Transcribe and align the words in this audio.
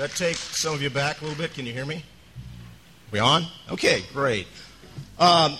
That, 0.00 0.12
take 0.12 0.36
some 0.36 0.72
of 0.72 0.80
you 0.80 0.88
back 0.88 1.20
a 1.20 1.24
little 1.24 1.36
bit? 1.36 1.52
Can 1.52 1.66
you 1.66 1.74
hear 1.74 1.84
me? 1.84 2.02
We 3.10 3.18
on? 3.18 3.44
Okay, 3.70 4.02
great. 4.14 4.46
Um, 5.18 5.58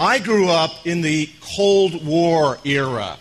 I 0.00 0.18
grew 0.18 0.48
up 0.48 0.88
in 0.88 1.02
the 1.02 1.30
Cold 1.40 2.04
War 2.04 2.58
era, 2.64 3.16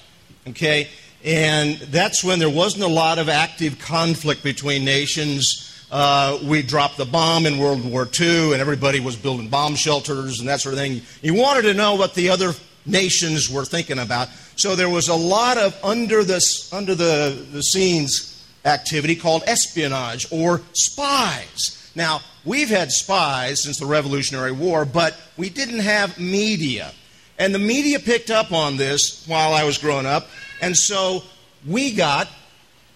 okay? 0.48 0.88
And 1.24 1.78
that's 1.78 2.24
when 2.24 2.40
there 2.40 2.50
wasn't 2.50 2.84
a 2.84 2.88
lot 2.88 3.20
of 3.20 3.30
active 3.30 3.78
conflict 3.78 4.44
between 4.44 4.84
nations. 4.84 5.86
Uh, 5.92 6.40
we 6.44 6.64
dropped 6.64 6.98
the 6.98 7.06
bomb 7.06 7.46
in 7.46 7.60
World 7.60 7.86
War 7.86 8.10
II, 8.20 8.54
and 8.54 8.60
everybody 8.60 9.00
was 9.00 9.16
building 9.16 9.50
bomb 9.50 9.76
shelters 9.76 10.40
and 10.40 10.50
that 10.50 10.62
sort 10.62 10.74
of 10.74 10.80
thing. 10.80 11.04
You 11.22 11.36
wanted 11.36 11.62
to 11.62 11.76
know 11.76 11.94
what 11.94 12.16
the 12.16 12.30
other 12.30 12.54
nations 12.88 13.52
were 13.52 13.66
thinking 13.66 14.00
about. 14.00 14.30
So 14.56 14.76
there 14.76 14.90
was 14.90 15.10
a 15.10 15.16
lot 15.16 15.60
of 15.60 15.78
under 15.86 16.24
the, 16.24 16.44
under 16.74 16.96
the, 16.96 17.46
the 17.52 17.62
scenes 17.62 18.39
activity 18.66 19.16
called 19.16 19.44
espionage 19.48 20.32
or 20.32 20.62
spies. 20.74 21.92
Now, 21.96 22.22
we've 22.46 22.70
had 22.70 22.92
spies 22.92 23.64
since 23.64 23.78
the 23.78 23.86
Revolutionary 23.86 24.52
War, 24.52 24.86
but 24.86 25.20
we 25.38 25.50
didn't 25.50 25.80
have 25.80 26.20
media. 26.20 26.92
And 27.38 27.56
the 27.56 27.60
media 27.60 28.00
picked 28.00 28.30
up 28.30 28.52
on 28.52 28.78
this 28.78 29.26
while 29.28 29.54
I 29.54 29.64
was 29.64 29.78
growing 29.78 30.06
up. 30.06 30.28
And 30.62 30.78
so 30.78 31.24
we 31.66 31.94
got 31.94 32.28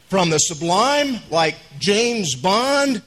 from 0.10 0.30
the 0.30 0.40
sublime, 0.40 1.20
like 1.32 1.56
James 1.80 2.36
Bond, 2.36 3.02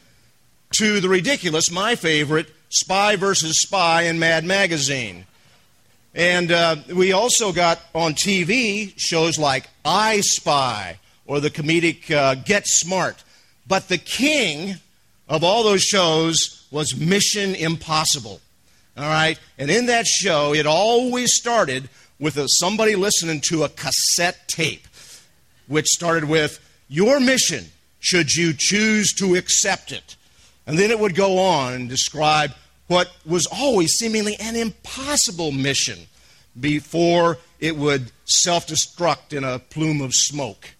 to 0.72 1.00
the 1.00 1.08
ridiculous, 1.08 1.70
my 1.70 1.94
favorite, 1.94 2.48
Spy 2.68 3.16
versus 3.16 3.60
Spy 3.60 4.02
in 4.02 4.18
Mad 4.18 4.44
Magazine. 4.44 5.24
And 6.14 6.50
uh, 6.50 6.76
we 6.94 7.12
also 7.12 7.52
got 7.52 7.80
on 7.94 8.14
TV 8.14 8.92
shows 8.96 9.38
like 9.38 9.68
I 9.84 10.20
Spy 10.22 10.98
or 11.26 11.40
the 11.40 11.50
comedic 11.50 12.10
uh, 12.10 12.34
Get 12.34 12.66
Smart. 12.66 13.22
But 13.66 13.88
the 13.88 13.98
king 13.98 14.76
of 15.28 15.42
all 15.42 15.64
those 15.64 15.82
shows 15.82 16.66
was 16.70 16.96
Mission 16.96 17.54
Impossible. 17.54 18.40
All 18.96 19.04
right? 19.04 19.38
And 19.58 19.70
in 19.70 19.86
that 19.86 20.06
show, 20.06 20.54
it 20.54 20.66
always 20.66 21.34
started 21.34 21.88
with 22.18 22.36
a, 22.36 22.48
somebody 22.48 22.96
listening 22.96 23.40
to 23.42 23.64
a 23.64 23.68
cassette 23.68 24.48
tape, 24.48 24.86
which 25.66 25.88
started 25.88 26.24
with, 26.24 26.60
Your 26.88 27.20
mission, 27.20 27.66
should 27.98 28.34
you 28.34 28.54
choose 28.56 29.12
to 29.14 29.34
accept 29.34 29.92
it. 29.92 30.16
And 30.66 30.78
then 30.78 30.90
it 30.90 30.98
would 30.98 31.14
go 31.14 31.38
on 31.38 31.74
and 31.74 31.88
describe 31.88 32.52
what 32.86 33.10
was 33.24 33.46
always 33.46 33.94
seemingly 33.94 34.36
an 34.40 34.56
impossible 34.56 35.52
mission 35.52 35.98
before 36.58 37.38
it 37.60 37.76
would 37.76 38.12
self 38.24 38.66
destruct 38.66 39.36
in 39.36 39.44
a 39.44 39.58
plume 39.58 40.00
of 40.00 40.14
smoke. 40.14 40.70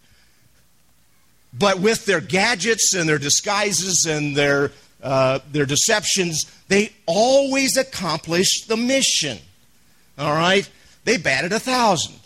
But 1.59 1.81
with 1.81 2.05
their 2.07 2.21
gadgets 2.21 2.95
and 2.95 3.09
their 3.09 3.19
disguises 3.19 4.07
and 4.07 4.37
their, 4.37 4.73
uh, 5.03 5.39
their 5.51 5.67
deceptions, 5.67 6.51
they 6.69 6.93
always 7.07 7.77
accomplish 7.77 8.67
the 8.67 8.77
mission. 8.77 9.39
All 10.19 10.35
right? 10.35 10.69
They 11.05 11.17
batted 11.17 11.53
a 11.53 11.61
thousand. 11.61 12.17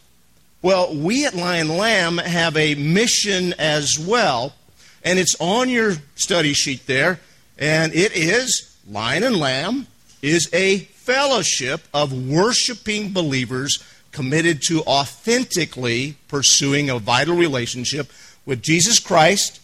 Well, 0.63 0.95
we 0.95 1.27
at 1.27 1.35
Lion 1.35 1.69
Lamb 1.69 2.19
have 2.19 2.57
a 2.57 2.75
mission 2.75 3.55
as 3.59 3.99
well, 3.99 4.55
and 5.03 5.19
it's 5.19 5.37
on 5.41 5.69
your 5.69 5.95
study 6.17 6.53
sheet 6.53 6.87
there, 6.87 7.21
and 7.59 7.95
it 7.95 8.13
is 8.13 8.77
Lion 8.89 9.23
and 9.23 9.37
Lamb 9.37 9.87
is 10.23 10.51
a 10.53 10.79
fellowship 10.79 11.83
of 11.95 12.13
worshiping 12.13 13.13
believers 13.13 13.83
committed 14.13 14.61
to 14.63 14.83
authentically 14.83 16.17
pursuing 16.29 16.91
a 16.91 16.99
vital 16.99 17.37
relationship 17.37 18.11
with 18.47 18.62
Jesus 18.62 18.99
Christ 18.99 19.61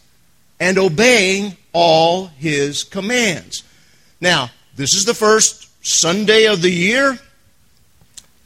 and 0.59 0.79
obeying 0.79 1.57
all 1.73 2.27
his 2.27 2.85
commands. 2.85 3.63
Now, 4.21 4.51
this 4.77 4.95
is 4.95 5.05
the 5.05 5.15
first 5.15 5.69
Sunday 5.85 6.47
of 6.47 6.63
the 6.63 6.71
year, 6.71 7.19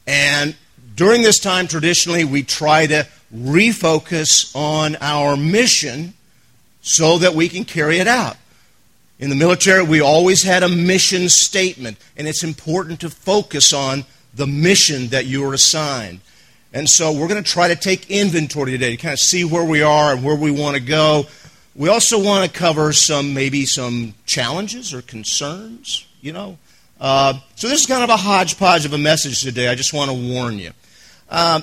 and 0.06 0.56
during 0.96 1.22
this 1.22 1.38
time, 1.38 1.66
traditionally, 1.66 2.24
we 2.24 2.42
try 2.42 2.86
to 2.86 3.06
refocus 3.34 4.54
on 4.54 4.96
our 5.00 5.36
mission 5.36 6.14
so 6.82 7.18
that 7.18 7.34
we 7.34 7.48
can 7.48 7.64
carry 7.64 7.98
it 7.98 8.08
out. 8.08 8.36
In 9.18 9.30
the 9.30 9.36
military, 9.36 9.82
we 9.82 10.00
always 10.00 10.42
had 10.42 10.62
a 10.62 10.68
mission 10.68 11.28
statement, 11.28 11.98
and 12.16 12.26
it's 12.26 12.42
important 12.42 13.00
to 13.00 13.10
focus 13.10 13.72
on 13.72 14.04
the 14.34 14.46
mission 14.46 15.08
that 15.08 15.26
you 15.26 15.44
are 15.48 15.54
assigned. 15.54 16.20
And 16.72 16.88
so 16.88 17.12
we're 17.12 17.26
going 17.28 17.42
to 17.42 17.50
try 17.50 17.68
to 17.68 17.76
take 17.76 18.10
inventory 18.10 18.70
today 18.72 18.90
to 18.90 18.96
kind 18.96 19.12
of 19.12 19.18
see 19.18 19.44
where 19.44 19.64
we 19.64 19.82
are 19.82 20.12
and 20.12 20.22
where 20.22 20.36
we 20.36 20.50
want 20.50 20.76
to 20.76 20.82
go. 20.82 21.26
We 21.74 21.88
also 21.88 22.22
want 22.22 22.50
to 22.50 22.58
cover 22.58 22.92
some, 22.92 23.34
maybe 23.34 23.66
some 23.66 24.14
challenges 24.26 24.94
or 24.94 25.02
concerns, 25.02 26.06
you 26.20 26.32
know. 26.32 26.58
Uh, 27.00 27.34
so 27.56 27.68
this 27.68 27.80
is 27.80 27.86
kind 27.86 28.04
of 28.04 28.10
a 28.10 28.16
hodgepodge 28.16 28.84
of 28.84 28.92
a 28.92 28.98
message 28.98 29.42
today. 29.42 29.68
I 29.68 29.74
just 29.74 29.92
want 29.92 30.10
to 30.10 30.16
warn 30.16 30.58
you. 30.58 30.70
Uh, 31.28 31.62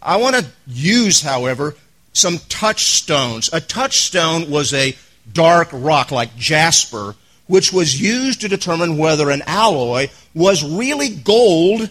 I 0.00 0.16
want 0.16 0.34
to 0.36 0.46
use, 0.66 1.20
however, 1.20 1.76
some 2.12 2.38
touchstones. 2.48 3.48
A 3.52 3.60
touchstone 3.60 4.50
was 4.50 4.74
a 4.74 4.96
dark 5.32 5.68
rock 5.72 6.10
like 6.10 6.36
jasper, 6.36 7.14
which 7.46 7.72
was 7.72 8.00
used 8.00 8.40
to 8.40 8.48
determine 8.48 8.98
whether 8.98 9.30
an 9.30 9.42
alloy 9.46 10.08
was 10.34 10.64
really 10.64 11.10
gold 11.10 11.90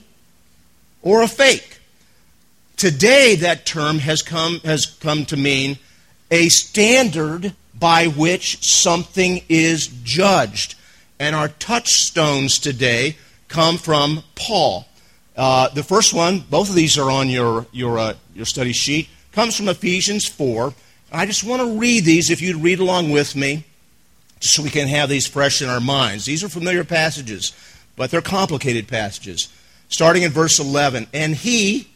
or 1.02 1.22
a 1.22 1.28
fake. 1.28 1.80
Today, 2.78 3.36
that 3.36 3.66
term 3.66 4.00
has 4.00 4.22
come, 4.22 4.60
has 4.60 4.86
come 4.86 5.26
to 5.26 5.38
mean 5.38 5.78
a 6.32 6.50
standard 6.50 7.54
by 7.78 8.08
which 8.08 8.64
something 8.64 9.44
is 9.50 9.88
judged. 10.04 10.76
And 11.20 11.36
our 11.36 11.50
touchstones 11.50 12.58
today 12.58 13.18
come 13.48 13.78
from 13.78 14.24
Paul. 14.36 14.88
Uh, 15.36 15.70
the 15.70 15.84
first 15.84 16.14
one, 16.14 16.40
both 16.50 16.70
of 16.70 16.76
these 16.76 16.98
are 16.98 17.10
on 17.10 17.30
your, 17.30 17.66
your, 17.72 18.00
uh, 18.00 18.14
your 18.36 18.46
study 18.46 18.74
sheet, 18.74 19.10
comes 19.32 19.56
from 19.56 19.70
Ephesians 19.70 20.28
4. 20.28 20.74
I 21.12 21.26
just 21.26 21.44
want 21.44 21.62
to 21.62 21.78
read 21.78 22.06
these 22.06 22.30
if 22.30 22.42
you'd 22.42 22.58
read 22.58 22.80
along 22.80 23.12
with 23.12 23.36
me, 23.36 23.66
so 24.40 24.64
we 24.64 24.70
can 24.70 24.88
have 24.88 25.10
these 25.10 25.28
fresh 25.28 25.62
in 25.62 25.70
our 25.70 25.80
minds. 25.80 26.26
These 26.26 26.44
are 26.44 26.50
familiar 26.50 26.84
passages, 26.84 27.54
but 27.96 28.10
they're 28.10 28.22
complicated 28.22 28.88
passages. 28.88 29.50
Starting 29.90 30.24
in 30.24 30.32
verse 30.32 30.60
11. 30.60 31.08
And 31.14 31.36
he, 31.36 31.91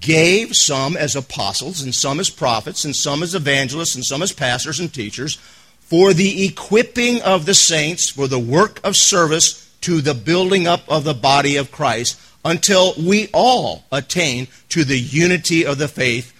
gave 0.00 0.56
some 0.56 0.96
as 0.96 1.14
apostles, 1.16 1.80
and 1.80 1.94
some 1.94 2.20
as 2.20 2.30
prophets, 2.30 2.84
and 2.84 2.94
some 2.94 3.22
as 3.22 3.34
evangelists, 3.34 3.94
and 3.94 4.04
some 4.04 4.22
as 4.22 4.32
pastors 4.32 4.80
and 4.80 4.92
teachers, 4.92 5.36
for 5.80 6.12
the 6.12 6.44
equipping 6.46 7.22
of 7.22 7.46
the 7.46 7.54
saints 7.54 8.10
for 8.10 8.26
the 8.26 8.38
work 8.38 8.80
of 8.84 8.96
service 8.96 9.72
to 9.82 10.00
the 10.00 10.14
building 10.14 10.66
up 10.66 10.82
of 10.88 11.04
the 11.04 11.14
body 11.14 11.56
of 11.56 11.70
Christ, 11.70 12.20
until 12.44 12.94
we 12.98 13.28
all 13.32 13.84
attain 13.92 14.48
to 14.70 14.84
the 14.84 14.98
unity 14.98 15.64
of 15.64 15.78
the 15.78 15.88
faith 15.88 16.32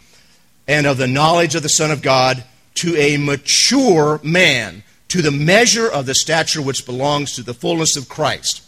and 0.69 0.87
of 0.87 0.99
the 0.99 1.07
knowledge 1.07 1.55
of 1.55 1.63
the 1.63 1.69
Son 1.69 1.91
of 1.91 2.03
God, 2.03 2.45
to 2.75 2.97
a 2.97 3.17
mature 3.17 4.21
man, 4.23 4.83
to 5.09 5.23
the 5.23 5.31
measure 5.31 5.89
of 5.89 6.07
the 6.07 6.15
stature 6.15 6.61
which 6.61 6.85
belongs 6.85 7.35
to 7.35 7.43
the 7.43 7.55
fullness 7.55 7.97
of 7.97 8.09
Christ. 8.09 8.63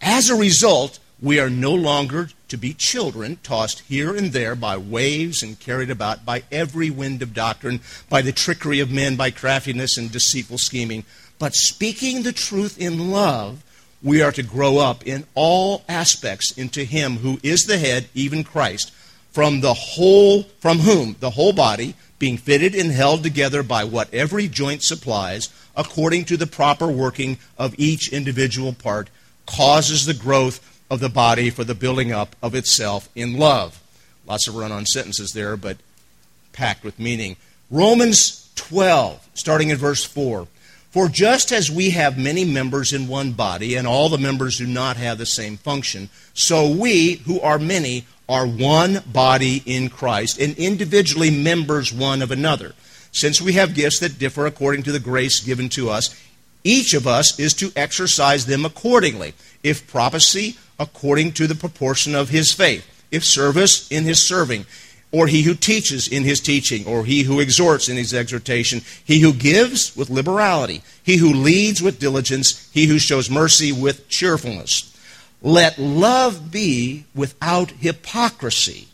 As 0.00 0.28
a 0.28 0.34
result, 0.34 0.98
we 1.20 1.38
are 1.38 1.50
no 1.50 1.72
longer 1.72 2.30
to 2.54 2.58
be 2.58 2.72
children 2.72 3.36
tossed 3.42 3.80
here 3.80 4.14
and 4.14 4.32
there 4.32 4.54
by 4.54 4.76
waves 4.76 5.42
and 5.42 5.58
carried 5.58 5.90
about 5.90 6.24
by 6.24 6.44
every 6.52 6.88
wind 6.88 7.20
of 7.20 7.34
doctrine, 7.34 7.80
by 8.08 8.22
the 8.22 8.30
trickery 8.30 8.78
of 8.78 8.92
men, 8.92 9.16
by 9.16 9.28
craftiness 9.28 9.98
and 9.98 10.12
deceitful 10.12 10.56
scheming. 10.56 11.04
But 11.40 11.56
speaking 11.56 12.22
the 12.22 12.32
truth 12.32 12.80
in 12.80 13.10
love, 13.10 13.64
we 14.04 14.22
are 14.22 14.30
to 14.30 14.42
grow 14.44 14.78
up 14.78 15.04
in 15.04 15.24
all 15.34 15.82
aspects 15.88 16.52
into 16.52 16.84
him 16.84 17.16
who 17.16 17.40
is 17.42 17.64
the 17.64 17.78
head, 17.78 18.06
even 18.14 18.44
Christ, 18.44 18.92
from 19.32 19.60
the 19.60 19.74
whole 19.74 20.44
from 20.60 20.78
whom 20.78 21.16
the 21.18 21.30
whole 21.30 21.52
body, 21.52 21.96
being 22.20 22.36
fitted 22.36 22.72
and 22.72 22.92
held 22.92 23.24
together 23.24 23.64
by 23.64 23.82
what 23.82 24.14
every 24.14 24.46
joint 24.46 24.84
supplies, 24.84 25.48
according 25.76 26.24
to 26.26 26.36
the 26.36 26.46
proper 26.46 26.86
working 26.86 27.36
of 27.58 27.74
each 27.78 28.12
individual 28.12 28.72
part, 28.72 29.10
causes 29.44 30.06
the 30.06 30.14
growth 30.14 30.73
of 30.90 31.00
the 31.00 31.08
body 31.08 31.50
for 31.50 31.64
the 31.64 31.74
building 31.74 32.12
up 32.12 32.36
of 32.42 32.54
itself 32.54 33.08
in 33.14 33.38
love. 33.38 33.80
Lots 34.26 34.48
of 34.48 34.56
run 34.56 34.72
on 34.72 34.86
sentences 34.86 35.32
there, 35.32 35.56
but 35.56 35.78
packed 36.52 36.84
with 36.84 36.98
meaning. 36.98 37.36
Romans 37.70 38.50
12, 38.56 39.28
starting 39.34 39.70
in 39.70 39.76
verse 39.76 40.04
4. 40.04 40.46
For 40.90 41.08
just 41.08 41.50
as 41.50 41.70
we 41.70 41.90
have 41.90 42.16
many 42.16 42.44
members 42.44 42.92
in 42.92 43.08
one 43.08 43.32
body, 43.32 43.74
and 43.74 43.86
all 43.86 44.08
the 44.08 44.16
members 44.16 44.58
do 44.58 44.66
not 44.66 44.96
have 44.96 45.18
the 45.18 45.26
same 45.26 45.56
function, 45.56 46.08
so 46.34 46.70
we, 46.70 47.14
who 47.26 47.40
are 47.40 47.58
many, 47.58 48.06
are 48.28 48.46
one 48.46 49.02
body 49.12 49.62
in 49.66 49.88
Christ, 49.88 50.38
and 50.38 50.56
individually 50.56 51.30
members 51.30 51.92
one 51.92 52.22
of 52.22 52.30
another. 52.30 52.74
Since 53.10 53.40
we 53.40 53.54
have 53.54 53.74
gifts 53.74 53.98
that 54.00 54.18
differ 54.18 54.46
according 54.46 54.84
to 54.84 54.92
the 54.92 55.00
grace 55.00 55.40
given 55.40 55.68
to 55.70 55.90
us, 55.90 56.14
each 56.64 56.94
of 56.94 57.06
us 57.06 57.38
is 57.38 57.54
to 57.54 57.70
exercise 57.76 58.46
them 58.46 58.64
accordingly. 58.64 59.34
If 59.62 59.86
prophecy, 59.86 60.56
according 60.80 61.32
to 61.32 61.46
the 61.46 61.54
proportion 61.54 62.14
of 62.14 62.30
his 62.30 62.52
faith. 62.52 62.84
If 63.10 63.24
service, 63.24 63.86
in 63.92 64.04
his 64.04 64.26
serving. 64.26 64.66
or 65.14 65.28
he 65.28 65.42
who 65.42 65.54
teaches 65.54 66.08
in 66.08 66.24
his 66.24 66.40
teaching, 66.40 66.84
or 66.86 67.04
he 67.04 67.22
who 67.22 67.38
exhorts 67.38 67.88
in 67.88 67.96
his 67.96 68.12
exhortation, 68.12 68.82
he 69.04 69.20
who 69.20 69.32
gives 69.32 69.94
with 69.94 70.10
liberality, 70.10 70.82
he 71.04 71.18
who 71.18 71.32
leads 71.32 71.80
with 71.80 72.00
diligence, 72.00 72.68
he 72.72 72.86
who 72.86 72.98
shows 72.98 73.30
mercy 73.30 73.70
with 73.70 74.08
cheerfulness. 74.08 74.90
Let 75.40 75.78
love 75.78 76.50
be 76.50 77.04
without 77.14 77.70
hypocrisy. 77.70 78.88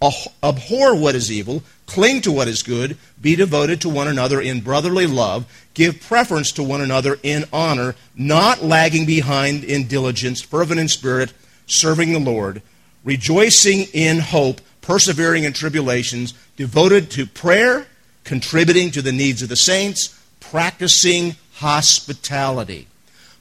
Abhor 0.00 0.94
what 0.94 1.16
is 1.16 1.32
evil, 1.32 1.64
cling 1.86 2.20
to 2.20 2.30
what 2.30 2.46
is 2.46 2.62
good, 2.62 2.96
be 3.20 3.34
devoted 3.34 3.80
to 3.80 3.88
one 3.88 4.06
another 4.06 4.40
in 4.40 4.60
brotherly 4.60 5.08
love, 5.08 5.44
give 5.78 6.02
preference 6.02 6.52
to 6.52 6.62
one 6.62 6.82
another 6.82 7.18
in 7.22 7.44
honor, 7.52 7.94
not 8.16 8.62
lagging 8.62 9.06
behind 9.06 9.64
in 9.64 9.86
diligence, 9.86 10.42
fervent 10.42 10.80
in 10.80 10.88
spirit, 10.88 11.32
serving 11.66 12.12
the 12.12 12.18
Lord, 12.18 12.60
rejoicing 13.04 13.86
in 13.94 14.18
hope 14.18 14.60
persevering 14.88 15.44
in 15.44 15.52
tribulations, 15.52 16.32
devoted 16.56 17.10
to 17.10 17.26
prayer, 17.26 17.86
contributing 18.24 18.90
to 18.90 19.02
the 19.02 19.12
needs 19.12 19.42
of 19.42 19.50
the 19.50 19.54
saints, 19.54 20.18
practicing 20.40 21.36
hospitality. 21.56 22.88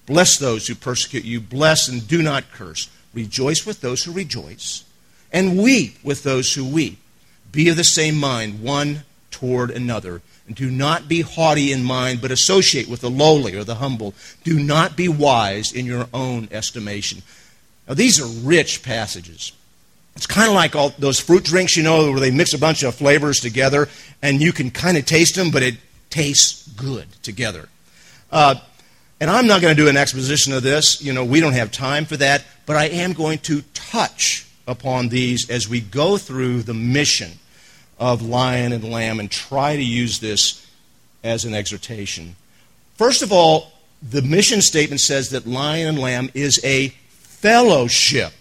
Bless 0.06 0.38
those 0.38 0.68
who 0.68 0.76
persecute 0.76 1.24
you, 1.24 1.40
bless 1.40 1.88
and 1.88 2.06
do 2.06 2.22
not 2.22 2.52
curse. 2.52 2.90
Rejoice 3.14 3.66
with 3.66 3.80
those 3.80 4.04
who 4.04 4.12
rejoice, 4.12 4.84
and 5.32 5.58
weep 5.58 5.98
with 6.04 6.24
those 6.24 6.54
who 6.54 6.68
weep. 6.68 7.00
Be 7.54 7.70
of 7.70 7.78
the 7.78 7.86
same 7.86 8.18
mind 8.18 8.62
one 8.62 9.04
toward 9.32 9.72
another. 9.72 10.22
Do 10.54 10.72
not 10.72 11.10
be 11.10 11.22
haughty 11.22 11.72
in 11.72 11.84
mind, 11.84 12.22
but 12.22 12.32
associate 12.32 12.88
with 12.88 13.02
the 13.02 13.10
lowly 13.10 13.56
or 13.56 13.64
the 13.64 13.76
humble. 13.76 14.14
Do 14.44 14.60
not 14.60 14.96
be 14.96 15.08
wise 15.08 15.74
in 15.74 15.86
your 15.86 16.08
own 16.14 16.48
estimation. 16.52 17.22
Now, 17.88 17.96
these 17.96 18.20
are 18.22 18.48
rich 18.48 18.82
passages. 18.82 19.52
It's 20.16 20.26
kind 20.26 20.48
of 20.48 20.56
like 20.56 20.76
all 20.76 20.94
those 20.98 21.20
fruit 21.20 21.44
drinks, 21.44 21.78
you 21.78 21.84
know, 21.84 22.12
where 22.12 22.20
they 22.20 22.32
mix 22.32 22.54
a 22.54 22.58
bunch 22.58 22.84
of 22.84 22.96
flavors 22.96 23.40
together 23.40 23.88
and 24.22 24.42
you 24.42 24.52
can 24.52 24.72
kind 24.72 24.98
of 24.98 25.06
taste 25.06 25.36
them, 25.36 25.52
but 25.52 25.64
it 25.64 25.76
tastes 26.10 26.68
good 26.70 27.08
together. 27.22 27.70
Uh, 28.32 28.56
and 29.20 29.30
I'm 29.30 29.48
not 29.48 29.62
going 29.62 29.76
to 29.76 29.82
do 29.82 29.90
an 29.90 29.98
exposition 29.98 30.54
of 30.54 30.64
this. 30.64 31.02
You 31.02 31.14
know, 31.14 31.26
we 31.26 31.40
don't 31.40 31.54
have 31.54 31.72
time 31.72 32.06
for 32.06 32.18
that. 32.18 32.44
But 32.66 32.76
I 32.78 32.86
am 32.86 33.14
going 33.14 33.40
to 33.40 33.62
touch 33.74 34.48
upon 34.68 35.10
these 35.10 35.50
as 35.50 35.68
we 35.68 35.82
go 35.82 36.18
through 36.18 36.64
the 36.64 36.74
mission 36.74 37.40
of 38.00 38.22
Lion 38.22 38.72
and 38.72 38.84
Lamb 38.84 39.20
and 39.20 39.30
try 39.30 39.76
to 39.76 39.84
use 39.84 40.20
this 40.20 40.66
as 41.24 41.46
an 41.46 41.54
exhortation. 41.54 42.36
First 42.96 43.22
of 43.22 43.32
all, 43.32 43.72
the 44.02 44.22
mission 44.22 44.62
statement 44.62 45.02
says 45.02 45.30
that 45.32 45.48
Lion 45.48 45.88
and 45.88 46.00
Lamb 46.00 46.30
is 46.34 46.64
a 46.64 46.90
fellowship. 47.10 48.34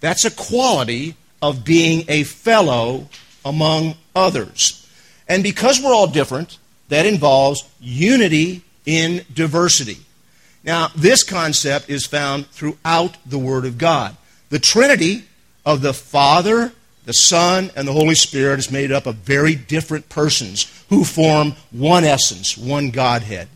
That's 0.00 0.24
a 0.24 0.30
quality 0.30 1.16
of 1.40 1.64
being 1.64 2.04
a 2.08 2.24
fellow 2.24 3.08
among 3.44 3.94
others. 4.14 4.88
And 5.28 5.42
because 5.42 5.80
we're 5.80 5.94
all 5.94 6.06
different, 6.06 6.58
that 6.88 7.06
involves 7.06 7.64
unity 7.80 8.62
in 8.84 9.24
diversity. 9.32 9.98
Now, 10.64 10.88
this 10.94 11.22
concept 11.22 11.88
is 11.88 12.06
found 12.06 12.46
throughout 12.48 13.16
the 13.26 13.38
Word 13.38 13.64
of 13.64 13.78
God. 13.78 14.16
The 14.50 14.58
Trinity 14.58 15.24
of 15.64 15.82
the 15.82 15.94
Father, 15.94 16.72
the 17.04 17.12
Son, 17.12 17.70
and 17.74 17.86
the 17.86 17.92
Holy 17.92 18.14
Spirit 18.14 18.58
is 18.58 18.70
made 18.70 18.92
up 18.92 19.06
of 19.06 19.16
very 19.16 19.54
different 19.54 20.08
persons 20.08 20.84
who 20.88 21.04
form 21.04 21.54
one 21.70 22.04
essence, 22.04 22.56
one 22.56 22.90
Godhead. 22.90 23.48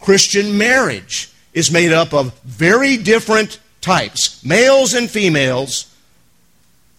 Christian 0.00 0.58
marriage 0.58 1.30
is 1.52 1.70
made 1.70 1.92
up 1.92 2.12
of 2.12 2.38
very 2.40 2.96
different 2.96 3.58
types, 3.80 4.44
males 4.44 4.94
and 4.94 5.10
females, 5.10 5.94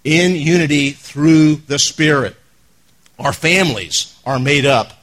in 0.03 0.35
unity 0.35 0.91
through 0.91 1.55
the 1.55 1.77
Spirit. 1.77 2.35
Our 3.19 3.33
families 3.33 4.17
are 4.25 4.39
made 4.39 4.65
up 4.65 4.93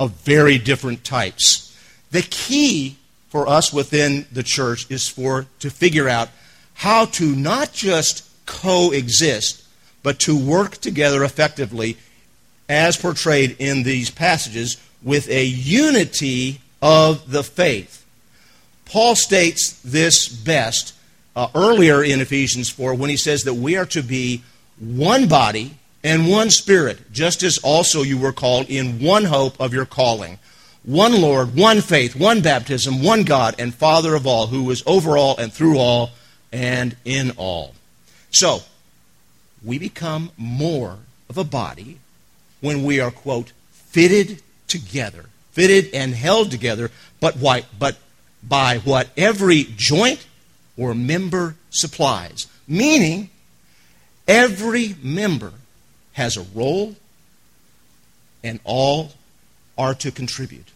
of 0.00 0.12
very 0.12 0.58
different 0.58 1.04
types. 1.04 1.76
The 2.10 2.22
key 2.22 2.96
for 3.28 3.46
us 3.48 3.72
within 3.72 4.26
the 4.32 4.42
church 4.42 4.90
is 4.90 5.08
for 5.08 5.46
to 5.60 5.70
figure 5.70 6.08
out 6.08 6.30
how 6.74 7.06
to 7.06 7.24
not 7.36 7.72
just 7.72 8.24
coexist, 8.46 9.62
but 10.06 10.20
to 10.20 10.38
work 10.38 10.76
together 10.76 11.24
effectively 11.24 11.96
as 12.68 12.96
portrayed 12.96 13.56
in 13.58 13.82
these 13.82 14.08
passages 14.08 14.76
with 15.02 15.28
a 15.28 15.44
unity 15.44 16.60
of 16.80 17.32
the 17.32 17.42
faith. 17.42 18.06
Paul 18.84 19.16
states 19.16 19.80
this 19.82 20.28
best 20.28 20.94
uh, 21.34 21.48
earlier 21.56 22.04
in 22.04 22.20
Ephesians 22.20 22.70
4 22.70 22.94
when 22.94 23.10
he 23.10 23.16
says 23.16 23.42
that 23.42 23.54
we 23.54 23.76
are 23.76 23.86
to 23.86 24.00
be 24.00 24.44
one 24.78 25.26
body 25.26 25.74
and 26.04 26.28
one 26.28 26.50
spirit, 26.50 27.10
just 27.10 27.42
as 27.42 27.58
also 27.64 28.02
you 28.02 28.16
were 28.16 28.32
called 28.32 28.70
in 28.70 29.00
one 29.00 29.24
hope 29.24 29.60
of 29.60 29.74
your 29.74 29.86
calling. 29.86 30.38
One 30.84 31.20
Lord, 31.20 31.56
one 31.56 31.80
faith, 31.80 32.14
one 32.14 32.42
baptism, 32.42 33.02
one 33.02 33.24
God 33.24 33.56
and 33.58 33.74
Father 33.74 34.14
of 34.14 34.24
all, 34.24 34.46
who 34.46 34.70
is 34.70 34.84
over 34.86 35.18
all 35.18 35.36
and 35.36 35.52
through 35.52 35.78
all 35.78 36.10
and 36.52 36.94
in 37.04 37.32
all. 37.32 37.74
So, 38.30 38.62
we 39.64 39.78
become 39.78 40.30
more 40.36 40.98
of 41.28 41.38
a 41.38 41.44
body 41.44 41.98
when 42.60 42.84
we 42.84 43.00
are, 43.00 43.10
quote, 43.10 43.52
fitted 43.70 44.42
together, 44.68 45.26
fitted 45.52 45.92
and 45.94 46.14
held 46.14 46.50
together, 46.50 46.90
but, 47.20 47.36
why, 47.36 47.64
but 47.78 47.96
by 48.42 48.78
what 48.78 49.08
every 49.16 49.64
joint 49.76 50.26
or 50.76 50.94
member 50.94 51.56
supplies. 51.70 52.46
Meaning, 52.68 53.30
every 54.26 54.94
member 55.02 55.52
has 56.12 56.36
a 56.36 56.46
role 56.54 56.96
and 58.42 58.60
all 58.64 59.12
are 59.76 59.94
to 59.94 60.10
contribute. 60.10 60.70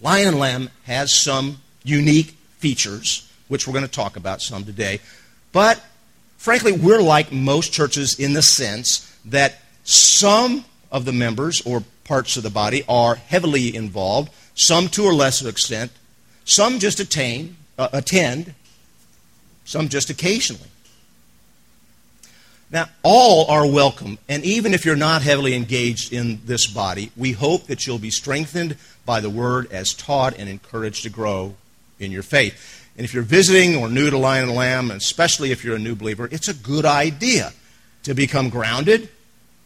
Lion 0.00 0.38
Lamb 0.38 0.70
has 0.84 1.12
some 1.12 1.58
unique 1.82 2.36
features, 2.58 3.30
which 3.48 3.66
we're 3.66 3.72
going 3.72 3.84
to 3.84 3.90
talk 3.90 4.16
about 4.16 4.42
some 4.42 4.64
today. 4.64 5.00
But 5.52 5.82
frankly, 6.44 6.72
we're 6.72 7.00
like 7.00 7.32
most 7.32 7.72
churches 7.72 8.20
in 8.20 8.34
the 8.34 8.42
sense 8.42 9.10
that 9.24 9.62
some 9.82 10.62
of 10.92 11.06
the 11.06 11.12
members 11.12 11.62
or 11.62 11.82
parts 12.04 12.36
of 12.36 12.42
the 12.42 12.50
body 12.50 12.84
are 12.86 13.14
heavily 13.14 13.74
involved, 13.74 14.30
some 14.54 14.88
to 14.88 15.08
a 15.08 15.10
lesser 15.10 15.48
extent, 15.48 15.90
some 16.44 16.78
just 16.78 17.00
attain, 17.00 17.56
uh, 17.78 17.88
attend, 17.94 18.52
some 19.64 19.88
just 19.88 20.10
occasionally. 20.10 20.68
Now, 22.70 22.90
all 23.02 23.50
are 23.50 23.66
welcome, 23.66 24.18
and 24.28 24.44
even 24.44 24.74
if 24.74 24.84
you're 24.84 24.96
not 24.96 25.22
heavily 25.22 25.54
engaged 25.54 26.12
in 26.12 26.40
this 26.44 26.66
body, 26.66 27.10
we 27.16 27.32
hope 27.32 27.68
that 27.68 27.86
you'll 27.86 27.98
be 27.98 28.10
strengthened 28.10 28.76
by 29.06 29.20
the 29.20 29.30
Word 29.30 29.72
as 29.72 29.94
taught 29.94 30.36
and 30.38 30.50
encouraged 30.50 31.04
to 31.04 31.08
grow 31.08 31.54
in 31.98 32.12
your 32.12 32.22
faith. 32.22 32.83
And 32.96 33.04
if 33.04 33.12
you're 33.12 33.24
visiting 33.24 33.76
or 33.76 33.88
new 33.88 34.08
to 34.10 34.18
Lion 34.18 34.48
and 34.48 34.56
Lamb, 34.56 34.90
especially 34.90 35.50
if 35.50 35.64
you're 35.64 35.76
a 35.76 35.80
new 35.80 35.96
believer, 35.96 36.28
it's 36.30 36.48
a 36.48 36.54
good 36.54 36.84
idea 36.84 37.52
to 38.04 38.14
become 38.14 38.50
grounded, 38.50 39.08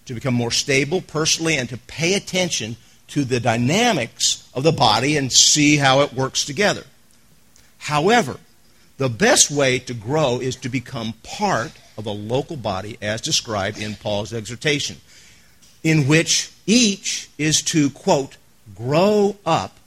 to 0.07 0.15
become 0.15 0.35
more 0.35 0.51
stable 0.51 1.03
personally, 1.03 1.57
and 1.57 1.69
to 1.69 1.77
pay 1.77 2.15
attention 2.15 2.77
to 3.09 3.25
the 3.25 3.41
dynamics 3.41 4.49
of 4.55 4.63
the 4.63 4.73
body 4.73 5.17
and 5.17 5.33
see 5.33 5.77
how 5.77 6.01
it 6.01 6.13
works 6.13 6.45
together. 6.45 6.85
However, 7.79 8.39
the 8.97 9.09
best 9.09 9.51
way 9.51 9.79
to 9.81 9.95
grow 9.95 10.41
is 10.41 10.57
to 10.57 10.69
become 10.69 11.15
part 11.23 11.73
of 11.97 12.07
a 12.07 12.11
local 12.11 12.57
body 12.57 12.97
as 13.03 13.21
described 13.21 13.79
in 13.79 13.95
Paul's 13.95 14.33
exhortation, 14.33 14.97
in 15.83 16.07
which 16.07 16.51
each 16.67 17.29
is 17.39 17.63
to, 17.63 17.91
quote, 17.91 18.37
grow 18.75 19.37
up 19.45 19.79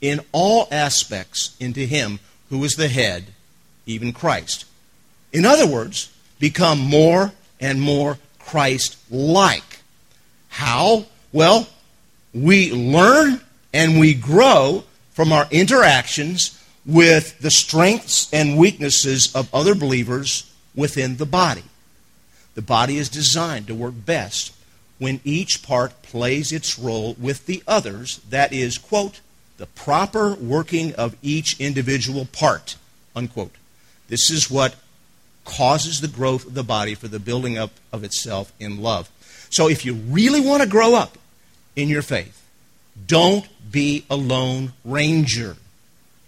in 0.00 0.20
all 0.32 0.68
aspects 0.70 1.56
into 1.60 1.80
Him 1.80 2.20
who 2.50 2.62
is 2.64 2.74
the 2.74 2.88
head, 2.88 3.26
even 3.86 4.12
Christ. 4.12 4.64
In 5.32 5.44
other 5.44 5.66
words, 5.66 6.10
become 6.38 6.78
more 6.78 7.32
and 7.60 7.80
more 7.80 8.18
Christ 8.38 8.96
like. 9.10 9.80
How? 10.48 11.06
Well, 11.32 11.68
we 12.32 12.72
learn 12.72 13.40
and 13.72 13.98
we 13.98 14.14
grow 14.14 14.84
from 15.12 15.32
our 15.32 15.46
interactions 15.50 16.62
with 16.84 17.38
the 17.40 17.50
strengths 17.50 18.32
and 18.32 18.56
weaknesses 18.56 19.34
of 19.34 19.52
other 19.54 19.74
believers 19.74 20.50
within 20.74 21.16
the 21.16 21.26
body. 21.26 21.64
The 22.54 22.62
body 22.62 22.96
is 22.96 23.08
designed 23.08 23.66
to 23.66 23.74
work 23.74 23.94
best 23.96 24.52
when 24.98 25.20
each 25.24 25.62
part 25.62 26.02
plays 26.02 26.52
its 26.52 26.78
role 26.78 27.14
with 27.20 27.46
the 27.46 27.62
others, 27.66 28.20
that 28.30 28.52
is, 28.52 28.78
quote, 28.78 29.20
the 29.58 29.66
proper 29.66 30.34
working 30.34 30.94
of 30.94 31.16
each 31.22 31.58
individual 31.60 32.26
part, 32.26 32.76
unquote. 33.14 33.54
This 34.08 34.30
is 34.30 34.50
what 34.50 34.76
causes 35.44 36.00
the 36.00 36.08
growth 36.08 36.46
of 36.46 36.54
the 36.54 36.62
body 36.62 36.94
for 36.94 37.08
the 37.08 37.18
building 37.18 37.56
up 37.56 37.70
of 37.92 38.04
itself 38.04 38.52
in 38.58 38.82
love. 38.82 39.10
So 39.50 39.68
if 39.68 39.84
you 39.84 39.94
really 39.94 40.40
want 40.40 40.62
to 40.62 40.68
grow 40.68 40.94
up 40.94 41.16
in 41.74 41.88
your 41.88 42.02
faith, 42.02 42.42
don't 43.06 43.46
be 43.70 44.04
a 44.10 44.16
lone 44.16 44.72
ranger. 44.84 45.56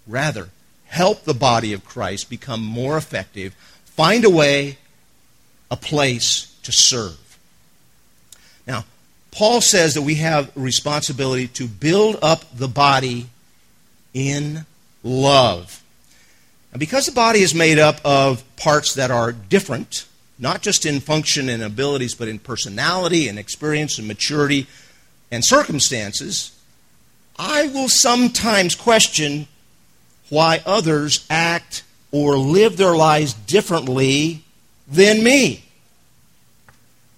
Rather, 0.07 0.49
help 0.87 1.25
the 1.25 1.35
body 1.35 1.73
of 1.73 1.85
Christ 1.85 2.31
become 2.31 2.63
more 2.63 2.97
effective, 2.97 3.55
find 3.85 4.25
a 4.25 4.31
way, 4.31 4.79
a 5.71 5.77
place 5.77 6.57
to 6.63 6.73
serve. 6.73 7.39
Now, 8.67 8.85
Paul 9.31 9.61
says 9.61 9.95
that 9.95 10.03
we 10.03 10.17
have 10.17 10.51
responsibility 10.55 11.49
to 11.49 11.67
build 11.67 12.17
up 12.23 12.45
the 12.57 12.69
body 12.69 13.29
in 14.15 14.67
love. 15.03 15.83
And 16.73 16.81
because 16.81 17.07
the 17.07 17.13
body 17.13 17.41
is 17.41 17.55
made 17.55 17.79
up 17.79 18.01
of 18.05 18.45
parts 18.57 18.95
that 18.95 19.11
are 19.11 19.33
different, 19.33 20.07
not 20.39 20.63
just 20.63 20.87
in 20.87 21.01
function 21.01 21.49
and 21.49 21.63
abilities, 21.63 22.15
but 22.15 22.29
in 22.29 22.39
personality 22.39 23.29
and 23.29 23.39
experience 23.39 23.99
and 23.99 24.07
maturity 24.07 24.67
and 25.31 25.45
circumstances, 25.45 26.59
I 27.39 27.69
will 27.69 27.89
sometimes 27.89 28.75
question 28.75 29.47
why 30.29 30.63
others 30.67 31.27
act 31.31 31.85
or 32.11 32.37
live 32.37 32.77
their 32.77 32.97
lives 32.97 33.35
differently 33.35 34.43
than 34.87 35.23
me. 35.23 35.65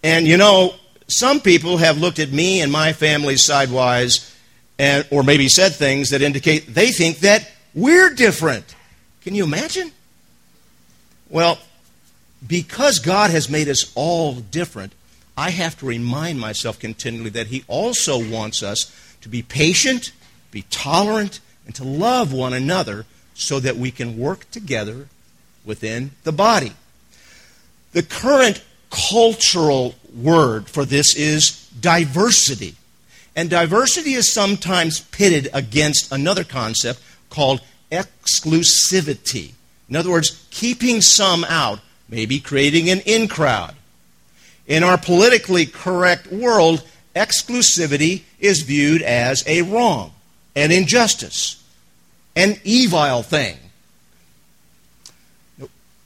And 0.02 0.26
you 0.26 0.36
know, 0.36 0.74
some 1.10 1.40
people 1.40 1.78
have 1.78 1.98
looked 1.98 2.18
at 2.18 2.30
me 2.30 2.60
and 2.60 2.70
my 2.70 2.92
family 2.92 3.36
sidewise 3.36 4.34
and 4.78 5.06
or 5.10 5.22
maybe 5.22 5.48
said 5.48 5.72
things 5.74 6.10
that 6.10 6.22
indicate 6.22 6.66
they 6.74 6.90
think 6.90 7.18
that 7.18 7.50
we're 7.74 8.10
different. 8.10 8.74
Can 9.22 9.34
you 9.34 9.44
imagine? 9.44 9.92
Well, 11.28 11.58
because 12.46 12.98
God 12.98 13.30
has 13.30 13.50
made 13.50 13.68
us 13.68 13.92
all 13.94 14.34
different, 14.34 14.92
I 15.36 15.50
have 15.50 15.78
to 15.78 15.86
remind 15.86 16.40
myself 16.40 16.78
continually 16.78 17.30
that 17.30 17.48
He 17.48 17.64
also 17.68 18.18
wants 18.18 18.62
us 18.62 18.90
to 19.20 19.28
be 19.28 19.42
patient, 19.42 20.12
be 20.50 20.62
tolerant, 20.70 21.40
and 21.66 21.74
to 21.74 21.84
love 21.84 22.32
one 22.32 22.52
another 22.52 23.04
so 23.34 23.60
that 23.60 23.76
we 23.76 23.90
can 23.90 24.18
work 24.18 24.50
together 24.50 25.08
within 25.64 26.12
the 26.24 26.32
body. 26.32 26.72
The 27.92 28.02
current 28.02 28.62
cultural 28.90 29.94
word 30.14 30.68
for 30.68 30.84
this 30.84 31.14
is 31.14 31.68
diversity. 31.80 32.74
And 33.36 33.48
diversity 33.48 34.14
is 34.14 34.32
sometimes 34.32 35.00
pitted 35.00 35.48
against 35.52 36.12
another 36.12 36.44
concept 36.44 37.00
called 37.28 37.60
exclusivity. 37.90 39.52
In 39.88 39.96
other 39.96 40.10
words, 40.10 40.46
keeping 40.50 41.00
some 41.00 41.44
out, 41.44 41.80
maybe 42.08 42.40
creating 42.40 42.90
an 42.90 43.00
in 43.00 43.28
crowd. 43.28 43.74
In 44.66 44.82
our 44.82 44.98
politically 44.98 45.66
correct 45.66 46.28
world, 46.28 46.84
exclusivity 47.14 48.22
is 48.38 48.62
viewed 48.62 49.02
as 49.02 49.42
a 49.46 49.62
wrong, 49.62 50.12
an 50.54 50.70
injustice, 50.70 51.62
an 52.36 52.56
evil 52.62 53.22
thing. 53.22 53.56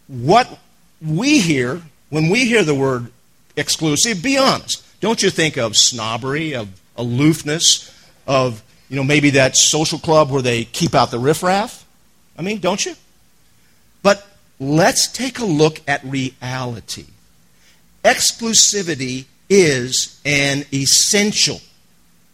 What 0.07 0.59
we 1.03 1.41
hear 1.41 1.83
when 2.11 2.29
we 2.29 2.47
hear 2.47 2.63
the 2.63 2.75
word 2.75 3.11
exclusive, 3.57 4.23
be 4.23 4.39
honest. 4.39 4.83
Don't 5.01 5.23
you 5.23 5.31
think 5.31 5.57
of 5.57 5.77
snobbery, 5.77 6.55
of 6.55 6.69
aloofness, 6.97 7.93
of 8.27 8.63
you 8.89 8.97
know 8.97 9.05
maybe 9.05 9.31
that 9.31 9.57
social 9.57 9.99
club 9.99 10.31
where 10.31 10.43
they 10.43 10.65
keep 10.65 10.95
out 10.95 11.11
the 11.11 11.19
riffraff? 11.19 11.85
I 12.39 12.43
mean, 12.43 12.61
don't 12.61 12.85
you? 12.85 12.95
But 14.03 14.27
let's 14.59 15.09
take 15.09 15.39
a 15.39 15.45
look 15.45 15.81
at 15.87 16.05
reality. 16.05 17.07
Exclusivity 18.05 19.27
is 19.49 20.21
an 20.25 20.65
essential. 20.73 21.61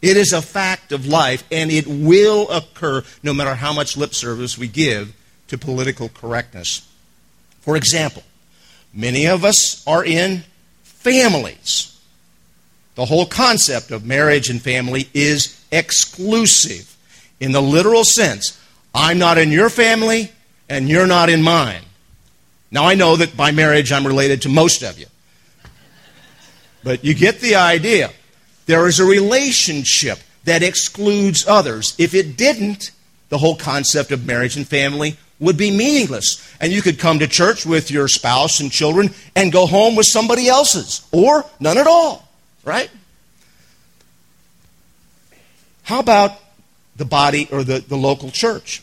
It 0.02 0.16
is 0.16 0.32
a 0.32 0.40
fact 0.40 0.92
of 0.92 1.06
life, 1.06 1.44
and 1.52 1.70
it 1.70 1.86
will 1.86 2.48
occur 2.50 3.02
no 3.22 3.34
matter 3.34 3.54
how 3.54 3.72
much 3.72 3.96
lip 3.96 4.14
service 4.14 4.56
we 4.56 4.66
give 4.66 5.14
to 5.48 5.58
political 5.58 6.08
correctness. 6.08 6.88
For 7.60 7.76
example, 7.76 8.22
many 8.94 9.26
of 9.26 9.44
us 9.44 9.86
are 9.86 10.04
in 10.04 10.44
families. 11.00 11.98
The 12.94 13.06
whole 13.06 13.26
concept 13.26 13.90
of 13.90 14.04
marriage 14.04 14.50
and 14.50 14.60
family 14.60 15.08
is 15.14 15.64
exclusive 15.72 16.96
in 17.40 17.52
the 17.52 17.62
literal 17.62 18.04
sense. 18.04 18.60
I'm 18.94 19.18
not 19.18 19.38
in 19.38 19.50
your 19.50 19.70
family, 19.70 20.30
and 20.68 20.88
you're 20.88 21.06
not 21.06 21.30
in 21.30 21.42
mine. 21.42 21.82
Now, 22.70 22.84
I 22.84 22.94
know 22.94 23.16
that 23.16 23.36
by 23.36 23.50
marriage 23.50 23.90
I'm 23.90 24.06
related 24.06 24.42
to 24.42 24.48
most 24.48 24.82
of 24.82 24.98
you. 24.98 25.06
But 26.84 27.04
you 27.04 27.14
get 27.14 27.40
the 27.40 27.56
idea. 27.56 28.10
There 28.66 28.86
is 28.86 29.00
a 29.00 29.04
relationship 29.04 30.18
that 30.44 30.62
excludes 30.62 31.46
others. 31.46 31.94
If 31.98 32.14
it 32.14 32.36
didn't, 32.36 32.90
the 33.30 33.38
whole 33.38 33.56
concept 33.56 34.12
of 34.12 34.26
marriage 34.26 34.56
and 34.56 34.68
family 34.68 35.16
would 35.40 35.56
be 35.56 35.70
meaningless. 35.70 36.46
And 36.60 36.72
you 36.72 36.82
could 36.82 36.98
come 36.98 37.18
to 37.18 37.26
church 37.26 37.66
with 37.66 37.90
your 37.90 38.06
spouse 38.06 38.60
and 38.60 38.70
children 38.70 39.10
and 39.34 39.50
go 39.50 39.66
home 39.66 39.96
with 39.96 40.06
somebody 40.06 40.48
else's, 40.48 41.06
or 41.10 41.44
none 41.58 41.78
at 41.78 41.86
all, 41.86 42.28
right? 42.64 42.90
How 45.82 45.98
about 45.98 46.32
the 46.96 47.04
body 47.04 47.48
or 47.50 47.64
the, 47.64 47.80
the 47.80 47.96
local 47.96 48.30
church? 48.30 48.82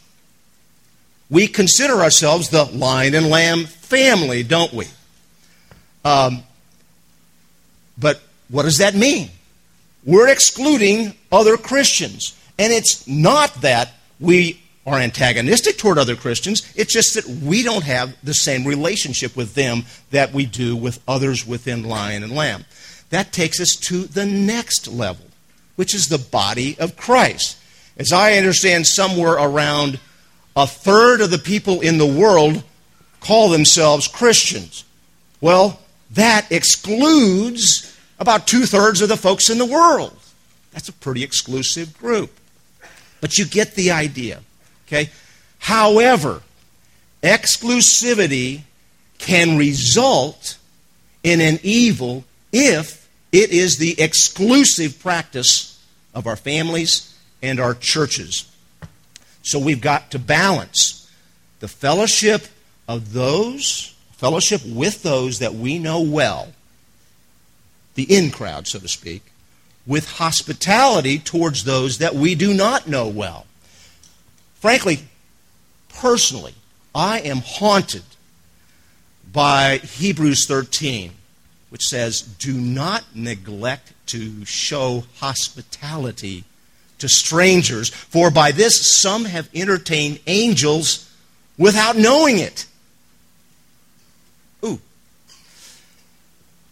We 1.30 1.48
consider 1.48 1.96
ourselves 1.96 2.50
the 2.50 2.66
lion 2.66 3.14
and 3.14 3.30
lamb 3.30 3.66
family, 3.66 4.44
don't 4.44 4.74
we? 4.74 4.88
Um, 6.04 6.44
but 7.98 8.22
what 8.50 8.64
does 8.64 8.78
that 8.78 8.96
mean? 8.96 9.30
We're 10.04 10.30
excluding 10.30 11.14
other 11.32 11.58
Christians. 11.58 12.38
And 12.58 12.74
it's 12.74 13.08
not 13.08 13.54
that 13.62 13.94
we 14.20 14.62
are 14.88 14.98
antagonistic 14.98 15.78
toward 15.78 15.98
other 15.98 16.16
Christians. 16.16 16.72
It's 16.76 16.94
just 16.94 17.14
that 17.16 17.28
we 17.28 17.62
don't 17.62 17.84
have 17.84 18.16
the 18.24 18.34
same 18.34 18.66
relationship 18.66 19.36
with 19.36 19.54
them 19.54 19.84
that 20.12 20.34
we 20.34 20.46
do 20.46 20.78
with 20.78 21.04
others 21.08 21.46
within 21.46 21.84
Lion 21.84 22.24
and 22.24 22.34
Lamb. 22.34 22.64
That 23.10 23.34
takes 23.34 23.60
us 23.60 23.76
to 23.76 24.06
the 24.06 24.26
next 24.26 24.88
level, 24.88 25.26
which 25.76 25.94
is 25.94 26.08
the 26.08 26.18
body 26.18 26.80
of 26.80 26.96
Christ. 26.96 27.58
As 27.98 28.14
I 28.14 28.38
understand, 28.38 28.88
somewhere 28.88 29.34
around 29.34 30.00
a 30.56 30.66
third 30.66 31.20
of 31.20 31.32
the 31.32 31.38
people 31.38 31.82
in 31.82 31.98
the 31.98 32.08
world 32.08 32.64
call 33.20 33.50
themselves 33.50 34.08
Christians. 34.08 34.86
Well, 35.42 35.82
that 36.12 36.50
excludes 36.50 37.98
about 38.20 38.48
two 38.48 38.66
thirds 38.66 39.02
of 39.02 39.10
the 39.10 39.18
folks 39.18 39.50
in 39.50 39.58
the 39.58 39.66
world. 39.66 40.18
That's 40.72 40.88
a 40.88 40.94
pretty 40.94 41.24
exclusive 41.24 41.98
group. 41.98 42.32
But 43.20 43.38
you 43.38 43.46
get 43.46 43.76
the 43.76 43.92
idea. 43.92 44.42
Okay? 44.88 45.10
However, 45.60 46.42
exclusivity 47.22 48.62
can 49.18 49.58
result 49.58 50.58
in 51.24 51.42
an 51.42 51.60
evil 51.64 52.24
if 52.54 53.10
it 53.32 53.52
is 53.52 53.78
the 53.78 54.00
exclusive 54.00 55.00
practice 55.00 55.84
of 56.14 56.28
our 56.28 56.36
families 56.36 57.14
and 57.42 57.60
our 57.60 57.74
churches. 57.74 58.50
So 59.42 59.60
we've 59.60 59.82
got 59.82 60.12
to 60.12 60.20
balance 60.20 61.12
the 61.60 61.68
fellowship 61.68 62.48
of 62.88 63.14
those, 63.14 63.96
fellowship 64.14 64.62
with 64.66 65.04
those 65.04 65.40
that 65.40 65.54
we 65.54 65.80
know 65.80 66.02
well, 66.02 66.54
the 67.96 68.04
in 68.04 68.32
crowd, 68.32 68.68
so 68.68 68.80
to 68.80 68.88
speak, 68.88 69.24
with 69.86 70.10
hospitality 70.12 71.18
towards 71.18 71.64
those 71.64 71.98
that 71.98 72.16
we 72.16 72.36
do 72.36 72.54
not 72.54 72.88
know 72.88 73.08
well. 73.08 73.46
Frankly, 74.60 75.00
personally, 75.90 76.54
I 76.96 77.20
am 77.20 77.42
haunted 77.46 78.04
by 79.32 79.78
Hebrews 79.78 80.48
13, 80.48 81.12
which 81.70 81.84
says, 81.84 82.22
Do 82.22 82.54
not 82.54 83.04
neglect 83.14 83.94
to 84.08 84.46
show 84.46 85.04
hospitality 85.18 86.44
to 87.00 87.08
strangers, 87.08 87.90
for 87.90 88.32
by 88.32 88.52
this 88.52 88.80
some 88.86 89.26
have 89.26 89.50
entertained 89.54 90.20
angels 90.26 91.08
without 91.58 91.96
knowing 91.96 92.40
it. 92.40 92.66
Ooh. 94.66 94.80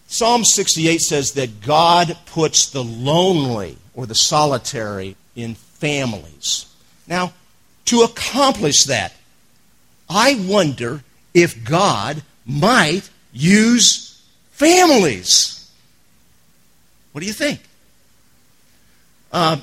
Psalm 0.07 0.43
68 0.43 1.01
says 1.01 1.33
that 1.33 1.61
God 1.61 2.17
puts 2.25 2.69
the 2.69 2.83
lonely 2.83 3.77
or 3.93 4.05
the 4.05 4.15
solitary 4.15 5.15
in 5.35 5.53
families. 5.53 6.65
Now, 7.07 7.33
to 7.85 8.01
accomplish 8.01 8.85
that. 8.85 9.13
I 10.09 10.35
wonder 10.47 11.03
if 11.33 11.63
God 11.63 12.21
might 12.45 13.09
use 13.31 14.23
families. 14.51 15.69
What 17.11 17.21
do 17.21 17.27
you 17.27 17.33
think? 17.33 17.61
Uh, 19.31 19.57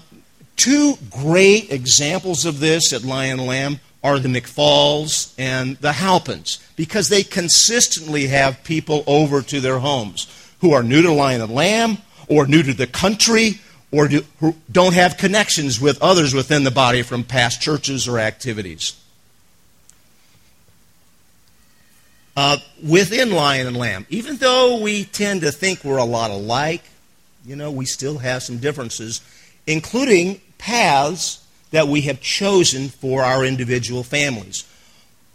two 0.57 0.97
great 1.11 1.73
examples 1.73 2.45
of 2.45 2.61
this 2.61 2.93
at 2.93 3.05
Lion 3.05 3.39
Lamb 3.39 3.81
are 4.05 4.19
the 4.19 4.29
McFalls 4.29 5.33
and 5.39 5.77
the 5.79 5.93
Halpins 5.93 6.59
because 6.77 7.09
they 7.09 7.23
consistently 7.23 8.27
have 8.27 8.65
people 8.65 9.05
over 9.07 9.43
to 9.43 9.61
their 9.61 9.79
homes 9.79 10.27
who 10.61 10.73
are 10.73 10.83
new 10.83 11.03
to 11.03 11.13
Lion 11.13 11.41
and 11.41 11.55
Lamb 11.55 11.99
or 12.29 12.47
new 12.47 12.63
to 12.63 12.75
the 12.75 12.87
country 12.87 13.61
or 13.93 14.09
do, 14.09 14.25
don't 14.71 14.95
have 14.95 15.19
connections 15.19 15.81
with 15.81 16.03
others 16.03 16.35
within 16.35 16.65
the 16.65 16.71
body 16.71 17.03
from 17.03 17.23
past 17.23 17.61
churches 17.61 18.09
or 18.09 18.19
activities. 18.19 18.99
Uh, 22.35 22.57
within 22.83 23.31
Lion 23.31 23.67
and 23.67 23.77
Lamb, 23.77 24.07
even 24.09 24.37
though 24.39 24.81
we 24.81 25.05
tend 25.05 25.43
to 25.43 25.53
think 25.53 25.85
we're 25.85 25.99
a 25.99 26.05
lot 26.05 26.31
alike, 26.31 26.83
you 27.45 27.55
know, 27.55 27.71
we 27.71 27.85
still 27.85 28.19
have 28.19 28.43
some 28.43 28.57
differences, 28.57 29.21
including 29.67 30.41
paths 30.57 31.47
that 31.73 31.89
we 31.89 32.03
have 32.03 32.21
chosen 32.23 32.89
for 32.89 33.23
our 33.23 33.45
individual 33.45 34.03
families. 34.03 34.65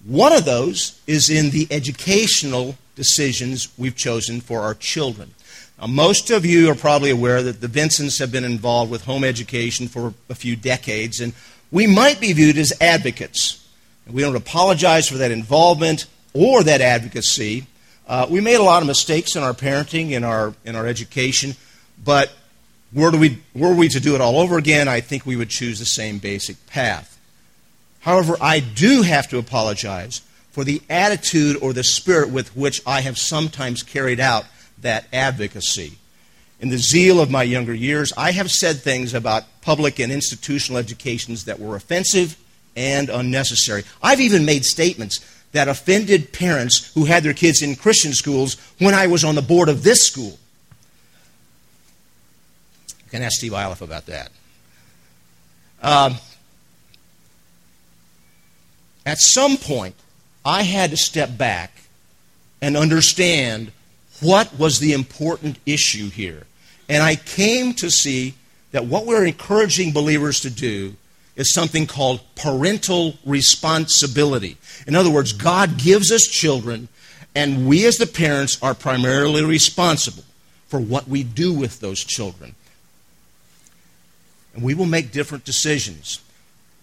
One 0.05 0.33
of 0.33 0.45
those 0.45 0.99
is 1.05 1.29
in 1.29 1.51
the 1.51 1.67
educational 1.69 2.75
decisions 2.95 3.67
we've 3.77 3.95
chosen 3.95 4.41
for 4.41 4.61
our 4.61 4.73
children. 4.73 5.33
Now, 5.79 5.88
most 5.88 6.31
of 6.31 6.46
you 6.46 6.69
are 6.72 6.75
probably 6.75 7.12
aware 7.12 7.43
that 7.43 7.62
the 7.62 7.67
Vincents 7.67 8.17
have 8.17 8.31
been 8.31 8.43
involved 8.43 8.89
with 8.89 9.05
home 9.05 9.24
education 9.24 9.88
for 9.88 10.13
a 10.29 10.36
few 10.36 10.55
decades, 10.55 11.19
and 11.19 11.34
we 11.72 11.86
might 11.86 12.19
be 12.19 12.34
viewed 12.34 12.57
as 12.57 12.74
advocates. 12.81 13.63
We 14.10 14.22
don't 14.22 14.36
apologize 14.36 15.07
for 15.07 15.17
that 15.17 15.31
involvement 15.31 16.07
or 16.34 16.63
that 16.63 16.81
advocacy. 16.81 17.67
Uh, 18.07 18.25
we 18.29 18.41
made 18.41 18.55
a 18.55 18.63
lot 18.63 18.81
of 18.81 18.88
mistakes 18.88 19.36
in 19.36 19.43
our 19.43 19.53
parenting, 19.53 20.12
in 20.12 20.24
our, 20.24 20.53
in 20.65 20.75
our 20.75 20.88
education, 20.88 21.55
but 22.03 22.31
were 22.93 23.12
we, 23.12 23.41
were 23.53 23.75
we 23.75 23.89
to 23.89 24.00
do 24.00 24.15
it 24.15 24.22
all 24.22 24.39
over 24.39 24.57
again, 24.57 24.88
I 24.88 25.01
think 25.01 25.25
we 25.25 25.36
would 25.36 25.50
choose 25.50 25.77
the 25.77 25.86
same 25.86 26.19
basic 26.19 26.65
path. 26.67 27.19
However, 28.00 28.38
I 28.39 28.62
do 28.62 29.01
have 29.01 29.27
to 29.29 29.38
apologize 29.38 30.22
for 30.51 30.63
the 30.63 30.81
attitude 30.89 31.57
or 31.62 31.74
the 31.74 31.84
spirit 31.84 32.31
with 32.31 32.55
which 32.55 32.81
I 32.88 33.01
have 33.01 33.17
sometimes 33.17 33.84
carried 33.84 34.19
out 34.19 34.46
that 34.81 35.07
advocacy. 35.12 35.98
In 36.60 36.69
the 36.69 36.77
zeal 36.77 37.19
of 37.19 37.29
my 37.29 37.43
younger 37.43 37.74
years, 37.74 38.12
I 38.17 38.31
have 38.31 38.50
said 38.51 38.77
things 38.77 39.13
about 39.13 39.43
public 39.62 40.00
and 40.00 40.12
institutional 40.12 40.79
educations 40.79 41.46
that 41.46 41.60
were 41.60 41.75
offensive 41.75 42.38
and 42.75 43.10
unnecessary. 43.10 43.84
I've 44.01 44.22
even 44.22 44.46
made 44.46 44.65
statements 44.65 45.19
that 45.51 45.67
offended 45.67 46.34
parents 46.34 46.91
who 46.93 47.05
had 47.05 47.24
their 47.24 47.34
kids 47.34 47.62
in 47.62 47.75
Christian 47.75 48.13
schools 48.13 48.55
when 48.79 48.93
I 48.93 49.07
was 49.07 49.24
on 49.24 49.36
the 49.36 49.41
board 49.41 49.69
of 49.69 49.84
this 49.84 50.05
school. 50.05 50.38
You 53.05 53.12
can 53.12 53.22
ask 53.22 53.38
Steve 53.38 53.53
Iliff 53.53 53.81
about 53.81 54.05
that. 54.07 54.31
Um, 55.81 56.15
at 59.05 59.19
some 59.19 59.57
point, 59.57 59.96
I 60.43 60.63
had 60.63 60.89
to 60.89 60.98
step 60.98 61.38
back 61.38 61.84
and 62.62 62.75
understand 62.75 63.72
what 64.19 64.57
was 64.57 64.79
the 64.79 64.93
important 64.93 65.57
issue 65.65 66.09
here. 66.09 66.47
And 66.89 67.03
I 67.03 67.15
came 67.15 67.74
to 67.75 67.89
see 67.89 68.36
that 68.71 68.86
what 68.86 69.05
we're 69.05 69.25
encouraging 69.25 69.93
believers 69.93 70.39
to 70.41 70.50
do 70.50 70.95
is 71.36 71.53
something 71.53 71.86
called 71.86 72.21
parental 72.36 73.15
responsibility. 73.25 74.57
In 74.88 74.95
other 74.95 75.12
words, 75.12 75.33
God 75.33 75.77
gives 75.77 76.12
us 76.12 76.25
children, 76.25 76.88
and 77.36 77.67
we 77.67 77.86
as 77.86 77.97
the 77.97 78.07
parents 78.07 78.57
are 78.62 78.74
primarily 78.74 79.43
responsible 79.43 80.24
for 80.67 80.79
what 80.79 81.07
we 81.07 81.24
do 81.24 81.53
with 81.53 81.79
those 81.79 82.03
children. 82.03 82.55
And 84.53 84.63
we 84.63 84.74
will 84.74 84.88
make 84.88 85.12
different 85.12 85.45
decisions. 85.45 86.19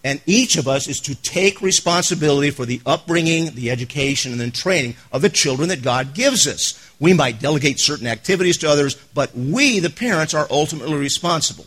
And 0.05 0.21
each 0.27 0.57
of 0.57 0.69
us 0.69 0.87
is 0.87 1.01
to 1.01 1.15
take 1.15 1.63
responsibility 1.63 2.51
for 2.51 2.67
the 2.67 2.81
upbringing, 2.87 3.55
the 3.55 3.71
education, 3.71 4.33
and 4.33 4.41
the 4.41 4.51
training 4.51 4.97
of 5.11 5.23
the 5.23 5.31
children 5.31 5.71
that 5.71 5.83
God 5.83 6.15
gives 6.15 6.47
us. 6.47 6.84
We 7.01 7.13
might 7.13 7.41
delegate 7.41 7.81
certain 7.81 8.07
activities 8.07 8.59
to 8.59 8.69
others, 8.69 8.95
but 8.95 9.37
we, 9.37 9.81
the 9.81 9.91
parents, 9.91 10.35
are 10.35 10.47
ultimately 10.51 10.97
responsible. 10.97 11.67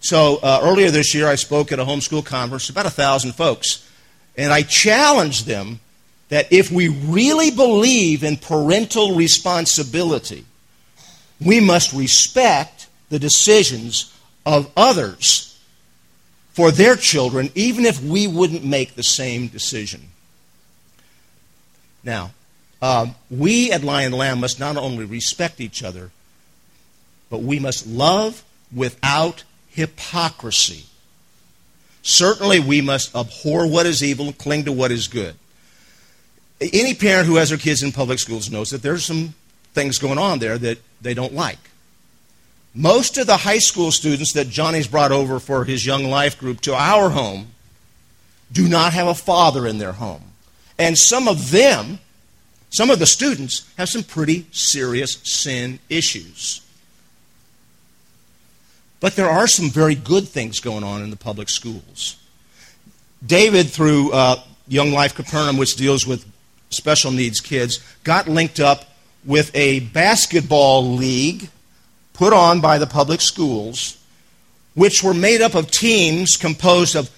So 0.00 0.38
uh, 0.42 0.60
earlier 0.62 0.90
this 0.90 1.14
year, 1.14 1.28
I 1.28 1.34
spoke 1.34 1.72
at 1.72 1.78
a 1.78 1.84
homeschool 1.84 2.24
conference, 2.24 2.70
about 2.70 2.86
a 2.86 2.90
thousand 2.90 3.32
folks, 3.32 3.88
and 4.36 4.52
I 4.52 4.62
challenged 4.62 5.46
them 5.46 5.80
that 6.28 6.52
if 6.52 6.70
we 6.70 6.88
really 6.88 7.50
believe 7.50 8.22
in 8.22 8.36
parental 8.36 9.14
responsibility, 9.14 10.44
we 11.40 11.60
must 11.60 11.92
respect 11.92 12.88
the 13.08 13.18
decisions 13.18 14.14
of 14.44 14.70
others 14.76 15.58
for 16.52 16.70
their 16.70 16.96
children, 16.96 17.50
even 17.54 17.84
if 17.84 18.02
we 18.02 18.26
wouldn't 18.26 18.64
make 18.64 18.94
the 18.94 19.02
same 19.02 19.48
decision. 19.48 20.08
Now, 22.02 22.32
uh, 22.80 23.06
we 23.30 23.72
at 23.72 23.82
Lion 23.82 24.12
Lamb 24.12 24.40
must 24.40 24.60
not 24.60 24.76
only 24.76 25.04
respect 25.04 25.60
each 25.60 25.82
other, 25.82 26.10
but 27.30 27.42
we 27.42 27.58
must 27.58 27.86
love 27.86 28.44
without 28.72 29.44
hypocrisy. 29.68 30.86
Certainly, 32.02 32.60
we 32.60 32.80
must 32.80 33.14
abhor 33.14 33.66
what 33.66 33.86
is 33.86 34.02
evil 34.02 34.26
and 34.26 34.38
cling 34.38 34.64
to 34.64 34.72
what 34.72 34.90
is 34.90 35.08
good. 35.08 35.34
Any 36.60 36.94
parent 36.94 37.26
who 37.26 37.36
has 37.36 37.50
their 37.50 37.58
kids 37.58 37.82
in 37.82 37.92
public 37.92 38.18
schools 38.18 38.50
knows 38.50 38.70
that 38.70 38.82
there's 38.82 39.04
some 39.04 39.34
things 39.74 39.98
going 39.98 40.18
on 40.18 40.38
there 40.38 40.58
that 40.58 40.78
they 41.00 41.14
don't 41.14 41.34
like. 41.34 41.58
Most 42.74 43.18
of 43.18 43.26
the 43.26 43.38
high 43.38 43.58
school 43.58 43.90
students 43.90 44.32
that 44.32 44.48
Johnny's 44.48 44.86
brought 44.86 45.12
over 45.12 45.38
for 45.38 45.64
his 45.64 45.84
young 45.84 46.04
life 46.04 46.38
group 46.38 46.60
to 46.62 46.74
our 46.74 47.10
home 47.10 47.48
do 48.50 48.68
not 48.68 48.92
have 48.92 49.06
a 49.06 49.14
father 49.14 49.66
in 49.66 49.78
their 49.78 49.92
home. 49.92 50.22
And 50.78 50.96
some 50.96 51.28
of 51.28 51.50
them, 51.50 51.98
some 52.70 52.90
of 52.90 52.98
the 52.98 53.06
students, 53.06 53.70
have 53.76 53.88
some 53.88 54.02
pretty 54.02 54.46
serious 54.52 55.18
sin 55.24 55.78
issues. 55.88 56.60
But 59.00 59.16
there 59.16 59.28
are 59.28 59.46
some 59.46 59.70
very 59.70 59.94
good 59.94 60.28
things 60.28 60.60
going 60.60 60.84
on 60.84 61.02
in 61.02 61.10
the 61.10 61.16
public 61.16 61.48
schools. 61.48 62.16
David, 63.24 63.68
through 63.68 64.12
uh, 64.12 64.42
Young 64.66 64.92
Life 64.92 65.14
Capernaum, 65.14 65.56
which 65.56 65.76
deals 65.76 66.06
with 66.06 66.26
special 66.70 67.10
needs 67.10 67.40
kids, 67.40 67.78
got 68.04 68.28
linked 68.28 68.60
up 68.60 68.84
with 69.24 69.54
a 69.54 69.80
basketball 69.80 70.94
league 70.94 71.48
put 72.12 72.32
on 72.32 72.60
by 72.60 72.78
the 72.78 72.86
public 72.86 73.20
schools, 73.20 73.96
which 74.74 75.02
were 75.02 75.14
made 75.14 75.40
up 75.40 75.54
of 75.54 75.70
teams 75.70 76.36
composed 76.36 76.96
of 76.96 77.10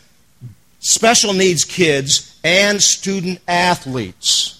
special 0.78 1.32
needs 1.32 1.64
kids 1.64 2.38
and 2.44 2.82
student 2.82 3.40
athletes. 3.48 4.59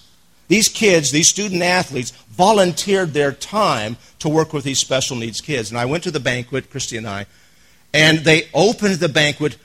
These 0.51 0.67
kids, 0.67 1.11
these 1.11 1.29
student 1.29 1.61
athletes, 1.61 2.11
volunteered 2.11 3.13
their 3.13 3.31
time 3.31 3.95
to 4.19 4.27
work 4.27 4.51
with 4.51 4.65
these 4.65 4.79
special 4.79 5.15
needs 5.15 5.39
kids. 5.39 5.69
And 5.69 5.79
I 5.79 5.85
went 5.85 6.03
to 6.03 6.11
the 6.11 6.19
banquet, 6.19 6.69
Christy 6.69 6.97
and 6.97 7.07
I, 7.07 7.25
and 7.93 8.19
they 8.25 8.49
opened 8.53 8.95
the 8.95 9.07
banquet 9.07 9.55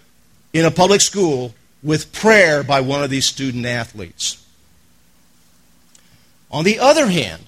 in 0.52 0.64
a 0.64 0.70
public 0.70 1.00
school 1.00 1.56
with 1.82 2.12
prayer 2.12 2.62
by 2.62 2.82
one 2.82 3.02
of 3.02 3.10
these 3.10 3.26
student 3.26 3.66
athletes. 3.66 4.46
On 6.52 6.62
the 6.62 6.78
other 6.78 7.08
hand, 7.08 7.42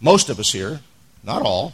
most 0.00 0.30
of 0.30 0.38
us 0.38 0.52
here, 0.52 0.78
not 1.24 1.42
all, 1.42 1.72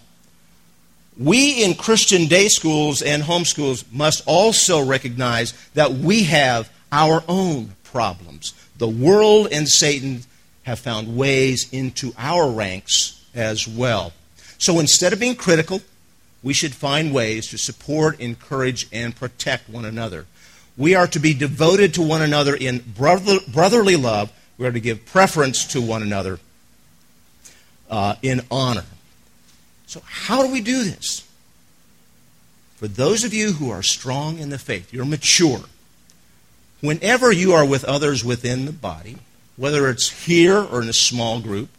we 1.19 1.63
in 1.63 1.75
Christian 1.75 2.29
day 2.29 2.49
schools 2.49 3.03
and 3.03 3.23
homeschools 3.23 3.85
must 3.93 4.23
also 4.25 4.83
recognize 4.83 5.53
that 5.75 5.93
we 5.93 6.23
have 6.23 6.73
our 6.91 7.23
own 7.29 7.77
problems. 7.83 8.55
The 8.79 8.89
world 8.89 9.49
and 9.53 9.69
Satan 9.69 10.23
have 10.65 10.79
found 10.79 11.17
ways 11.17 11.73
into 11.73 12.13
our 12.19 12.51
ranks 12.51 13.25
as 13.35 13.69
well. 13.69 14.13
So 14.59 14.79
instead 14.81 15.13
of 15.13 15.21
being 15.21 15.37
critical, 15.37 15.81
we 16.43 16.53
should 16.53 16.75
find 16.75 17.13
ways 17.13 17.49
to 17.49 17.59
support, 17.59 18.21
encourage, 18.21 18.87
and 18.93 19.15
protect 19.15 19.69
one 19.69 19.85
another. 19.85 20.27
We 20.77 20.95
are 20.95 21.07
to 21.09 21.19
be 21.19 21.35
devoted 21.35 21.95
to 21.95 22.03
one 22.03 22.23
another 22.23 22.55
in 22.55 22.79
brother, 22.79 23.39
brotherly 23.53 23.97
love. 23.97 24.33
We 24.59 24.67
are 24.67 24.73
to 24.73 24.81
give 24.81 25.07
preference 25.07 25.65
to 25.69 25.81
one 25.81 26.03
another 26.03 26.41
uh, 27.89 28.17
in 28.23 28.43
honor. 28.51 28.85
So, 29.87 30.03
how 30.05 30.43
do 30.43 30.53
we 30.53 30.61
do 30.61 30.83
this? 30.85 31.27
For 32.77 32.89
those 32.89 33.25
of 33.25 33.33
you 33.33 33.53
who 33.53 33.71
are 33.71 33.83
strong 33.83 34.39
in 34.39 34.51
the 34.51 34.59
faith, 34.59 34.93
you're 34.93 35.05
mature, 35.05 35.61
whenever 36.85 37.33
you 37.33 37.53
are 37.53 37.65
with 37.65 37.83
others 37.85 38.23
within 38.23 38.67
the 38.67 38.73
body, 38.73 39.17
whether 39.57 39.89
it's 39.89 40.27
here 40.27 40.59
or 40.59 40.83
in 40.83 40.89
a 40.89 40.93
small 40.93 41.41
group, 41.41 41.71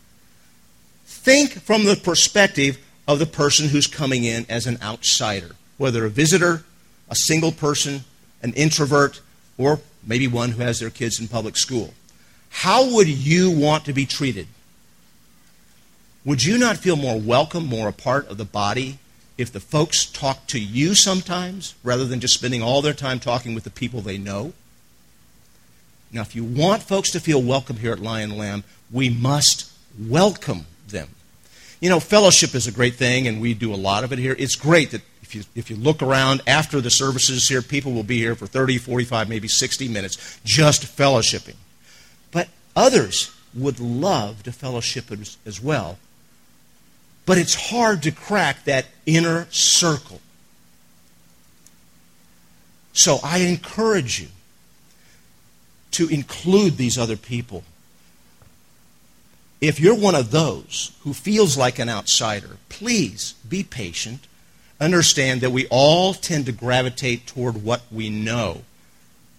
think 1.05 1.51
from 1.61 1.85
the 1.85 1.95
perspective 1.95 2.79
of 3.07 3.19
the 3.19 3.25
person 3.25 3.69
who's 3.69 3.85
coming 3.85 4.23
in 4.23 4.45
as 4.49 4.65
an 4.65 4.79
outsider, 4.81 5.51
whether 5.77 6.05
a 6.05 6.09
visitor, 6.09 6.63
a 7.07 7.15
single 7.15 7.51
person, 7.51 8.03
an 8.41 8.51
introvert, 8.53 9.21
or 9.59 9.79
maybe 10.03 10.27
one 10.27 10.51
who 10.51 10.63
has 10.63 10.79
their 10.79 10.89
kids 10.89 11.19
in 11.19 11.27
public 11.27 11.55
school. 11.55 11.93
How 12.49 12.95
would 12.95 13.07
you 13.07 13.51
want 13.51 13.85
to 13.85 13.93
be 13.93 14.07
treated? 14.07 14.47
Would 16.23 16.43
you 16.43 16.57
not 16.57 16.77
feel 16.77 16.95
more 16.95 17.19
welcome, 17.19 17.67
more 17.67 17.89
a 17.89 17.93
part 17.93 18.27
of 18.27 18.37
the 18.37 18.45
body, 18.45 18.97
if 19.37 19.51
the 19.51 19.59
folks 19.59 20.05
talked 20.05 20.49
to 20.49 20.59
you 20.59 20.95
sometimes 20.95 21.75
rather 21.83 22.05
than 22.05 22.19
just 22.19 22.33
spending 22.33 22.63
all 22.63 22.81
their 22.81 22.93
time 22.93 23.19
talking 23.19 23.53
with 23.53 23.65
the 23.65 23.69
people 23.69 24.01
they 24.01 24.17
know? 24.17 24.53
Now, 26.15 26.21
if 26.21 26.33
you 26.33 26.45
want 26.45 26.81
folks 26.81 27.11
to 27.11 27.19
feel 27.19 27.41
welcome 27.41 27.75
here 27.75 27.91
at 27.91 27.99
Lion 27.99 28.37
Lamb, 28.37 28.63
we 28.89 29.09
must 29.09 29.69
welcome 29.99 30.65
them. 30.87 31.09
You 31.81 31.89
know, 31.89 31.99
fellowship 31.99 32.55
is 32.55 32.67
a 32.67 32.71
great 32.71 32.95
thing, 32.95 33.27
and 33.27 33.41
we 33.41 33.53
do 33.53 33.73
a 33.73 33.75
lot 33.75 34.05
of 34.05 34.13
it 34.13 34.19
here. 34.19 34.33
It's 34.39 34.55
great 34.55 34.91
that 34.91 35.01
if 35.21 35.35
you, 35.35 35.43
if 35.55 35.69
you 35.69 35.75
look 35.75 36.01
around 36.01 36.41
after 36.47 36.79
the 36.79 36.89
services 36.89 37.49
here, 37.49 37.61
people 37.61 37.91
will 37.91 38.03
be 38.03 38.17
here 38.17 38.33
for 38.33 38.47
30, 38.47 38.77
45, 38.77 39.27
maybe 39.27 39.49
60 39.49 39.89
minutes 39.89 40.39
just 40.45 40.83
fellowshipping. 40.83 41.57
But 42.31 42.47
others 42.77 43.35
would 43.53 43.81
love 43.81 44.41
to 44.43 44.53
fellowship 44.53 45.11
as, 45.11 45.35
as 45.45 45.61
well. 45.61 45.97
But 47.25 47.39
it's 47.39 47.71
hard 47.71 48.03
to 48.03 48.11
crack 48.11 48.63
that 48.63 48.85
inner 49.05 49.47
circle. 49.51 50.21
So 52.93 53.19
I 53.21 53.39
encourage 53.39 54.21
you 54.21 54.29
to 55.95 56.07
include 56.07 56.77
these 56.77 56.97
other 56.97 57.17
people. 57.17 57.63
If 59.61 59.79
you're 59.79 59.95
one 59.95 60.15
of 60.15 60.31
those 60.31 60.91
who 61.01 61.13
feels 61.13 61.57
like 61.57 61.79
an 61.79 61.89
outsider, 61.89 62.57
please 62.69 63.33
be 63.47 63.63
patient. 63.63 64.27
Understand 64.79 65.41
that 65.41 65.51
we 65.51 65.67
all 65.67 66.13
tend 66.13 66.45
to 66.47 66.51
gravitate 66.51 67.25
toward 67.25 67.63
what 67.63 67.81
we 67.91 68.09
know. 68.09 68.63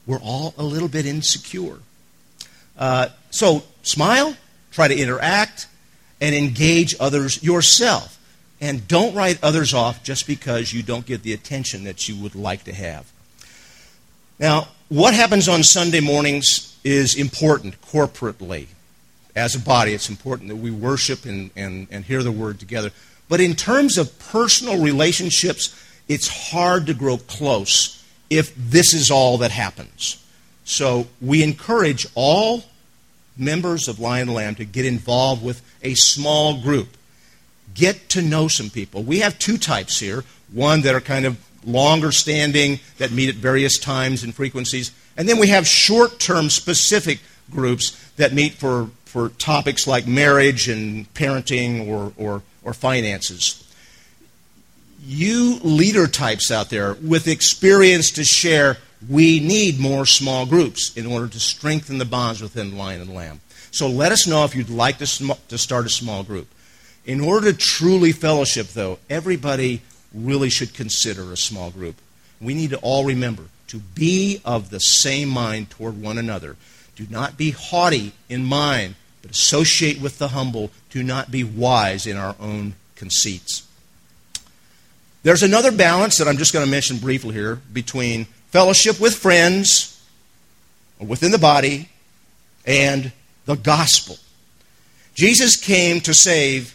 We're 0.06 0.20
all 0.20 0.54
a 0.56 0.64
little 0.64 0.88
bit 0.88 1.04
insecure. 1.04 1.78
Uh, 2.78 3.08
so 3.30 3.64
smile, 3.82 4.36
try 4.72 4.88
to 4.88 4.96
interact, 4.96 5.68
and 6.20 6.34
engage 6.34 6.96
others 6.98 7.42
yourself. 7.42 8.18
And 8.60 8.88
don't 8.88 9.14
write 9.14 9.38
others 9.44 9.74
off 9.74 10.02
just 10.02 10.26
because 10.26 10.72
you 10.72 10.82
don't 10.82 11.04
get 11.04 11.22
the 11.22 11.34
attention 11.34 11.84
that 11.84 12.08
you 12.08 12.16
would 12.16 12.34
like 12.34 12.64
to 12.64 12.72
have. 12.72 13.12
Now, 14.38 14.68
what 14.88 15.14
happens 15.14 15.48
on 15.48 15.62
Sunday 15.62 16.00
mornings 16.00 16.78
is 16.84 17.16
important 17.16 17.80
corporately. 17.82 18.66
As 19.34 19.54
a 19.54 19.60
body, 19.60 19.92
it's 19.92 20.08
important 20.08 20.48
that 20.48 20.56
we 20.56 20.70
worship 20.70 21.24
and, 21.24 21.50
and, 21.56 21.88
and 21.90 22.04
hear 22.04 22.22
the 22.22 22.32
word 22.32 22.60
together. 22.60 22.90
But 23.28 23.40
in 23.40 23.54
terms 23.54 23.98
of 23.98 24.18
personal 24.18 24.80
relationships, 24.80 25.74
it's 26.08 26.52
hard 26.52 26.86
to 26.86 26.94
grow 26.94 27.18
close 27.18 28.04
if 28.30 28.54
this 28.56 28.94
is 28.94 29.10
all 29.10 29.38
that 29.38 29.50
happens. 29.50 30.22
So 30.64 31.06
we 31.20 31.42
encourage 31.42 32.06
all 32.14 32.64
members 33.36 33.88
of 33.88 34.00
Lion 34.00 34.28
Lamb 34.28 34.54
to 34.56 34.64
get 34.64 34.84
involved 34.84 35.42
with 35.42 35.62
a 35.82 35.94
small 35.94 36.60
group. 36.60 36.88
Get 37.74 38.08
to 38.10 38.22
know 38.22 38.48
some 38.48 38.70
people. 38.70 39.02
We 39.02 39.20
have 39.20 39.38
two 39.38 39.58
types 39.58 40.00
here 40.00 40.24
one 40.52 40.82
that 40.82 40.94
are 40.94 41.00
kind 41.00 41.26
of 41.26 41.38
longer 41.66 42.12
standing, 42.12 42.80
that 42.98 43.10
meet 43.10 43.28
at 43.28 43.34
various 43.34 43.78
times 43.78 44.22
and 44.22 44.34
frequencies. 44.34 44.92
And 45.16 45.28
then 45.28 45.38
we 45.38 45.48
have 45.48 45.66
short 45.66 46.18
term 46.18 46.48
specific 46.48 47.20
groups 47.50 47.90
that 48.16 48.32
meet 48.32 48.54
for, 48.54 48.90
for 49.04 49.30
topics 49.30 49.86
like 49.86 50.06
marriage 50.06 50.68
and 50.68 51.12
parenting 51.14 51.88
or, 51.88 52.12
or, 52.16 52.42
or 52.62 52.72
finances. 52.72 53.62
You 55.04 55.60
leader 55.62 56.06
types 56.06 56.50
out 56.50 56.70
there 56.70 56.94
with 56.94 57.28
experience 57.28 58.10
to 58.12 58.24
share, 58.24 58.78
we 59.08 59.40
need 59.40 59.78
more 59.78 60.06
small 60.06 60.46
groups 60.46 60.96
in 60.96 61.06
order 61.06 61.28
to 61.28 61.38
strengthen 61.38 61.98
the 61.98 62.04
bonds 62.04 62.42
within 62.42 62.76
Lion 62.76 63.02
and 63.02 63.14
Lamb. 63.14 63.40
So 63.70 63.88
let 63.88 64.10
us 64.10 64.26
know 64.26 64.44
if 64.44 64.54
you'd 64.54 64.70
like 64.70 64.98
to, 64.98 65.06
sm- 65.06 65.32
to 65.48 65.58
start 65.58 65.86
a 65.86 65.90
small 65.90 66.24
group. 66.24 66.48
In 67.04 67.20
order 67.20 67.52
to 67.52 67.56
truly 67.56 68.10
fellowship, 68.10 68.68
though, 68.68 68.98
everybody 69.08 69.82
really 70.14 70.50
should 70.50 70.74
consider 70.74 71.32
a 71.32 71.36
small 71.36 71.70
group. 71.70 71.96
We 72.40 72.54
need 72.54 72.70
to 72.70 72.78
all 72.78 73.04
remember 73.04 73.44
to 73.68 73.78
be 73.78 74.40
of 74.44 74.70
the 74.70 74.80
same 74.80 75.28
mind 75.28 75.70
toward 75.70 76.00
one 76.00 76.18
another. 76.18 76.56
Do 76.94 77.06
not 77.10 77.36
be 77.36 77.50
haughty 77.50 78.12
in 78.28 78.44
mind, 78.44 78.94
but 79.22 79.30
associate 79.30 80.00
with 80.00 80.18
the 80.18 80.28
humble. 80.28 80.70
Do 80.90 81.02
not 81.02 81.30
be 81.30 81.44
wise 81.44 82.06
in 82.06 82.16
our 82.16 82.36
own 82.40 82.74
conceits. 82.94 83.66
There's 85.22 85.42
another 85.42 85.72
balance 85.72 86.18
that 86.18 86.28
I'm 86.28 86.36
just 86.36 86.52
going 86.52 86.64
to 86.64 86.70
mention 86.70 86.98
briefly 86.98 87.34
here 87.34 87.56
between 87.72 88.26
fellowship 88.50 89.00
with 89.00 89.16
friends 89.16 90.00
within 91.00 91.32
the 91.32 91.38
body 91.38 91.88
and 92.64 93.12
the 93.44 93.56
gospel. 93.56 94.18
Jesus 95.14 95.56
came 95.56 96.00
to 96.02 96.14
save 96.14 96.74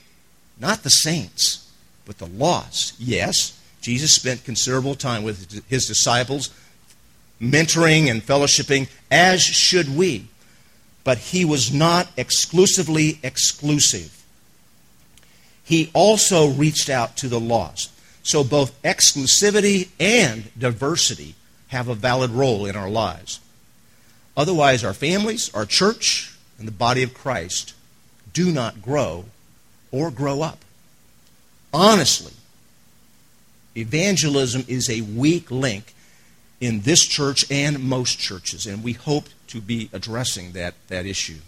not 0.59 0.83
the 0.83 0.89
saints, 0.89 1.70
but 2.05 2.17
the 2.17 2.27
lost. 2.27 2.95
Yes, 2.99 3.59
Jesus 3.81 4.13
spent 4.13 4.43
considerable 4.43 4.95
time 4.95 5.23
with 5.23 5.67
his 5.69 5.85
disciples, 5.85 6.49
mentoring 7.41 8.09
and 8.09 8.21
fellowshipping, 8.21 8.89
as 9.09 9.41
should 9.41 9.95
we. 9.95 10.27
But 11.03 11.17
he 11.17 11.43
was 11.45 11.73
not 11.73 12.07
exclusively 12.15 13.19
exclusive. 13.23 14.23
He 15.63 15.89
also 15.93 16.49
reached 16.49 16.89
out 16.89 17.17
to 17.17 17.27
the 17.27 17.39
lost. 17.39 17.91
So 18.23 18.43
both 18.43 18.79
exclusivity 18.83 19.89
and 19.99 20.51
diversity 20.57 21.35
have 21.69 21.87
a 21.87 21.95
valid 21.95 22.31
role 22.31 22.65
in 22.65 22.75
our 22.75 22.89
lives. 22.89 23.39
Otherwise, 24.37 24.83
our 24.83 24.93
families, 24.93 25.53
our 25.53 25.65
church, 25.65 26.35
and 26.59 26.67
the 26.67 26.71
body 26.71 27.01
of 27.03 27.13
Christ 27.13 27.73
do 28.33 28.51
not 28.51 28.81
grow 28.81 29.25
or 29.91 30.11
grow 30.11 30.41
up. 30.41 30.63
Honestly, 31.73 32.33
evangelism 33.75 34.65
is 34.67 34.89
a 34.89 35.01
weak 35.01 35.49
link 35.49 35.93
in 36.59 36.81
this 36.81 37.05
church 37.05 37.45
and 37.49 37.83
most 37.83 38.19
churches, 38.19 38.65
and 38.65 38.83
we 38.83 38.93
hope 38.93 39.25
to 39.47 39.61
be 39.61 39.89
addressing 39.93 40.51
that, 40.51 40.75
that 40.87 41.05
issue. 41.05 41.39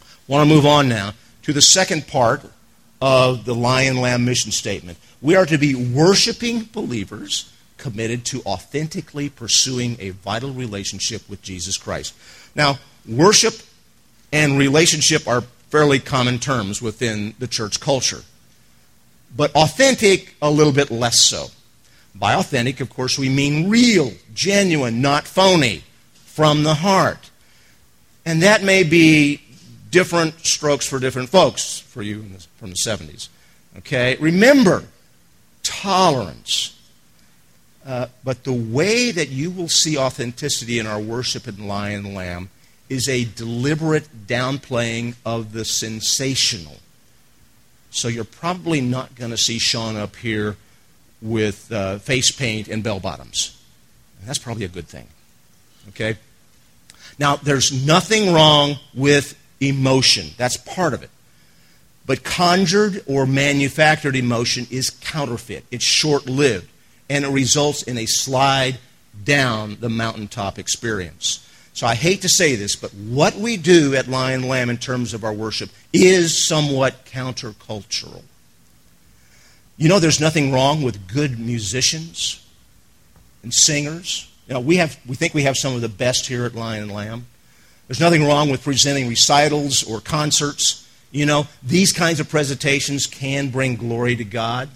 I 0.00 0.02
want 0.26 0.48
to 0.48 0.54
move 0.54 0.66
on 0.66 0.88
now 0.88 1.12
to 1.42 1.52
the 1.52 1.62
second 1.62 2.06
part 2.06 2.42
of 3.00 3.44
the 3.44 3.54
Lion 3.54 4.00
Lamb 4.00 4.24
mission 4.24 4.50
statement. 4.52 4.98
We 5.20 5.36
are 5.36 5.46
to 5.46 5.58
be 5.58 5.74
worshiping 5.74 6.68
believers 6.72 7.52
committed 7.76 8.24
to 8.26 8.42
authentically 8.42 9.28
pursuing 9.28 9.96
a 10.00 10.10
vital 10.10 10.50
relationship 10.50 11.28
with 11.28 11.42
Jesus 11.42 11.76
Christ. 11.76 12.14
Now, 12.54 12.78
worship 13.08 13.54
and 14.32 14.58
relationship 14.58 15.26
are 15.28 15.42
fairly 15.70 16.00
common 16.00 16.38
terms 16.38 16.82
within 16.82 17.34
the 17.38 17.46
church 17.46 17.80
culture. 17.80 18.22
But 19.36 19.54
authentic, 19.54 20.34
a 20.42 20.50
little 20.50 20.72
bit 20.72 20.90
less 20.90 21.22
so. 21.22 21.46
By 22.14 22.34
authentic, 22.34 22.80
of 22.80 22.90
course, 22.90 23.18
we 23.18 23.28
mean 23.28 23.68
real, 23.68 24.12
genuine, 24.34 25.00
not 25.00 25.26
phony, 25.26 25.84
from 26.12 26.62
the 26.62 26.74
heart. 26.74 27.30
And 28.24 28.42
that 28.42 28.62
may 28.62 28.82
be 28.82 29.40
different 29.90 30.44
strokes 30.44 30.86
for 30.86 30.98
different 30.98 31.28
folks 31.28 31.78
for 31.78 32.02
you 32.02 32.22
the, 32.22 32.46
from 32.56 32.70
the 32.70 32.76
70s. 32.76 33.28
Okay? 33.78 34.16
Remember, 34.20 34.84
tolerance. 35.62 36.78
Uh, 37.86 38.06
but 38.24 38.44
the 38.44 38.52
way 38.52 39.10
that 39.10 39.28
you 39.28 39.50
will 39.50 39.68
see 39.68 39.96
authenticity 39.96 40.78
in 40.78 40.86
our 40.86 41.00
worship 41.00 41.48
in 41.48 41.66
Lion 41.66 42.14
Lamb 42.14 42.50
is 42.88 43.08
a 43.08 43.24
deliberate 43.24 44.26
downplaying 44.26 45.14
of 45.24 45.52
the 45.52 45.64
sensational. 45.64 46.76
So 47.90 48.08
you're 48.08 48.24
probably 48.24 48.80
not 48.80 49.14
going 49.14 49.30
to 49.30 49.36
see 49.36 49.58
Sean 49.58 49.96
up 49.96 50.16
here 50.16 50.56
with 51.20 51.70
uh, 51.72 51.98
face 51.98 52.30
paint 52.30 52.68
and 52.68 52.82
bell 52.82 53.00
bottoms. 53.00 53.60
that's 54.24 54.38
probably 54.38 54.64
a 54.64 54.68
good 54.68 54.86
thing. 54.86 55.08
Okay? 55.88 56.16
Now, 57.18 57.36
there's 57.36 57.72
nothing 57.86 58.32
wrong 58.32 58.76
with 58.94 59.36
emotion, 59.60 60.28
that's 60.36 60.56
part 60.56 60.94
of 60.94 61.02
it. 61.02 61.10
But 62.06 62.24
conjured 62.24 63.02
or 63.06 63.26
manufactured 63.26 64.16
emotion 64.16 64.66
is 64.70 64.90
counterfeit, 64.90 65.64
it's 65.70 65.84
short 65.84 66.26
lived, 66.26 66.68
and 67.10 67.24
it 67.24 67.28
results 67.28 67.82
in 67.82 67.98
a 67.98 68.06
slide 68.06 68.78
down 69.24 69.78
the 69.80 69.88
mountaintop 69.88 70.58
experience. 70.58 71.44
So 71.78 71.86
I 71.86 71.94
hate 71.94 72.22
to 72.22 72.28
say 72.28 72.56
this, 72.56 72.74
but 72.74 72.92
what 72.92 73.36
we 73.36 73.56
do 73.56 73.94
at 73.94 74.08
Lion 74.08 74.42
Lamb 74.48 74.68
in 74.68 74.78
terms 74.78 75.14
of 75.14 75.22
our 75.22 75.32
worship 75.32 75.70
is 75.92 76.44
somewhat 76.44 77.04
countercultural. 77.04 78.24
You 79.76 79.88
know, 79.88 80.00
there's 80.00 80.18
nothing 80.18 80.50
wrong 80.50 80.82
with 80.82 81.06
good 81.06 81.38
musicians 81.38 82.44
and 83.44 83.54
singers. 83.54 84.28
You 84.48 84.54
know, 84.54 84.60
we, 84.60 84.78
have, 84.78 84.98
we 85.06 85.14
think 85.14 85.34
we 85.34 85.44
have 85.44 85.56
some 85.56 85.76
of 85.76 85.80
the 85.80 85.88
best 85.88 86.26
here 86.26 86.44
at 86.44 86.56
Lion 86.56 86.82
and 86.82 86.90
Lamb. 86.90 87.26
There's 87.86 88.00
nothing 88.00 88.26
wrong 88.26 88.50
with 88.50 88.64
presenting 88.64 89.08
recitals 89.08 89.84
or 89.84 90.00
concerts. 90.00 90.84
You 91.12 91.26
know, 91.26 91.46
these 91.62 91.92
kinds 91.92 92.18
of 92.18 92.28
presentations 92.28 93.06
can 93.06 93.50
bring 93.50 93.76
glory 93.76 94.16
to 94.16 94.24
God. 94.24 94.68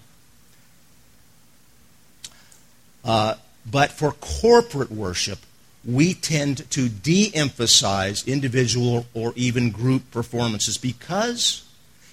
Uh, 3.04 3.34
but 3.68 3.90
for 3.90 4.12
corporate 4.12 4.92
worship, 4.92 5.40
we 5.84 6.14
tend 6.14 6.70
to 6.70 6.88
de 6.88 7.30
emphasize 7.34 8.26
individual 8.26 9.06
or 9.14 9.32
even 9.34 9.70
group 9.70 10.10
performances 10.10 10.78
because 10.78 11.64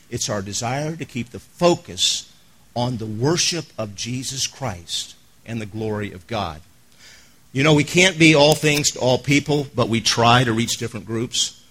it's 0.09 0.29
our 0.29 0.41
desire 0.41 0.95
to 0.95 1.05
keep 1.05 1.29
the 1.29 1.39
focus 1.39 2.33
on 2.75 2.97
the 2.97 3.05
worship 3.05 3.65
of 3.77 3.95
Jesus 3.95 4.47
Christ 4.47 5.15
and 5.45 5.61
the 5.61 5.65
glory 5.65 6.11
of 6.11 6.25
God. 6.27 6.61
You 7.51 7.63
know, 7.63 7.73
we 7.73 7.83
can't 7.83 8.19
be 8.19 8.35
all 8.35 8.53
things 8.53 8.91
to 8.91 8.99
all 8.99 9.17
people, 9.17 9.67
but 9.75 9.89
we 9.89 10.01
try 10.01 10.43
to 10.43 10.53
reach 10.53 10.77
different 10.77 11.05
groups. 11.05 11.63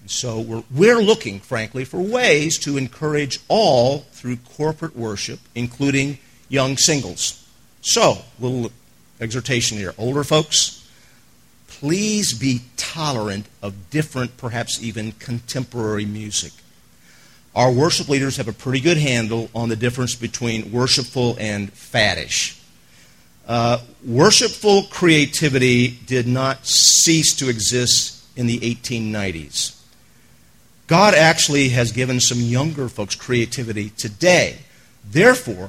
And 0.00 0.10
so 0.10 0.40
we're, 0.40 0.62
we're 0.72 1.00
looking, 1.00 1.40
frankly, 1.40 1.84
for 1.84 2.00
ways 2.00 2.58
to 2.60 2.76
encourage 2.76 3.40
all 3.48 4.00
through 4.12 4.36
corporate 4.36 4.96
worship, 4.96 5.40
including 5.54 6.18
young 6.48 6.76
singles. 6.76 7.48
So, 7.80 8.18
little 8.38 8.70
exhortation 9.20 9.76
here. 9.76 9.92
Older 9.98 10.24
folks, 10.24 10.83
please 11.84 12.32
be 12.32 12.62
tolerant 12.78 13.44
of 13.60 13.90
different, 13.90 14.34
perhaps 14.38 14.82
even 14.82 15.12
contemporary 15.18 16.06
music. 16.06 16.50
our 17.54 17.70
worship 17.70 18.08
leaders 18.08 18.38
have 18.38 18.48
a 18.48 18.54
pretty 18.54 18.80
good 18.80 18.96
handle 18.96 19.50
on 19.54 19.68
the 19.68 19.76
difference 19.76 20.14
between 20.14 20.72
worshipful 20.72 21.36
and 21.38 21.70
faddish. 21.74 22.58
Uh, 23.46 23.78
worshipful 24.02 24.84
creativity 24.84 25.88
did 26.06 26.26
not 26.26 26.66
cease 26.66 27.36
to 27.36 27.50
exist 27.50 28.24
in 28.34 28.46
the 28.46 28.58
1890s. 28.60 29.78
God 30.86 31.12
actually 31.12 31.68
has 31.68 31.92
given 31.92 32.18
some 32.18 32.40
younger 32.40 32.88
folks 32.88 33.14
creativity 33.14 33.90
today. 33.90 34.56
Therefore, 35.04 35.68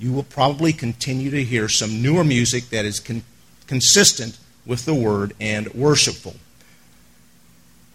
you 0.00 0.12
will 0.12 0.24
probably 0.24 0.72
continue 0.72 1.30
to 1.30 1.44
hear 1.44 1.68
some 1.68 2.02
newer 2.02 2.24
music 2.24 2.70
that 2.70 2.84
is 2.84 2.98
con- 2.98 3.22
consistent 3.68 4.36
with 4.66 4.84
the 4.84 4.94
word 4.94 5.34
and 5.40 5.72
worshipful. 5.74 6.34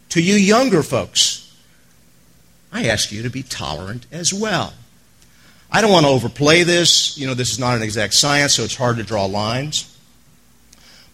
To 0.09 0.21
you 0.21 0.35
younger 0.35 0.83
folks, 0.83 1.55
I 2.71 2.87
ask 2.87 3.11
you 3.11 3.23
to 3.23 3.29
be 3.29 3.43
tolerant 3.43 4.05
as 4.11 4.33
well. 4.33 4.73
I 5.71 5.81
don't 5.81 5.91
want 5.91 6.05
to 6.05 6.11
overplay 6.11 6.63
this. 6.63 7.17
You 7.17 7.27
know, 7.27 7.33
this 7.33 7.51
is 7.51 7.59
not 7.59 7.75
an 7.75 7.83
exact 7.83 8.15
science, 8.15 8.55
so 8.55 8.63
it's 8.63 8.75
hard 8.75 8.97
to 8.97 9.03
draw 9.03 9.25
lines. 9.25 9.95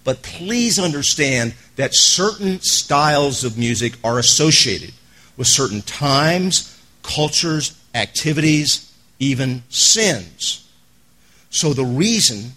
But 0.04 0.22
please 0.22 0.80
understand 0.80 1.56
that 1.76 1.94
certain 1.94 2.62
styles 2.62 3.44
of 3.44 3.58
music 3.58 3.96
are 4.04 4.20
associated 4.20 4.94
with 5.36 5.48
certain 5.48 5.82
times, 5.82 6.80
cultures, 7.04 7.78
activities, 7.94 8.94
even 9.20 9.64
sins. 9.70 10.70
So 11.50 11.74
the 11.74 11.86
reason 11.86 12.52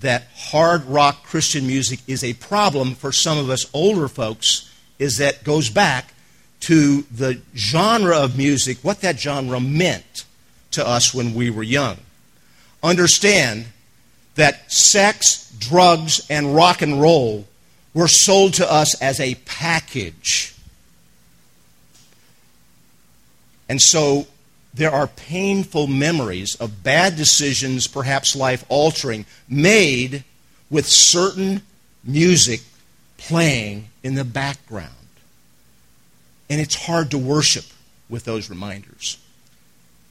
that 0.00 0.26
hard 0.34 0.84
rock 0.84 1.24
Christian 1.24 1.66
music 1.66 2.00
is 2.06 2.22
a 2.22 2.34
problem 2.34 2.94
for 2.94 3.12
some 3.12 3.38
of 3.38 3.48
us 3.48 3.66
older 3.72 4.08
folks 4.08 4.72
is 4.98 5.18
that 5.18 5.44
goes 5.44 5.70
back 5.70 6.12
to 6.60 7.02
the 7.02 7.40
genre 7.54 8.16
of 8.16 8.36
music, 8.36 8.78
what 8.82 9.00
that 9.00 9.18
genre 9.18 9.60
meant 9.60 10.24
to 10.72 10.86
us 10.86 11.14
when 11.14 11.34
we 11.34 11.50
were 11.50 11.62
young. 11.62 11.96
Understand 12.82 13.66
that 14.34 14.70
sex, 14.70 15.52
drugs, 15.58 16.26
and 16.28 16.54
rock 16.54 16.82
and 16.82 17.00
roll 17.00 17.46
were 17.94 18.08
sold 18.08 18.54
to 18.54 18.70
us 18.70 19.00
as 19.00 19.18
a 19.20 19.34
package. 19.46 20.54
And 23.68 23.80
so 23.80 24.26
there 24.76 24.92
are 24.92 25.06
painful 25.06 25.86
memories 25.86 26.54
of 26.56 26.82
bad 26.82 27.16
decisions, 27.16 27.86
perhaps 27.86 28.36
life 28.36 28.62
altering, 28.68 29.24
made 29.48 30.22
with 30.68 30.86
certain 30.86 31.62
music 32.04 32.60
playing 33.16 33.88
in 34.02 34.14
the 34.14 34.24
background. 34.24 34.92
And 36.50 36.60
it's 36.60 36.74
hard 36.74 37.10
to 37.12 37.18
worship 37.18 37.64
with 38.10 38.24
those 38.24 38.50
reminders. 38.50 39.18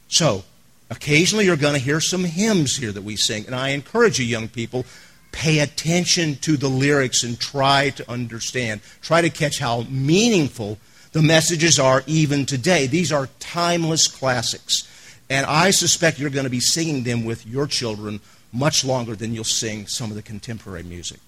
So, 0.08 0.43
occasionally 0.89 1.45
you're 1.45 1.58
going 1.58 1.75
to 1.75 1.80
hear 1.80 2.01
some 2.01 2.23
hymns 2.23 2.75
here 2.75 2.91
that 2.91 3.04
we 3.04 3.15
sing. 3.15 3.45
And 3.45 3.54
I 3.54 3.69
encourage 3.69 4.19
you, 4.19 4.25
young 4.25 4.47
people, 4.47 4.84
pay 5.32 5.60
attention 5.60 6.38
to 6.38 6.58
the 6.58 6.69
lyrics 6.69 7.23
and 7.23 7.39
try 7.39 7.91
to 7.91 8.12
understand. 8.12 8.82
Try 9.01 9.21
to 9.21 9.30
catch 9.30 9.60
how 9.60 9.82
meaningful 9.89 10.80
the 11.15 11.21
messages 11.21 11.80
are 11.80 12.04
even 12.08 12.45
today. 12.45 12.88
These 12.88 13.13
are 13.13 13.30
timeless 13.39 14.06
classics. 14.06 14.86
And 15.30 15.45
I 15.45 15.71
suspect 15.71 16.19
you're 16.19 16.30
going 16.30 16.43
to 16.43 16.49
be 16.49 16.60
singing 16.60 17.04
them 17.04 17.23
with 17.23 17.47
your 17.47 17.67
children 17.67 18.19
much 18.51 18.84
longer 18.84 19.15
than 19.15 19.34
you'll 19.34 19.45
sing 19.45 19.88
some 19.88 20.10
of 20.10 20.17
the 20.17 20.21
contemporary 20.21 20.84
music. 20.84 21.21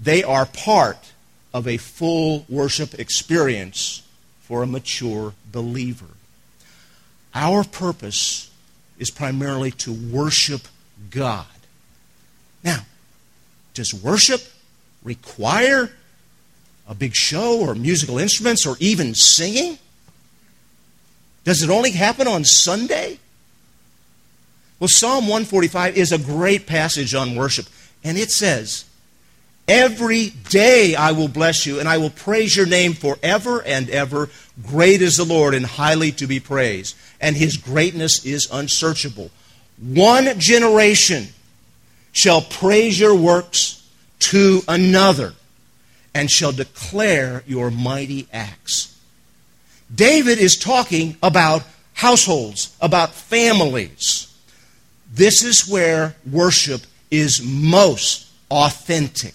They 0.00 0.22
are 0.22 0.46
part 0.46 1.10
of 1.52 1.66
a 1.66 1.78
full 1.78 2.46
worship 2.48 2.94
experience 2.94 4.06
for 4.42 4.62
a 4.62 4.68
mature 4.68 5.34
believer. 5.50 6.14
Our 7.34 7.64
purpose 7.64 8.52
is 9.00 9.10
primarily 9.10 9.72
to 9.72 9.92
worship 9.92 10.68
God. 11.10 11.46
Now, 12.62 12.82
does 13.74 13.92
worship 13.92 14.42
require 15.02 15.90
a 16.88 16.94
big 16.94 17.14
show 17.14 17.60
or 17.60 17.74
musical 17.74 18.18
instruments 18.18 18.66
or 18.66 18.76
even 18.80 19.14
singing? 19.14 19.78
Does 21.44 21.62
it 21.62 21.70
only 21.70 21.90
happen 21.90 22.28
on 22.28 22.44
Sunday? 22.44 23.18
Well, 24.78 24.88
Psalm 24.88 25.24
145 25.24 25.96
is 25.96 26.12
a 26.12 26.18
great 26.18 26.66
passage 26.66 27.14
on 27.14 27.36
worship, 27.36 27.66
and 28.02 28.18
it 28.18 28.30
says, 28.30 28.84
Every 29.68 30.30
day 30.50 30.96
I 30.96 31.12
will 31.12 31.28
bless 31.28 31.66
you, 31.66 31.78
and 31.78 31.88
I 31.88 31.98
will 31.98 32.10
praise 32.10 32.56
your 32.56 32.66
name 32.66 32.94
forever 32.94 33.62
and 33.62 33.88
ever. 33.90 34.28
Great 34.66 35.00
is 35.00 35.16
the 35.16 35.24
Lord, 35.24 35.54
and 35.54 35.64
highly 35.64 36.10
to 36.12 36.26
be 36.26 36.40
praised, 36.40 36.96
and 37.20 37.36
his 37.36 37.56
greatness 37.56 38.24
is 38.24 38.48
unsearchable. 38.52 39.30
One 39.80 40.38
generation 40.38 41.28
shall 42.10 42.42
praise 42.42 42.98
your 42.98 43.14
works 43.14 43.88
to 44.18 44.62
another 44.68 45.32
and 46.14 46.30
shall 46.30 46.52
declare 46.52 47.42
your 47.46 47.70
mighty 47.70 48.28
acts. 48.32 48.98
David 49.94 50.38
is 50.38 50.56
talking 50.56 51.16
about 51.22 51.62
households, 51.94 52.74
about 52.80 53.14
families. 53.14 54.34
This 55.12 55.44
is 55.44 55.68
where 55.68 56.16
worship 56.30 56.82
is 57.10 57.42
most 57.44 58.28
authentic. 58.50 59.34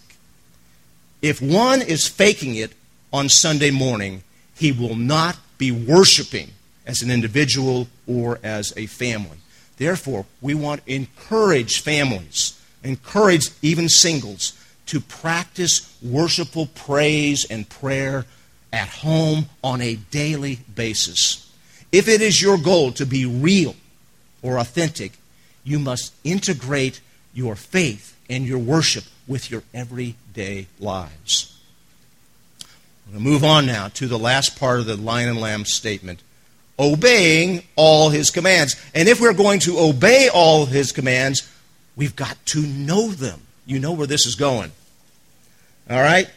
If 1.21 1.41
one 1.41 1.81
is 1.81 2.07
faking 2.07 2.55
it 2.55 2.73
on 3.13 3.29
Sunday 3.29 3.71
morning, 3.71 4.23
he 4.55 4.71
will 4.71 4.95
not 4.95 5.37
be 5.57 5.71
worshiping 5.71 6.51
as 6.85 7.01
an 7.01 7.11
individual 7.11 7.87
or 8.07 8.39
as 8.43 8.73
a 8.77 8.85
family. 8.87 9.37
Therefore, 9.77 10.25
we 10.41 10.55
want 10.55 10.85
to 10.85 10.93
encourage 10.93 11.81
families, 11.81 12.59
encourage 12.83 13.49
even 13.61 13.89
singles 13.89 14.53
to 14.87 14.99
practice 14.99 15.97
worshipful 16.01 16.67
praise 16.67 17.45
and 17.45 17.69
prayer 17.69 18.25
at 18.73 18.89
home 18.89 19.47
on 19.63 19.81
a 19.81 19.95
daily 19.95 20.59
basis. 20.75 21.51
If 21.91 22.07
it 22.07 22.21
is 22.21 22.41
your 22.41 22.57
goal 22.57 22.91
to 22.93 23.05
be 23.05 23.25
real 23.25 23.75
or 24.41 24.59
authentic, 24.59 25.13
you 25.63 25.79
must 25.79 26.13
integrate 26.23 27.01
your 27.33 27.55
faith 27.55 28.17
and 28.29 28.45
your 28.45 28.59
worship 28.59 29.05
with 29.27 29.51
your 29.51 29.63
everyday 29.73 30.67
lives. 30.79 31.57
I'm 33.05 33.13
going 33.13 33.23
to 33.23 33.29
move 33.29 33.43
on 33.43 33.65
now 33.65 33.87
to 33.89 34.07
the 34.07 34.19
last 34.19 34.59
part 34.59 34.79
of 34.79 34.85
the 34.85 34.97
lion 34.97 35.29
and 35.29 35.39
lamb 35.39 35.65
statement 35.65 36.21
obeying 36.79 37.63
all 37.75 38.09
his 38.09 38.29
commands. 38.29 38.75
And 38.93 39.07
if 39.07 39.19
we're 39.19 39.33
going 39.33 39.59
to 39.61 39.79
obey 39.79 40.29
all 40.33 40.65
his 40.65 40.91
commands, 40.91 41.49
we've 41.95 42.15
got 42.15 42.37
to 42.47 42.61
know 42.61 43.07
them. 43.09 43.41
You 43.67 43.79
know 43.79 43.91
where 43.91 44.07
this 44.07 44.25
is 44.25 44.35
going. 44.35 44.71
All 45.89 46.01
right? 46.01 46.29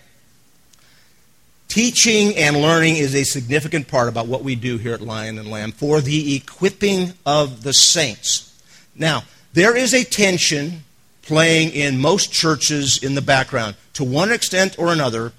Teaching 1.68 2.36
and 2.36 2.60
learning 2.60 2.96
is 2.96 3.14
a 3.14 3.22
significant 3.22 3.86
part 3.86 4.08
about 4.08 4.26
what 4.26 4.42
we 4.42 4.56
do 4.56 4.76
here 4.76 4.92
at 4.92 5.00
Lion 5.00 5.38
and 5.38 5.48
Lamb 5.48 5.70
for 5.70 6.00
the 6.00 6.34
equipping 6.34 7.12
of 7.24 7.62
the 7.62 7.72
saints. 7.72 8.60
Now, 8.96 9.22
there 9.52 9.76
is 9.76 9.94
a 9.94 10.02
tension 10.02 10.82
playing 11.22 11.70
in 11.70 12.00
most 12.00 12.32
churches 12.32 13.00
in 13.00 13.14
the 13.14 13.22
background. 13.22 13.76
To 13.94 14.04
one 14.04 14.32
extent 14.32 14.76
or 14.80 14.92
another, 14.92 15.32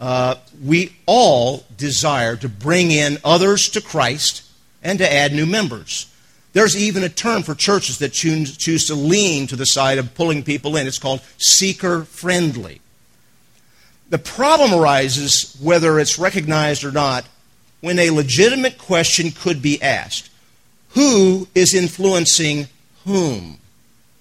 uh, 0.00 0.36
we 0.62 0.94
all 1.06 1.64
desire 1.76 2.36
to 2.36 2.48
bring 2.48 2.92
in 2.92 3.18
others 3.24 3.68
to 3.70 3.80
Christ 3.80 4.42
and 4.84 5.00
to 5.00 5.12
add 5.12 5.32
new 5.32 5.46
members. 5.46 6.11
There's 6.52 6.76
even 6.76 7.02
a 7.02 7.08
term 7.08 7.42
for 7.42 7.54
churches 7.54 7.98
that 7.98 8.12
choose, 8.12 8.56
choose 8.56 8.86
to 8.86 8.94
lean 8.94 9.46
to 9.46 9.56
the 9.56 9.64
side 9.66 9.98
of 9.98 10.14
pulling 10.14 10.42
people 10.42 10.76
in. 10.76 10.86
It's 10.86 10.98
called 10.98 11.22
seeker 11.38 12.04
friendly. 12.04 12.80
The 14.10 14.18
problem 14.18 14.74
arises, 14.74 15.56
whether 15.60 15.98
it's 15.98 16.18
recognized 16.18 16.84
or 16.84 16.92
not, 16.92 17.24
when 17.80 17.98
a 17.98 18.10
legitimate 18.10 18.76
question 18.76 19.30
could 19.30 19.62
be 19.62 19.80
asked 19.82 20.30
Who 20.90 21.48
is 21.54 21.74
influencing 21.74 22.68
whom? 23.04 23.58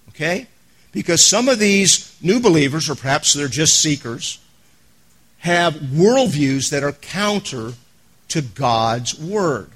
Okay? 0.10 0.48
Because 0.94 1.26
some 1.26 1.50
of 1.50 1.60
these 1.60 2.16
new 2.22 2.40
believers, 2.40 2.90
or 2.90 2.96
perhaps 2.96 3.34
they're 3.34 3.48
just 3.48 3.80
seekers, 3.80 4.40
have 5.40 5.74
worldviews 5.76 6.70
that 6.70 6.84
are 6.84 6.92
counter 6.92 7.74
to 8.30 8.42
God's 8.42 9.20
Word. 9.20 9.72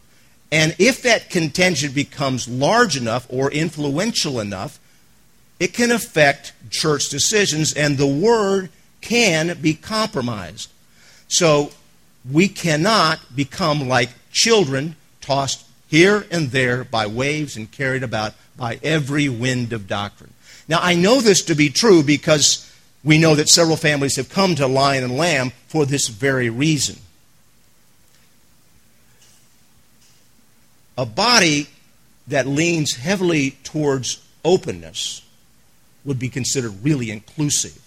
And 0.52 0.76
if 0.78 1.02
that 1.02 1.30
contention 1.30 1.92
becomes 1.92 2.48
large 2.48 2.96
enough 2.96 3.26
or 3.30 3.52
influential 3.52 4.40
enough, 4.40 4.80
it 5.60 5.74
can 5.74 5.92
affect 5.92 6.54
church 6.70 7.10
decisions, 7.10 7.74
and 7.74 7.98
the 7.98 8.08
Word 8.08 8.70
can 9.02 9.58
be 9.62 9.74
compromised. 9.74 10.70
So 11.28 11.72
we 12.30 12.48
cannot 12.48 13.36
become 13.36 13.88
like 13.88 14.10
children 14.32 14.96
tossed 15.22 15.66
here 15.88 16.26
and 16.32 16.52
there 16.52 16.84
by 16.84 17.08
waves 17.08 17.56
and 17.56 17.72
carried 17.72 18.04
about 18.04 18.34
by 18.58 18.80
every 18.84 19.30
wind 19.30 19.74
of 19.74 19.88
doctrine. 19.88 20.34
Now, 20.68 20.80
I 20.82 20.96
know 20.96 21.22
this 21.22 21.44
to 21.44 21.56
be 21.56 21.70
true 21.70 22.04
because 22.04 22.72
we 23.04 23.18
know 23.18 23.36
that 23.36 23.50
several 23.50 23.78
families 23.78 24.16
have 24.16 24.30
come 24.30 24.56
to 24.56 24.68
Lion 24.68 25.04
and 25.04 25.16
Lamb 25.16 25.52
for 25.68 25.86
this 25.86 26.08
very 26.08 26.50
reason. 26.50 26.98
A 30.98 31.06
body 31.06 31.68
that 32.28 32.48
leans 32.48 32.96
heavily 32.96 33.52
towards 33.64 34.26
openness 34.44 35.22
would 36.04 36.20
be 36.20 36.30
considered 36.30 36.84
really 36.84 37.12
inclusive. 37.12 37.82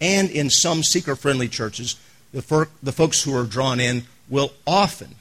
And 0.00 0.30
in 0.30 0.50
some 0.50 0.82
seeker 0.82 1.16
friendly 1.16 1.48
churches, 1.48 1.96
the, 2.32 2.42
for, 2.42 2.68
the 2.82 2.92
folks 2.92 3.22
who 3.22 3.36
are 3.36 3.44
drawn 3.44 3.80
in 3.80 4.04
will 4.28 4.52
often 4.66 5.16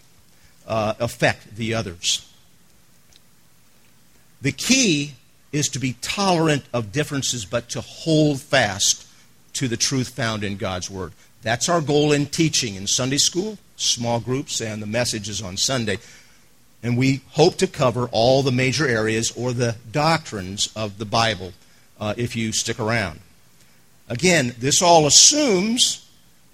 uh, 0.68 0.94
affect 1.00 1.56
the 1.56 1.74
others. 1.74 2.24
The 4.42 4.52
key 4.52 5.14
is 5.52 5.70
to 5.70 5.80
be 5.80 5.96
tolerant 6.02 6.66
of 6.74 6.92
differences, 6.92 7.46
but 7.46 7.70
to 7.70 7.82
hold 7.82 8.42
fast 8.42 9.08
to 9.54 9.68
the 9.68 9.78
truth 9.78 10.10
found 10.10 10.44
in 10.44 10.58
God's 10.58 10.90
Word. 10.90 11.14
That's 11.42 11.70
our 11.70 11.82
goal 11.82 12.12
in 12.12 12.28
teaching 12.28 12.76
in 12.76 12.86
Sunday 12.86 13.18
school, 13.18 13.58
small 13.78 14.20
groups, 14.20 14.62
and 14.62 14.82
the 14.82 14.88
messages 14.88 15.42
on 15.42 15.58
Sunday. 15.58 15.98
And 16.84 16.98
we 16.98 17.22
hope 17.32 17.58
to 17.58 17.68
cover 17.68 18.08
all 18.12 18.44
the 18.44 18.52
major 18.52 18.88
areas 18.88 19.32
or 19.36 19.52
the 19.52 19.76
doctrines 19.92 20.70
of 20.76 20.98
the 20.98 21.06
Bible 21.06 21.54
uh, 22.00 22.14
if 22.18 22.36
you 22.36 22.52
stick 22.52 22.80
around. 22.80 23.20
Again, 24.10 24.56
this 24.60 24.82
all 24.82 25.06
assumes 25.06 26.08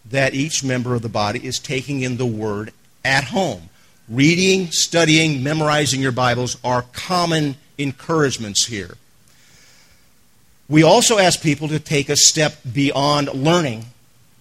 that 0.09 0.33
each 0.33 0.63
member 0.63 0.95
of 0.95 1.01
the 1.01 1.09
body 1.09 1.45
is 1.45 1.59
taking 1.59 2.01
in 2.01 2.17
the 2.17 2.25
Word 2.25 2.71
at 3.05 3.25
home. 3.25 3.69
Reading, 4.09 4.71
studying, 4.71 5.43
memorizing 5.43 6.01
your 6.01 6.11
Bibles 6.11 6.57
are 6.63 6.83
common 6.93 7.55
encouragements 7.77 8.65
here. 8.65 8.97
We 10.67 10.83
also 10.83 11.17
ask 11.17 11.41
people 11.41 11.67
to 11.67 11.79
take 11.79 12.09
a 12.09 12.15
step 12.15 12.57
beyond 12.71 13.33
learning 13.33 13.85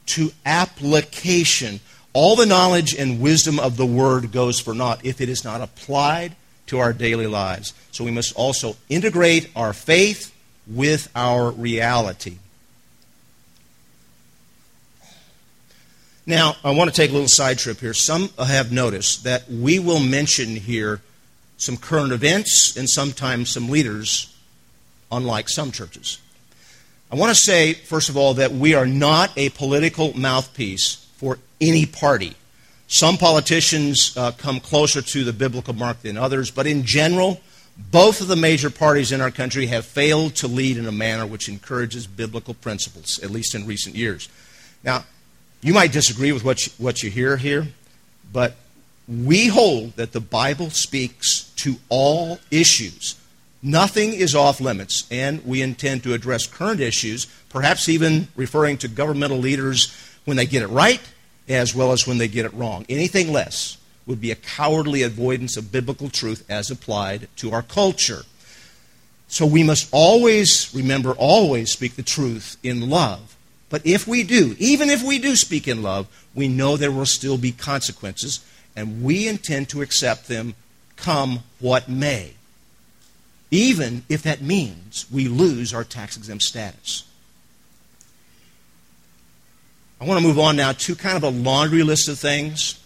to 0.07 0.33
application. 0.47 1.81
All 2.15 2.37
the 2.37 2.47
knowledge 2.47 2.95
and 2.95 3.21
wisdom 3.21 3.59
of 3.59 3.77
the 3.77 3.87
Word 3.87 4.33
goes 4.33 4.61
for 4.61 4.75
naught 4.75 5.05
if 5.05 5.21
it 5.21 5.29
is 5.29 5.45
not 5.45 5.61
applied 5.61 6.37
to 6.67 6.79
our 6.79 6.93
daily 6.93 7.27
lives. 7.27 7.73
So 7.91 8.05
we 8.05 8.11
must 8.11 8.35
also 8.37 8.77
integrate 8.89 9.51
our 9.57 9.73
faith 9.73 10.35
with 10.67 11.09
our 11.15 11.51
reality. 11.51 12.39
Now, 16.25 16.55
I 16.63 16.71
want 16.71 16.89
to 16.89 16.95
take 16.95 17.11
a 17.11 17.15
little 17.15 17.29
side 17.29 17.59
trip 17.59 17.81
here. 17.81 17.95
Some 17.95 18.29
have 18.39 18.71
noticed 18.71 19.25
that 19.25 19.51
we 19.51 19.79
will 19.79 19.99
mention 19.99 20.55
here 20.55 21.01
some 21.57 21.77
current 21.77 22.13
events 22.13 22.77
and 22.77 22.89
sometimes 22.89 23.51
some 23.51 23.69
leaders, 23.69 24.35
unlike 25.11 25.49
some 25.49 25.73
churches. 25.73 26.19
I 27.11 27.17
want 27.17 27.31
to 27.31 27.41
say, 27.41 27.75
first 27.75 28.09
of 28.09 28.17
all, 28.17 28.35
that 28.35 28.53
we 28.53 28.75
are 28.75 28.87
not 28.87 29.37
a 29.37 29.49
political 29.51 30.17
mouthpiece 30.17 31.07
for 31.17 31.39
any 31.63 31.87
party. 31.87 32.35
Some 32.89 33.17
politicians 33.17 34.15
uh, 34.19 34.33
come 34.33 34.61
closer 34.61 35.01
to 35.01 35.25
the 35.25 35.33
biblical 35.33 35.73
mark 35.73 36.03
than 36.03 36.19
others, 36.19 36.51
but 36.51 36.67
in 36.67 36.85
general, 36.85 37.41
both 37.91 38.21
of 38.21 38.29
the 38.29 38.37
major 38.37 38.69
parties 38.69 39.13
in 39.13 39.23
our 39.23 39.31
country 39.31 39.67
have 39.67 39.87
failed 39.87 40.35
to 40.37 40.47
lead 40.47 40.77
in 40.77 40.87
a 40.87 40.93
manner 40.93 41.25
which 41.25 41.49
encourages 41.49 42.07
biblical 42.07 42.53
principles, 42.53 43.19
at 43.21 43.31
least 43.31 43.55
in 43.55 43.67
recent 43.67 43.97
years. 43.97 44.29
Now, 44.85 45.05
you 45.63 45.73
might 45.73 45.93
disagree 45.93 46.33
with 46.33 46.45
what 46.45 46.67
you, 46.67 46.73
what 46.77 47.03
you 47.03 47.11
hear 47.11 47.39
here, 47.39 47.69
but 48.31 48.57
we 49.09 49.47
hold 49.47 49.97
that 49.97 50.13
the 50.13 50.21
Bible 50.21 50.69
speaks 50.71 51.51
to 51.57 51.77
all 51.89 52.41
issues. 52.51 53.19
Nothing 53.63 54.13
is 54.13 54.35
off 54.35 54.61
limits, 54.61 55.07
and 55.11 55.45
we 55.47 55.63
intend 55.63 56.03
to 56.03 56.15
address 56.15 56.47
current 56.47 56.81
issues, 56.81 57.27
perhaps 57.49 57.89
even 57.89 58.29
referring 58.37 58.77
to 58.79 58.89
governmental 58.89 59.39
leaders 59.39 59.97
when 60.25 60.37
they 60.37 60.47
get 60.47 60.63
it 60.63 60.69
right 60.69 61.01
as 61.49 61.75
well 61.75 61.93
as 61.93 62.07
when 62.07 62.19
they 62.19 62.29
get 62.29 62.47
it 62.47 62.55
wrong. 62.55 62.87
Anything 62.89 63.33
less 63.33 63.77
would 64.07 64.21
be 64.21 64.31
a 64.31 64.37
cowardly 64.37 65.03
avoidance 65.03 65.57
of 65.57 65.73
biblical 65.73 66.09
truth 66.09 66.45
as 66.49 66.71
applied 66.71 67.29
to 67.37 67.53
our 67.53 67.63
culture. 67.63 68.23
So 69.29 69.47
we 69.47 69.63
must 69.63 69.89
always 69.93 70.73
remember, 70.75 71.13
always 71.13 71.73
speak 71.73 71.97
the 71.97 72.03
truth 72.03 72.57
in 72.63 72.91
love. 72.91 73.37
But 73.71 73.87
if 73.87 74.07
we 74.07 74.23
do, 74.23 74.55
even 74.59 74.91
if 74.91 75.03
we 75.03 75.19
do 75.19 75.37
speak 75.37 75.67
in 75.67 75.83
love, 75.83 76.07
we 76.35 76.49
know 76.49 76.77
there 76.77 76.93
will 76.93 77.07
still 77.07 77.39
be 77.39 77.53
consequences, 77.53 78.45
and 78.77 79.03
we 79.03 79.27
intend 79.29 79.71
to 79.71 79.81
accept 79.81 80.29
them 80.29 80.55
come 80.97 81.41
what 81.59 81.89
may, 81.89 82.35
even 83.51 84.05
if 84.09 84.23
that 84.23 84.43
means 84.43 85.07
we 85.11 85.29
lose 85.29 85.73
our 85.73 85.85
tax 85.85 86.17
exempt 86.17 86.43
status. 86.43 87.05
I 90.03 90.05
want 90.05 90.21
to 90.21 90.27
move 90.27 90.41
on 90.41 90.57
now 90.57 90.73
to 90.73 90.97
kind 90.97 91.17
of 91.17 91.23
a 91.23 91.29
laundry 91.29 91.85
list 91.85 92.09
of 92.09 92.19
things 92.19 92.77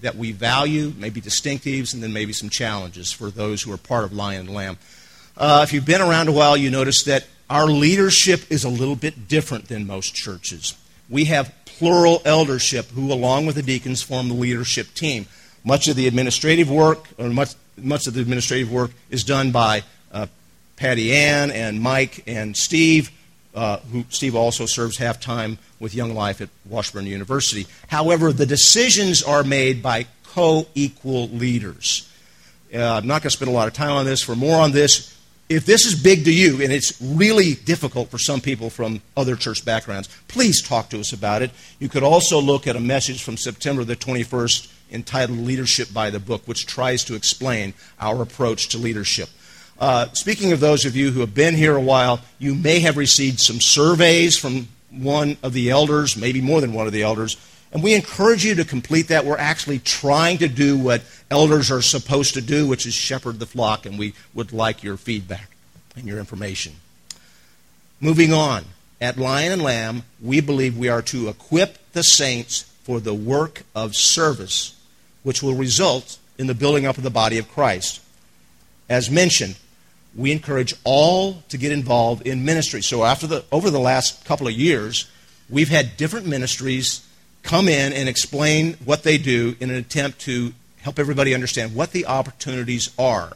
that 0.00 0.16
we 0.16 0.32
value, 0.32 0.92
maybe 0.98 1.20
distinctives, 1.20 1.94
and 1.94 2.02
then 2.02 2.12
maybe 2.12 2.32
some 2.32 2.50
challenges 2.50 3.12
for 3.12 3.30
those 3.30 3.62
who 3.62 3.70
are 3.70 3.76
part 3.76 4.02
of 4.02 4.12
Lion 4.12 4.46
and 4.46 4.54
Lamb. 4.56 4.76
Uh, 5.36 5.60
if 5.62 5.72
you've 5.72 5.86
been 5.86 6.00
around 6.00 6.26
a 6.26 6.32
while, 6.32 6.56
you 6.56 6.68
notice 6.68 7.04
that 7.04 7.28
our 7.48 7.68
leadership 7.68 8.50
is 8.50 8.64
a 8.64 8.68
little 8.68 8.96
bit 8.96 9.28
different 9.28 9.68
than 9.68 9.86
most 9.86 10.16
churches. 10.16 10.74
We 11.08 11.26
have 11.26 11.54
plural 11.64 12.22
eldership, 12.24 12.86
who, 12.86 13.12
along 13.12 13.46
with 13.46 13.54
the 13.54 13.62
deacons, 13.62 14.02
form 14.02 14.26
the 14.26 14.34
leadership 14.34 14.94
team. 14.94 15.26
Much 15.62 15.86
of 15.86 15.94
the 15.94 16.08
administrative 16.08 16.68
work, 16.68 17.06
or 17.18 17.28
much, 17.28 17.54
much 17.76 18.08
of 18.08 18.14
the 18.14 18.20
administrative 18.20 18.72
work, 18.72 18.90
is 19.10 19.22
done 19.22 19.52
by 19.52 19.84
uh, 20.10 20.26
Patty 20.74 21.14
Ann 21.14 21.52
and 21.52 21.80
Mike 21.80 22.24
and 22.26 22.56
Steve, 22.56 23.12
uh, 23.58 23.80
who 23.90 24.04
Steve 24.08 24.36
also 24.36 24.66
serves 24.66 24.98
half 24.98 25.18
time 25.18 25.58
with 25.80 25.92
Young 25.92 26.14
Life 26.14 26.40
at 26.40 26.48
Washburn 26.64 27.06
University. 27.06 27.66
However, 27.88 28.32
the 28.32 28.46
decisions 28.46 29.20
are 29.20 29.42
made 29.42 29.82
by 29.82 30.06
co 30.22 30.68
equal 30.76 31.26
leaders. 31.28 32.08
Uh, 32.72 32.78
I'm 32.78 33.08
not 33.08 33.22
going 33.22 33.30
to 33.30 33.36
spend 33.36 33.50
a 33.50 33.54
lot 33.54 33.66
of 33.66 33.74
time 33.74 33.90
on 33.90 34.04
this. 34.04 34.22
For 34.22 34.36
more 34.36 34.60
on 34.60 34.70
this, 34.70 35.18
if 35.48 35.66
this 35.66 35.86
is 35.86 36.00
big 36.00 36.24
to 36.26 36.32
you 36.32 36.62
and 36.62 36.72
it's 36.72 37.02
really 37.02 37.54
difficult 37.54 38.10
for 38.10 38.18
some 38.18 38.40
people 38.40 38.70
from 38.70 39.02
other 39.16 39.34
church 39.34 39.64
backgrounds, 39.64 40.08
please 40.28 40.62
talk 40.62 40.90
to 40.90 41.00
us 41.00 41.12
about 41.12 41.42
it. 41.42 41.50
You 41.80 41.88
could 41.88 42.04
also 42.04 42.40
look 42.40 42.68
at 42.68 42.76
a 42.76 42.80
message 42.80 43.24
from 43.24 43.36
September 43.36 43.82
the 43.82 43.96
21st 43.96 44.72
entitled 44.92 45.38
Leadership 45.40 45.92
by 45.92 46.10
the 46.10 46.20
Book, 46.20 46.42
which 46.46 46.66
tries 46.66 47.02
to 47.04 47.16
explain 47.16 47.74
our 47.98 48.22
approach 48.22 48.68
to 48.68 48.78
leadership. 48.78 49.30
Uh, 49.78 50.10
speaking 50.12 50.52
of 50.52 50.60
those 50.60 50.84
of 50.84 50.96
you 50.96 51.10
who 51.10 51.20
have 51.20 51.34
been 51.34 51.54
here 51.54 51.76
a 51.76 51.80
while, 51.80 52.20
you 52.38 52.54
may 52.54 52.80
have 52.80 52.96
received 52.96 53.38
some 53.38 53.60
surveys 53.60 54.36
from 54.36 54.68
one 54.90 55.36
of 55.42 55.52
the 55.52 55.70
elders, 55.70 56.16
maybe 56.16 56.40
more 56.40 56.60
than 56.60 56.72
one 56.72 56.86
of 56.86 56.92
the 56.92 57.02
elders, 57.02 57.36
and 57.70 57.82
we 57.82 57.94
encourage 57.94 58.44
you 58.44 58.54
to 58.54 58.64
complete 58.64 59.08
that. 59.08 59.24
We're 59.24 59.36
actually 59.36 59.78
trying 59.78 60.38
to 60.38 60.48
do 60.48 60.76
what 60.78 61.02
elders 61.30 61.70
are 61.70 61.82
supposed 61.82 62.34
to 62.34 62.40
do, 62.40 62.66
which 62.66 62.86
is 62.86 62.94
shepherd 62.94 63.38
the 63.38 63.46
flock, 63.46 63.84
and 63.84 63.98
we 63.98 64.14
would 64.34 64.52
like 64.52 64.82
your 64.82 64.96
feedback 64.96 65.50
and 65.94 66.06
your 66.06 66.18
information. 66.18 66.74
Moving 68.00 68.32
on, 68.32 68.64
at 69.00 69.18
Lion 69.18 69.52
and 69.52 69.62
Lamb, 69.62 70.04
we 70.20 70.40
believe 70.40 70.76
we 70.76 70.88
are 70.88 71.02
to 71.02 71.28
equip 71.28 71.78
the 71.92 72.02
saints 72.02 72.62
for 72.82 73.00
the 73.00 73.14
work 73.14 73.62
of 73.74 73.94
service, 73.94 74.74
which 75.22 75.42
will 75.42 75.54
result 75.54 76.18
in 76.38 76.46
the 76.46 76.54
building 76.54 76.86
up 76.86 76.96
of 76.96 77.04
the 77.04 77.10
body 77.10 77.38
of 77.38 77.48
Christ. 77.48 78.00
As 78.88 79.10
mentioned, 79.10 79.56
we 80.18 80.32
encourage 80.32 80.74
all 80.82 81.42
to 81.48 81.56
get 81.56 81.70
involved 81.70 82.26
in 82.26 82.44
ministry. 82.44 82.82
So 82.82 83.04
after 83.04 83.26
the 83.26 83.44
over 83.52 83.70
the 83.70 83.78
last 83.78 84.24
couple 84.24 84.48
of 84.48 84.52
years, 84.52 85.08
we've 85.48 85.68
had 85.68 85.96
different 85.96 86.26
ministries 86.26 87.06
come 87.44 87.68
in 87.68 87.92
and 87.92 88.08
explain 88.08 88.74
what 88.84 89.04
they 89.04 89.16
do 89.16 89.54
in 89.60 89.70
an 89.70 89.76
attempt 89.76 90.18
to 90.22 90.52
help 90.82 90.98
everybody 90.98 91.34
understand 91.34 91.74
what 91.74 91.92
the 91.92 92.04
opportunities 92.06 92.90
are 92.98 93.32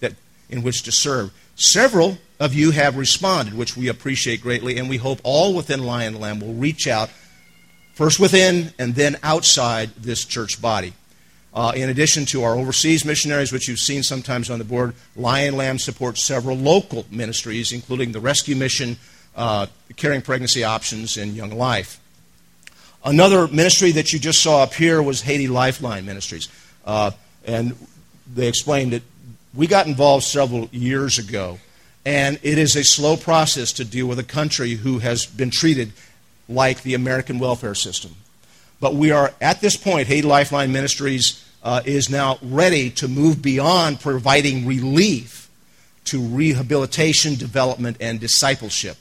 that, 0.00 0.12
in 0.50 0.62
which 0.64 0.82
to 0.82 0.92
serve. 0.92 1.32
Several 1.54 2.18
of 2.40 2.52
you 2.52 2.72
have 2.72 2.96
responded, 2.96 3.54
which 3.54 3.76
we 3.76 3.86
appreciate 3.86 4.42
greatly, 4.42 4.76
and 4.76 4.88
we 4.88 4.96
hope 4.96 5.20
all 5.22 5.54
within 5.54 5.84
Lion 5.84 6.18
Lamb 6.18 6.40
will 6.40 6.54
reach 6.54 6.88
out, 6.88 7.10
first 7.94 8.18
within 8.18 8.72
and 8.76 8.96
then 8.96 9.16
outside 9.22 9.90
this 9.96 10.24
church 10.24 10.60
body. 10.60 10.94
Uh, 11.54 11.72
in 11.76 11.88
addition 11.88 12.24
to 12.24 12.42
our 12.42 12.56
overseas 12.56 13.04
missionaries, 13.04 13.52
which 13.52 13.68
you've 13.68 13.78
seen 13.78 14.02
sometimes 14.02 14.50
on 14.50 14.58
the 14.58 14.64
board, 14.64 14.92
Lion 15.14 15.56
Lamb 15.56 15.78
supports 15.78 16.24
several 16.24 16.56
local 16.56 17.06
ministries, 17.10 17.70
including 17.70 18.10
the 18.10 18.18
Rescue 18.18 18.56
Mission, 18.56 18.96
uh, 19.36 19.66
Caring 19.96 20.20
Pregnancy 20.20 20.64
Options, 20.64 21.16
and 21.16 21.34
Young 21.34 21.50
Life. 21.50 22.00
Another 23.04 23.46
ministry 23.46 23.92
that 23.92 24.12
you 24.12 24.18
just 24.18 24.42
saw 24.42 24.64
up 24.64 24.74
here 24.74 25.00
was 25.00 25.20
Haiti 25.20 25.46
Lifeline 25.46 26.04
Ministries. 26.04 26.48
Uh, 26.84 27.12
and 27.46 27.76
they 28.34 28.48
explained 28.48 28.92
that 28.92 29.02
we 29.54 29.68
got 29.68 29.86
involved 29.86 30.24
several 30.24 30.68
years 30.72 31.18
ago, 31.18 31.60
and 32.04 32.40
it 32.42 32.58
is 32.58 32.74
a 32.74 32.82
slow 32.82 33.16
process 33.16 33.72
to 33.74 33.84
deal 33.84 34.06
with 34.06 34.18
a 34.18 34.24
country 34.24 34.72
who 34.72 34.98
has 34.98 35.24
been 35.24 35.50
treated 35.50 35.92
like 36.48 36.82
the 36.82 36.94
American 36.94 37.38
welfare 37.38 37.74
system. 37.76 38.16
But 38.80 38.94
we 38.94 39.10
are, 39.10 39.32
at 39.40 39.60
this 39.60 39.76
point, 39.76 40.08
Haiti 40.08 40.26
Lifeline 40.26 40.72
Ministries 40.72 41.44
uh, 41.62 41.82
is 41.84 42.10
now 42.10 42.38
ready 42.42 42.90
to 42.90 43.08
move 43.08 43.40
beyond 43.40 44.00
providing 44.00 44.66
relief 44.66 45.48
to 46.04 46.20
rehabilitation, 46.20 47.34
development, 47.34 47.96
and 48.00 48.20
discipleship. 48.20 48.98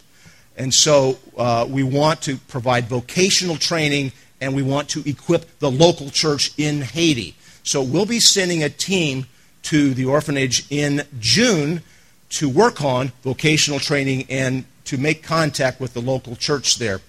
And 0.55 0.73
so 0.73 1.17
uh, 1.37 1.65
we 1.69 1.83
want 1.83 2.21
to 2.23 2.37
provide 2.37 2.85
vocational 2.85 3.57
training 3.57 4.11
and 4.39 4.55
we 4.55 4.61
want 4.61 4.89
to 4.89 5.07
equip 5.09 5.59
the 5.59 5.71
local 5.71 6.09
church 6.09 6.51
in 6.57 6.81
Haiti. 6.81 7.35
So 7.63 7.81
we'll 7.81 8.05
be 8.05 8.19
sending 8.19 8.63
a 8.63 8.69
team 8.69 9.25
to 9.63 9.93
the 9.93 10.05
orphanage 10.05 10.65
in 10.69 11.03
June 11.19 11.81
to 12.29 12.49
work 12.49 12.81
on 12.81 13.11
vocational 13.23 13.79
training 13.79 14.25
and 14.29 14.65
to 14.85 14.97
make 14.97 15.23
contact 15.23 15.79
with 15.79 15.93
the 15.93 16.01
local 16.01 16.35
church 16.35 16.77
there. 16.77 16.99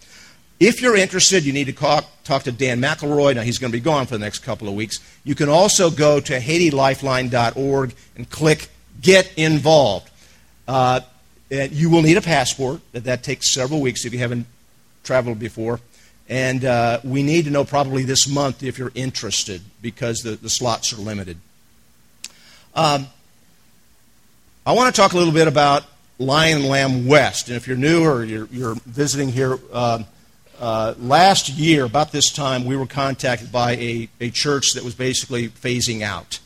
If 0.60 0.80
you're 0.80 0.96
interested, 0.96 1.44
you 1.44 1.52
need 1.52 1.66
to 1.66 1.72
talk, 1.72 2.06
talk 2.22 2.44
to 2.44 2.52
Dan 2.52 2.80
McElroy. 2.80 3.34
Now, 3.34 3.42
he's 3.42 3.58
going 3.58 3.72
to 3.72 3.76
be 3.76 3.82
gone 3.82 4.06
for 4.06 4.14
the 4.14 4.24
next 4.24 4.38
couple 4.40 4.68
of 4.68 4.74
weeks. 4.74 4.98
You 5.24 5.34
can 5.34 5.48
also 5.48 5.90
go 5.90 6.20
to 6.20 6.38
HaitiLifeline.org 6.38 7.94
and 8.16 8.30
click 8.30 8.68
Get 9.00 9.32
Involved. 9.36 10.10
Uh, 10.66 11.00
you 11.50 11.90
will 11.90 12.02
need 12.02 12.16
a 12.16 12.22
passport. 12.22 12.80
That 12.92 13.22
takes 13.22 13.50
several 13.50 13.80
weeks 13.80 14.04
if 14.04 14.12
you 14.12 14.18
haven't 14.20 14.46
traveled 15.02 15.38
before. 15.38 15.80
And 16.28 16.64
uh, 16.64 17.00
we 17.04 17.22
need 17.22 17.44
to 17.44 17.50
know 17.50 17.64
probably 17.64 18.04
this 18.04 18.26
month 18.26 18.62
if 18.62 18.78
you're 18.78 18.92
interested 18.94 19.60
because 19.82 20.20
the, 20.20 20.36
the 20.36 20.48
slots 20.48 20.92
are 20.92 20.96
limited. 20.96 21.36
Um, 22.74 23.08
I 24.66 24.72
want 24.72 24.94
to 24.94 25.00
talk 25.00 25.12
a 25.12 25.18
little 25.18 25.34
bit 25.34 25.46
about 25.46 25.84
Lion 26.18 26.64
Lamb 26.64 27.06
West. 27.06 27.48
And 27.48 27.56
if 27.56 27.68
you're 27.68 27.76
new 27.76 28.04
or 28.04 28.24
you're, 28.24 28.48
you're 28.50 28.76
visiting 28.86 29.28
here, 29.28 29.58
uh, 29.72 30.02
uh, 30.60 30.94
last 30.98 31.48
year, 31.48 31.84
about 31.84 32.12
this 32.12 32.32
time, 32.32 32.64
we 32.64 32.76
were 32.76 32.86
contacted 32.86 33.50
by 33.50 33.72
a, 33.72 34.08
a 34.20 34.30
church 34.30 34.74
that 34.74 34.84
was 34.84 34.94
basically 34.94 35.48
phasing 35.48 36.02
out. 36.02 36.38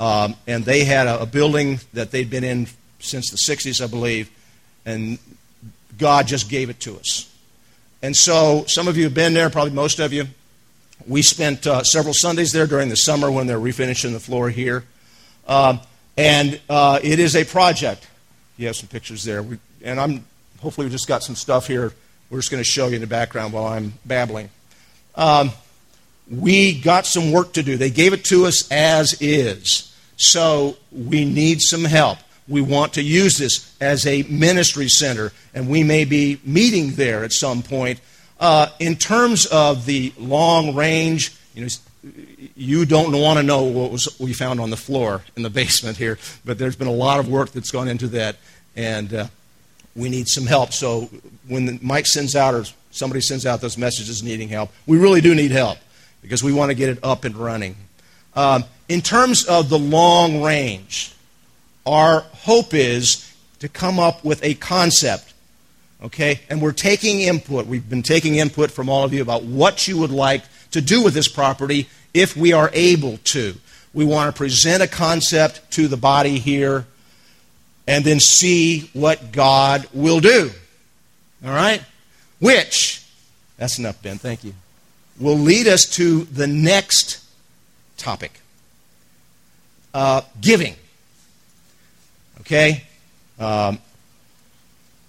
Um, 0.00 0.36
and 0.46 0.64
they 0.64 0.84
had 0.84 1.06
a, 1.06 1.22
a 1.22 1.26
building 1.26 1.80
that 1.92 2.10
they'd 2.10 2.30
been 2.30 2.44
in 2.44 2.66
since 2.98 3.30
the 3.30 3.36
60s, 3.36 3.82
I 3.82 3.86
believe, 3.86 4.30
and 4.84 5.18
God 5.98 6.26
just 6.26 6.48
gave 6.48 6.70
it 6.70 6.80
to 6.80 6.96
us. 6.96 7.32
And 8.02 8.16
so, 8.16 8.64
some 8.66 8.88
of 8.88 8.96
you 8.96 9.04
have 9.04 9.14
been 9.14 9.34
there, 9.34 9.50
probably 9.50 9.72
most 9.72 10.00
of 10.00 10.12
you. 10.12 10.26
We 11.06 11.22
spent 11.22 11.66
uh, 11.66 11.82
several 11.84 12.14
Sundays 12.14 12.52
there 12.52 12.66
during 12.66 12.88
the 12.88 12.96
summer 12.96 13.30
when 13.30 13.46
they're 13.46 13.58
refinishing 13.58 14.12
the 14.12 14.20
floor 14.20 14.50
here. 14.50 14.84
Um, 15.46 15.80
and 16.16 16.60
uh, 16.68 17.00
it 17.02 17.18
is 17.18 17.36
a 17.36 17.44
project. 17.44 18.06
You 18.56 18.66
have 18.66 18.76
some 18.76 18.88
pictures 18.88 19.24
there. 19.24 19.42
We, 19.42 19.58
and 19.84 20.00
I'm 20.00 20.24
hopefully 20.60 20.86
we 20.86 20.90
just 20.90 21.08
got 21.08 21.22
some 21.22 21.34
stuff 21.34 21.66
here. 21.66 21.92
We're 22.32 22.38
just 22.38 22.50
going 22.50 22.62
to 22.62 22.64
show 22.64 22.88
you 22.88 22.94
in 22.94 23.02
the 23.02 23.06
background 23.06 23.52
while 23.52 23.66
I'm 23.66 23.92
babbling. 24.06 24.48
Um, 25.16 25.50
we 26.30 26.80
got 26.80 27.04
some 27.04 27.30
work 27.30 27.52
to 27.52 27.62
do. 27.62 27.76
They 27.76 27.90
gave 27.90 28.14
it 28.14 28.24
to 28.26 28.46
us 28.46 28.72
as 28.72 29.20
is. 29.20 29.94
So 30.16 30.78
we 30.90 31.26
need 31.26 31.60
some 31.60 31.84
help. 31.84 32.16
We 32.48 32.62
want 32.62 32.94
to 32.94 33.02
use 33.02 33.36
this 33.36 33.76
as 33.82 34.06
a 34.06 34.22
ministry 34.22 34.88
center, 34.88 35.32
and 35.52 35.68
we 35.68 35.84
may 35.84 36.06
be 36.06 36.40
meeting 36.42 36.92
there 36.92 37.22
at 37.22 37.32
some 37.32 37.62
point. 37.62 38.00
Uh, 38.40 38.68
in 38.78 38.96
terms 38.96 39.44
of 39.44 39.84
the 39.84 40.14
long 40.16 40.74
range, 40.74 41.36
you 41.54 41.66
know, 41.66 41.68
you 42.56 42.86
don't 42.86 43.12
want 43.12 43.40
to 43.40 43.42
know 43.42 43.64
what 43.64 43.92
was 43.92 44.08
we 44.18 44.32
found 44.32 44.58
on 44.58 44.70
the 44.70 44.78
floor 44.78 45.22
in 45.36 45.42
the 45.42 45.50
basement 45.60 45.98
here, 45.98 46.18
but 46.46 46.56
there's 46.56 46.76
been 46.76 46.88
a 46.88 46.90
lot 46.90 47.20
of 47.20 47.28
work 47.28 47.50
that's 47.50 47.70
gone 47.70 47.88
into 47.88 48.06
that, 48.06 48.36
and 48.74 49.12
uh, 49.12 49.26
we 49.94 50.08
need 50.08 50.28
some 50.28 50.46
help. 50.46 50.72
So 50.72 51.10
when 51.48 51.78
Mike 51.82 52.06
sends 52.06 52.34
out 52.34 52.54
or 52.54 52.64
somebody 52.90 53.20
sends 53.20 53.46
out 53.46 53.60
those 53.60 53.76
messages 53.76 54.22
needing 54.22 54.48
help, 54.48 54.70
we 54.86 54.98
really 54.98 55.20
do 55.20 55.34
need 55.34 55.50
help 55.50 55.78
because 56.22 56.42
we 56.42 56.52
want 56.52 56.70
to 56.70 56.74
get 56.74 56.88
it 56.88 56.98
up 57.02 57.24
and 57.24 57.36
running. 57.36 57.76
Um, 58.34 58.64
in 58.88 59.02
terms 59.02 59.44
of 59.44 59.68
the 59.68 59.78
long 59.78 60.42
range, 60.42 61.14
our 61.84 62.20
hope 62.20 62.74
is 62.74 63.32
to 63.58 63.68
come 63.68 63.98
up 63.98 64.24
with 64.24 64.42
a 64.44 64.54
concept. 64.54 65.34
Okay? 66.02 66.40
And 66.48 66.60
we're 66.60 66.72
taking 66.72 67.20
input. 67.20 67.66
We've 67.66 67.88
been 67.88 68.02
taking 68.02 68.36
input 68.36 68.70
from 68.70 68.88
all 68.88 69.04
of 69.04 69.12
you 69.12 69.22
about 69.22 69.44
what 69.44 69.86
you 69.86 69.98
would 69.98 70.10
like 70.10 70.42
to 70.70 70.80
do 70.80 71.02
with 71.02 71.14
this 71.14 71.28
property 71.28 71.88
if 72.14 72.36
we 72.36 72.52
are 72.52 72.70
able 72.72 73.18
to. 73.18 73.54
We 73.94 74.04
want 74.04 74.34
to 74.34 74.36
present 74.36 74.82
a 74.82 74.88
concept 74.88 75.70
to 75.72 75.86
the 75.86 75.98
body 75.98 76.38
here 76.38 76.86
and 77.86 78.04
then 78.04 78.20
see 78.20 78.90
what 78.92 79.32
God 79.32 79.86
will 79.92 80.20
do. 80.20 80.50
All 81.44 81.52
right? 81.52 81.82
Which, 82.38 83.04
that's 83.56 83.78
enough, 83.78 84.02
Ben, 84.02 84.18
thank 84.18 84.44
you, 84.44 84.54
will 85.18 85.38
lead 85.38 85.66
us 85.66 85.84
to 85.96 86.24
the 86.24 86.46
next 86.46 87.24
topic 87.96 88.40
uh, 89.94 90.22
giving. 90.40 90.74
Okay? 92.40 92.84
Um, 93.38 93.78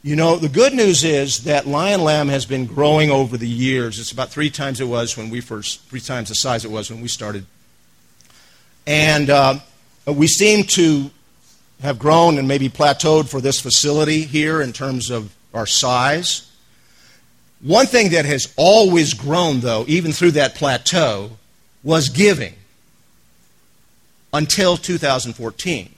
you 0.03 0.15
know, 0.15 0.35
the 0.35 0.49
good 0.49 0.73
news 0.73 1.03
is 1.03 1.45
that 1.45 1.65
Lion 1.65 2.01
Lamb 2.01 2.27
has 2.27 2.45
been 2.45 2.65
growing 2.65 3.09
over 3.09 3.37
the 3.37 3.47
years. 3.47 3.99
It's 3.99 4.11
about 4.11 4.29
three 4.29 4.49
times 4.49 4.81
it 4.81 4.87
was 4.87 5.15
when 5.15 5.29
we 5.29 5.39
first, 5.39 5.81
three 5.83 6.01
times 6.01 6.29
the 6.29 6.35
size 6.35 6.65
it 6.65 6.71
was 6.71 6.91
when 6.91 7.01
we 7.01 7.07
started. 7.07 7.45
And 8.85 9.29
uh, 9.29 9.59
we 10.05 10.27
seem 10.27 10.65
to 10.71 11.09
have 11.83 11.99
grown 11.99 12.39
and 12.39 12.47
maybe 12.47 12.69
plateaued 12.69 13.29
for 13.29 13.39
this 13.39 13.59
facility 13.59 14.23
here 14.23 14.61
in 14.61 14.73
terms 14.73 15.11
of 15.11 15.35
our 15.53 15.67
size. 15.67 16.49
One 17.61 17.85
thing 17.85 18.11
that 18.11 18.25
has 18.25 18.51
always 18.57 19.13
grown, 19.13 19.59
though, 19.59 19.85
even 19.87 20.11
through 20.11 20.31
that 20.31 20.55
plateau, 20.55 21.37
was 21.83 22.09
giving 22.09 22.55
until 24.33 24.77
2014 24.77 25.93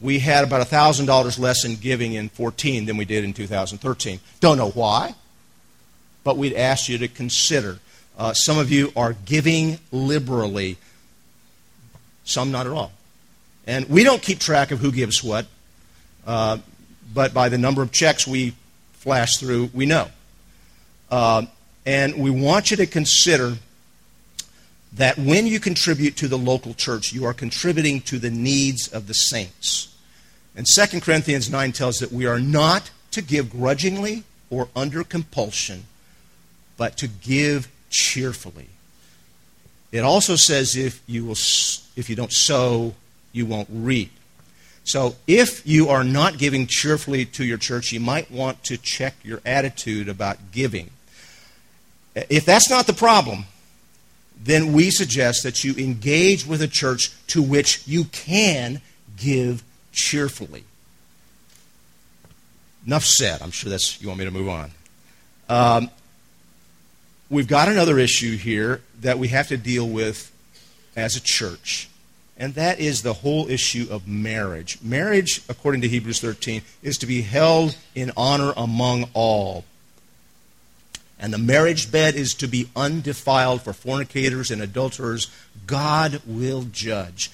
we 0.00 0.18
had 0.18 0.44
about 0.44 0.66
$1,000 0.66 1.38
less 1.38 1.64
in 1.64 1.76
giving 1.76 2.12
in 2.12 2.28
14 2.28 2.84
than 2.84 2.96
we 2.96 3.06
did 3.06 3.24
in 3.24 3.32
2013. 3.32 4.20
Don't 4.40 4.58
know 4.58 4.70
why, 4.70 5.14
but 6.22 6.36
we'd 6.36 6.54
ask 6.54 6.88
you 6.88 6.98
to 6.98 7.08
consider. 7.08 7.78
Uh, 8.18 8.32
some 8.34 8.58
of 8.58 8.70
you 8.70 8.92
are 8.96 9.14
giving 9.24 9.78
liberally, 9.90 10.76
some 12.24 12.52
not 12.52 12.66
at 12.66 12.72
all. 12.72 12.92
And 13.66 13.88
we 13.88 14.04
don't 14.04 14.20
keep 14.20 14.38
track 14.38 14.70
of 14.70 14.80
who 14.80 14.92
gives 14.92 15.22
what, 15.24 15.46
uh, 16.26 16.58
but 17.12 17.32
by 17.32 17.48
the 17.48 17.58
number 17.58 17.82
of 17.82 17.92
checks 17.92 18.26
we 18.26 18.54
flash 18.92 19.38
through, 19.38 19.70
we 19.72 19.86
know. 19.86 20.08
Uh, 21.10 21.46
and 21.86 22.16
we 22.16 22.30
want 22.30 22.70
you 22.70 22.76
to 22.78 22.86
consider 22.86 23.54
that 24.94 25.18
when 25.18 25.46
you 25.46 25.60
contribute 25.60 26.16
to 26.16 26.28
the 26.28 26.38
local 26.38 26.72
church, 26.74 27.12
you 27.12 27.24
are 27.24 27.34
contributing 27.34 28.00
to 28.02 28.18
the 28.18 28.30
needs 28.30 28.88
of 28.88 29.06
the 29.06 29.14
saints. 29.14 29.94
And 30.56 30.66
2 30.66 31.00
Corinthians 31.00 31.50
9 31.50 31.72
tells 31.72 31.98
that 31.98 32.12
we 32.12 32.26
are 32.26 32.38
not 32.38 32.90
to 33.10 33.22
give 33.22 33.50
grudgingly 33.50 34.24
or 34.50 34.68
under 34.76 35.02
compulsion, 35.02 35.84
but 36.76 36.96
to 36.98 37.08
give 37.08 37.68
cheerfully. 37.90 38.68
It 39.90 40.00
also 40.00 40.36
says 40.36 40.76
if 40.76 41.02
you, 41.06 41.24
will, 41.24 41.36
if 41.96 42.08
you 42.08 42.16
don't 42.16 42.32
sow, 42.32 42.94
you 43.34 43.44
won't 43.44 43.68
read. 43.70 44.08
So 44.84 45.16
if 45.26 45.66
you 45.66 45.88
are 45.88 46.04
not 46.04 46.38
giving 46.38 46.66
cheerfully 46.66 47.24
to 47.26 47.44
your 47.44 47.58
church, 47.58 47.92
you 47.92 48.00
might 48.00 48.30
want 48.30 48.64
to 48.64 48.76
check 48.76 49.14
your 49.22 49.40
attitude 49.44 50.08
about 50.08 50.52
giving. 50.52 50.90
If 52.14 52.44
that's 52.44 52.70
not 52.70 52.86
the 52.86 52.92
problem, 52.92 53.44
then 54.42 54.72
we 54.72 54.90
suggest 54.90 55.42
that 55.42 55.64
you 55.64 55.74
engage 55.74 56.46
with 56.46 56.62
a 56.62 56.68
church 56.68 57.10
to 57.28 57.42
which 57.42 57.86
you 57.86 58.04
can 58.04 58.80
give 59.16 59.62
cheerfully. 59.92 60.64
Enough 62.86 63.04
said. 63.04 63.40
I'm 63.40 63.50
sure 63.50 63.70
that's 63.70 64.00
you 64.02 64.08
want 64.08 64.18
me 64.18 64.26
to 64.26 64.30
move 64.30 64.48
on. 64.48 64.70
Um, 65.48 65.90
we've 67.30 67.48
got 67.48 67.68
another 67.68 67.98
issue 67.98 68.36
here 68.36 68.82
that 69.00 69.18
we 69.18 69.28
have 69.28 69.48
to 69.48 69.56
deal 69.56 69.88
with 69.88 70.30
as 70.94 71.16
a 71.16 71.20
church, 71.20 71.88
and 72.36 72.54
that 72.54 72.80
is 72.80 73.02
the 73.02 73.12
whole 73.12 73.48
issue 73.48 73.86
of 73.90 74.08
marriage. 74.08 74.78
Marriage, 74.82 75.42
according 75.48 75.82
to 75.82 75.88
Hebrews 75.88 76.20
13, 76.20 76.62
is 76.82 76.98
to 76.98 77.06
be 77.06 77.22
held 77.22 77.76
in 77.94 78.10
honor 78.16 78.52
among 78.56 79.08
all. 79.14 79.64
And 81.18 81.32
the 81.32 81.38
marriage 81.38 81.92
bed 81.92 82.16
is 82.16 82.34
to 82.34 82.48
be 82.48 82.68
undefiled 82.74 83.62
for 83.62 83.72
fornicators 83.72 84.50
and 84.50 84.60
adulterers. 84.60 85.30
God 85.66 86.20
will 86.26 86.64
judge. 86.64 87.30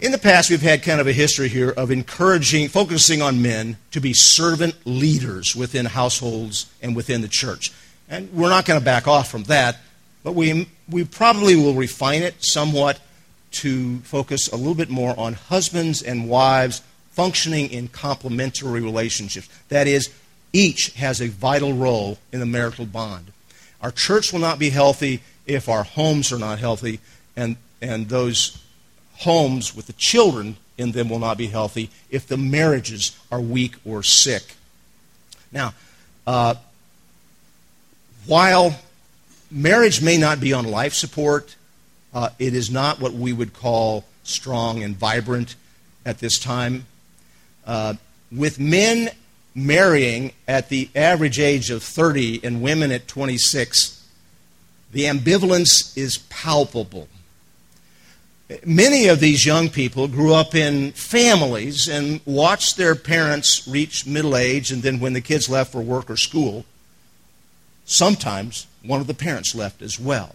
In 0.00 0.10
the 0.10 0.18
past, 0.18 0.50
we've 0.50 0.60
had 0.60 0.82
kind 0.82 1.00
of 1.00 1.06
a 1.06 1.12
history 1.12 1.48
here 1.48 1.70
of 1.70 1.92
encouraging, 1.92 2.68
focusing 2.68 3.22
on 3.22 3.40
men 3.40 3.76
to 3.92 4.00
be 4.00 4.12
servant 4.12 4.74
leaders 4.84 5.54
within 5.54 5.86
households 5.86 6.66
and 6.82 6.96
within 6.96 7.20
the 7.20 7.28
church. 7.28 7.70
And 8.08 8.32
we're 8.32 8.48
not 8.48 8.64
going 8.64 8.80
to 8.80 8.84
back 8.84 9.06
off 9.06 9.30
from 9.30 9.44
that, 9.44 9.78
but 10.24 10.34
we, 10.34 10.68
we 10.90 11.04
probably 11.04 11.54
will 11.54 11.74
refine 11.74 12.22
it 12.22 12.44
somewhat 12.44 12.98
to 13.52 13.98
focus 13.98 14.48
a 14.48 14.56
little 14.56 14.74
bit 14.74 14.90
more 14.90 15.18
on 15.18 15.34
husbands 15.34 16.02
and 16.02 16.28
wives 16.28 16.82
functioning 17.10 17.70
in 17.70 17.88
complementary 17.88 18.80
relationships. 18.80 19.48
That 19.68 19.86
is, 19.86 20.10
each 20.52 20.92
has 20.94 21.20
a 21.20 21.28
vital 21.28 21.74
role 21.74 22.18
in 22.32 22.40
the 22.40 22.46
marital 22.46 22.86
bond. 22.86 23.32
Our 23.80 23.90
church 23.90 24.32
will 24.32 24.40
not 24.40 24.58
be 24.58 24.70
healthy 24.70 25.22
if 25.46 25.68
our 25.68 25.82
homes 25.82 26.32
are 26.32 26.38
not 26.38 26.58
healthy, 26.58 27.00
and, 27.36 27.56
and 27.80 28.08
those 28.08 28.62
homes 29.16 29.74
with 29.74 29.86
the 29.86 29.92
children 29.94 30.56
in 30.78 30.92
them 30.92 31.08
will 31.08 31.18
not 31.18 31.36
be 31.36 31.48
healthy 31.48 31.90
if 32.10 32.26
the 32.26 32.36
marriages 32.36 33.18
are 33.30 33.40
weak 33.40 33.76
or 33.84 34.02
sick. 34.02 34.56
Now, 35.50 35.74
uh, 36.26 36.54
while 38.26 38.78
marriage 39.50 40.00
may 40.00 40.16
not 40.16 40.40
be 40.40 40.52
on 40.52 40.64
life 40.64 40.94
support, 40.94 41.56
uh, 42.14 42.30
it 42.38 42.54
is 42.54 42.70
not 42.70 43.00
what 43.00 43.12
we 43.12 43.32
would 43.32 43.54
call 43.54 44.04
strong 44.24 44.82
and 44.82 44.96
vibrant 44.96 45.56
at 46.04 46.18
this 46.18 46.38
time. 46.38 46.86
Uh, 47.66 47.94
with 48.30 48.58
men 48.58 49.10
marrying 49.54 50.32
at 50.48 50.68
the 50.68 50.88
average 50.94 51.38
age 51.38 51.70
of 51.70 51.82
30 51.82 52.40
and 52.44 52.62
women 52.62 52.90
at 52.90 53.06
26, 53.08 54.06
the 54.92 55.04
ambivalence 55.04 55.96
is 55.96 56.18
palpable. 56.30 57.08
Many 58.66 59.08
of 59.08 59.20
these 59.20 59.46
young 59.46 59.70
people 59.70 60.08
grew 60.08 60.34
up 60.34 60.54
in 60.54 60.92
families 60.92 61.88
and 61.88 62.20
watched 62.26 62.76
their 62.76 62.94
parents 62.94 63.66
reach 63.66 64.06
middle 64.06 64.36
age, 64.36 64.70
and 64.70 64.82
then 64.82 65.00
when 65.00 65.14
the 65.14 65.22
kids 65.22 65.48
left 65.48 65.72
for 65.72 65.80
work 65.80 66.10
or 66.10 66.16
school, 66.18 66.66
sometimes 67.86 68.66
one 68.82 69.00
of 69.00 69.06
the 69.06 69.14
parents 69.14 69.54
left 69.54 69.80
as 69.80 69.98
well. 69.98 70.34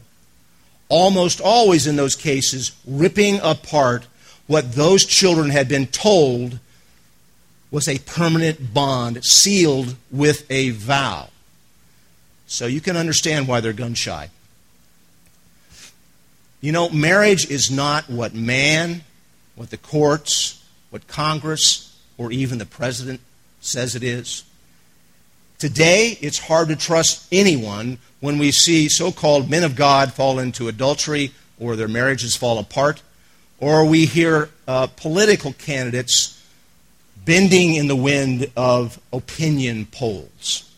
Almost 0.90 1.42
always 1.42 1.86
in 1.88 1.96
those 1.96 2.16
cases, 2.16 2.72
ripping 2.86 3.40
apart 3.42 4.08
what 4.48 4.74
those 4.74 5.06
children 5.06 5.50
had 5.50 5.68
been 5.68 5.88
told 5.88 6.60
was 7.70 7.88
a 7.88 8.00
permanent 8.00 8.74
bond 8.74 9.24
sealed 9.26 9.96
with 10.10 10.50
a 10.50 10.70
vow. 10.70 11.30
So 12.48 12.66
you 12.66 12.80
can 12.80 12.96
understand 12.96 13.48
why 13.48 13.60
they're 13.60 13.74
gun 13.74 13.94
shy. 13.94 14.30
You 16.62 16.72
know, 16.72 16.90
marriage 16.90 17.50
is 17.52 17.70
not 17.70 18.10
what 18.10 18.34
man, 18.34 19.04
what 19.56 19.70
the 19.70 19.78
courts, 19.78 20.64
what 20.90 21.08
Congress, 21.08 22.00
or 22.18 22.32
even 22.32 22.58
the 22.58 22.66
president 22.66 23.20
says 23.60 23.96
it 23.96 24.04
is. 24.04 24.44
Today, 25.60 26.16
it's 26.22 26.38
hard 26.38 26.68
to 26.68 26.76
trust 26.76 27.28
anyone 27.32 27.98
when 28.20 28.38
we 28.38 28.52
see 28.52 28.90
so 28.90 29.12
called 29.12 29.50
men 29.50 29.64
of 29.64 29.76
God 29.76 30.14
fall 30.14 30.38
into 30.38 30.68
adultery 30.68 31.32
or 31.60 31.76
their 31.76 31.88
marriages 31.88 32.36
fall 32.36 32.60
apart, 32.60 33.02
or 33.60 33.84
we 33.84 34.06
hear 34.06 34.50
uh, 34.68 34.86
political 34.86 35.54
candidates 35.54 36.40
bending 37.26 37.74
in 37.74 37.88
the 37.88 37.96
wind 37.96 38.52
of 38.56 39.00
opinion 39.12 39.88
polls. 39.88 40.72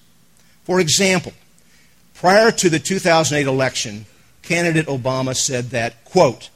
For 0.63 0.79
example, 0.79 1.33
prior 2.13 2.49
to 2.51 2.69
the 2.69 2.79
2008 2.79 3.47
election, 3.47 4.05
candidate 4.43 4.87
Obama 4.87 5.35
said 5.35 5.71
that, 5.71 6.05
quote, 6.05 6.49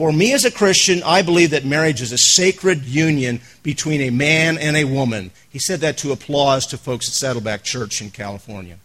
for 0.00 0.14
me 0.14 0.32
as 0.32 0.46
a 0.46 0.50
Christian, 0.50 1.02
I 1.02 1.20
believe 1.20 1.50
that 1.50 1.66
marriage 1.66 2.00
is 2.00 2.10
a 2.10 2.16
sacred 2.16 2.86
union 2.86 3.38
between 3.62 4.00
a 4.00 4.08
man 4.08 4.56
and 4.56 4.74
a 4.74 4.84
woman. 4.84 5.30
He 5.50 5.58
said 5.58 5.80
that 5.80 5.98
to 5.98 6.10
applause 6.10 6.64
to 6.68 6.78
folks 6.78 7.06
at 7.06 7.12
Saddleback 7.12 7.64
Church 7.64 8.00
in 8.00 8.10
California. 8.10 8.78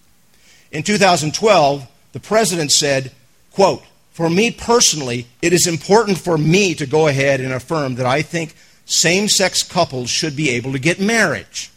In 0.73 0.83
2012, 0.83 1.87
the 2.11 2.19
president 2.19 2.73
said, 2.73 3.13
quote, 3.53 3.81
for 4.11 4.29
me 4.29 4.51
personally, 4.51 5.27
it 5.41 5.53
is 5.53 5.67
important 5.67 6.17
for 6.17 6.37
me 6.37 6.75
to 6.75 6.85
go 6.85 7.07
ahead 7.07 7.39
and 7.39 7.53
affirm 7.53 7.95
that 7.95 8.05
I 8.05 8.21
think 8.21 8.53
same 8.85 9.29
sex 9.29 9.63
couples 9.63 10.09
should 10.09 10.35
be 10.35 10.49
able 10.49 10.73
to 10.73 10.79
get 10.79 10.99
marriage. 10.99 11.71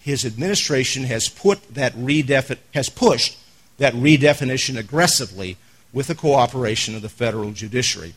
His 0.00 0.26
administration 0.26 1.04
has, 1.04 1.30
put 1.30 1.72
that 1.72 1.94
redefi- 1.94 2.58
has 2.74 2.90
pushed 2.90 3.38
that 3.78 3.94
redefinition 3.94 4.76
aggressively 4.76 5.56
with 5.96 6.08
the 6.08 6.14
cooperation 6.14 6.94
of 6.94 7.00
the 7.00 7.08
federal 7.08 7.52
judiciary. 7.52 8.12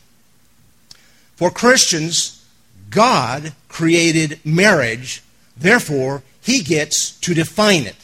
For 1.34 1.50
Christians, 1.50 2.44
God 2.90 3.54
created 3.70 4.38
marriage, 4.44 5.22
therefore, 5.56 6.22
He 6.42 6.60
gets 6.60 7.18
to 7.20 7.32
define 7.32 7.84
it. 7.84 7.96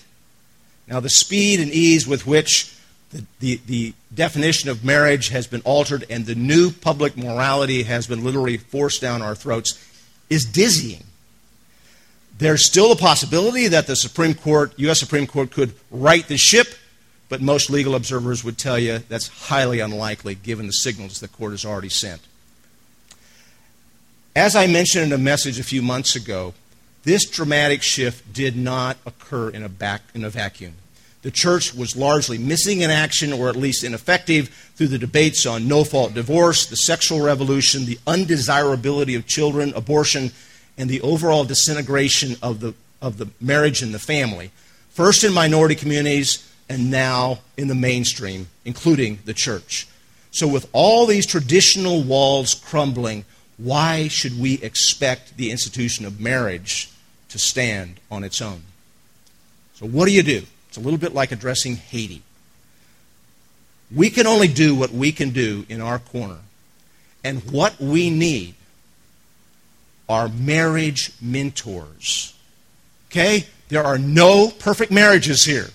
Now, 0.89 1.01
the 1.01 1.11
speed 1.11 1.61
and 1.61 1.70
ease 1.70 2.07
with 2.07 2.27
which 2.27 2.74
the, 3.11 3.27
the, 3.41 3.61
the, 3.66 3.95
definition 4.14 4.70
of 4.70 4.83
marriage 4.83 5.29
has 5.29 5.47
been 5.47 5.61
altered 5.61 6.07
and 6.09 6.24
the 6.24 6.35
new 6.35 6.70
public 6.70 7.18
morality 7.18 7.83
has 7.83 8.07
been 8.07 8.24
literally 8.24 8.57
forced 8.57 9.03
down 9.03 9.20
our 9.20 9.35
throats 9.35 9.79
is 10.31 10.47
dizzying. 10.47 11.05
There's 12.39 12.64
still 12.64 12.93
a 12.93 12.97
possibility 12.97 13.68
that 13.68 13.87
the 13.87 13.95
Supreme 13.95 14.33
Court, 14.33 14.72
U.S. 14.79 14.99
Supreme 14.99 15.27
Court, 15.27 15.51
could 15.51 15.74
right 15.91 16.27
the 16.27 16.39
ship, 16.39 16.68
but 17.29 17.41
most 17.41 17.70
legal 17.70 17.95
observers 17.95 18.45
would 18.45 18.59
tell 18.59 18.79
you 18.79 18.99
that's 19.09 19.29
highly 19.49 19.81
unlikely 19.81 20.35
given 20.35 20.66
the 20.66 20.72
signals 20.72 21.20
the 21.20 21.29
court 21.29 21.53
has 21.53 21.64
already 21.64 21.89
sent. 21.89 22.20
As 24.35 24.55
I 24.55 24.66
mentioned 24.66 25.07
in 25.07 25.12
a 25.12 25.18
message 25.18 25.59
a 25.59 25.64
few 25.64 25.83
months 25.83 26.14
ago, 26.14 26.55
this 27.05 27.24
dramatic 27.29 27.83
shift 27.83 28.33
did 28.33 28.57
not 28.57 28.99
occur 29.07 29.49
in 29.49 29.62
a, 29.62 29.68
back, 29.68 30.03
in 30.14 30.24
a 30.24 30.31
vacuum 30.31 30.74
the 31.27 31.33
church 31.33 31.74
was 31.74 31.97
largely 31.97 32.39
missing 32.39 32.83
in 32.83 32.91
action 32.93 33.33
or 33.33 33.49
at 33.49 33.57
least 33.57 33.83
ineffective 33.83 34.49
through 34.77 34.87
the 34.87 34.97
debates 34.97 35.45
on 35.45 35.66
no 35.66 35.83
fault 35.83 36.14
divorce, 36.14 36.66
the 36.66 36.77
sexual 36.77 37.20
revolution, 37.20 37.85
the 37.85 37.99
undesirability 38.07 39.16
of 39.16 39.27
children, 39.27 39.72
abortion, 39.74 40.31
and 40.79 40.89
the 40.89 41.01
overall 41.01 41.43
disintegration 41.43 42.37
of 42.45 42.61
the, 42.61 42.74
of 43.03 43.18
the 43.18 43.27
marriage 43.41 43.83
and 43.83 43.93
the 43.93 43.99
family. 43.99 44.53
First 44.91 45.24
in 45.24 45.33
minority 45.33 45.74
communities 45.74 46.49
and 46.69 46.91
now 46.91 47.41
in 47.57 47.69
the 47.69 47.75
mainstream, 47.75 48.49
including 48.64 49.19
the 49.25 49.35
church. 49.35 49.87
So, 50.31 50.47
with 50.47 50.69
all 50.73 51.07
these 51.07 51.27
traditional 51.27 52.03
walls 52.03 52.55
crumbling, 52.55 53.25
why 53.57 54.09
should 54.09 54.39
we 54.39 54.55
expect 54.62 55.37
the 55.37 55.51
institution 55.51 56.05
of 56.05 56.21
marriage 56.21 56.91
to 57.31 57.39
stand 57.39 58.01
on 58.11 58.25
its 58.25 58.43
own? 58.43 58.62
So, 59.75 59.87
what 59.87 60.07
do 60.07 60.12
you 60.12 60.23
do? 60.23 60.43
It's 60.69 60.77
a 60.77 60.81
little 60.81 60.99
bit 60.99 61.14
like 61.14 61.33
addressing 61.33 61.77
Haiti. 61.77 62.23
We 63.95 64.11
can 64.11 64.27
only 64.27 64.49
do 64.49 64.75
what 64.75 64.91
we 64.91 65.12
can 65.12 65.31
do 65.31 65.64
in 65.69 65.81
our 65.81 65.99
corner. 65.99 66.39
And 67.23 67.43
what 67.51 67.81
we 67.81 68.11
need 68.11 68.55
are 70.09 70.29
marriage 70.29 71.12
mentors. 71.21 72.35
Okay? 73.11 73.47
There 73.69 73.83
are 73.83 73.99
no 73.99 74.51
perfect 74.51 74.93
marriages 74.93 75.45
here, 75.45 75.69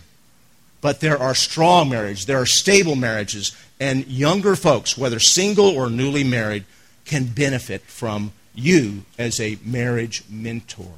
but 0.81 0.99
there 0.99 1.17
are 1.17 1.35
strong 1.35 1.89
marriages, 1.89 2.25
there 2.25 2.41
are 2.41 2.45
stable 2.45 2.95
marriages, 2.95 3.55
and 3.79 4.07
younger 4.07 4.55
folks, 4.55 4.97
whether 4.97 5.19
single 5.19 5.69
or 5.69 5.89
newly 5.89 6.23
married, 6.23 6.65
can 7.05 7.25
benefit 7.25 7.81
from 7.83 8.33
you 8.53 9.03
as 9.17 9.39
a 9.39 9.57
marriage 9.63 10.23
mentor. 10.29 10.93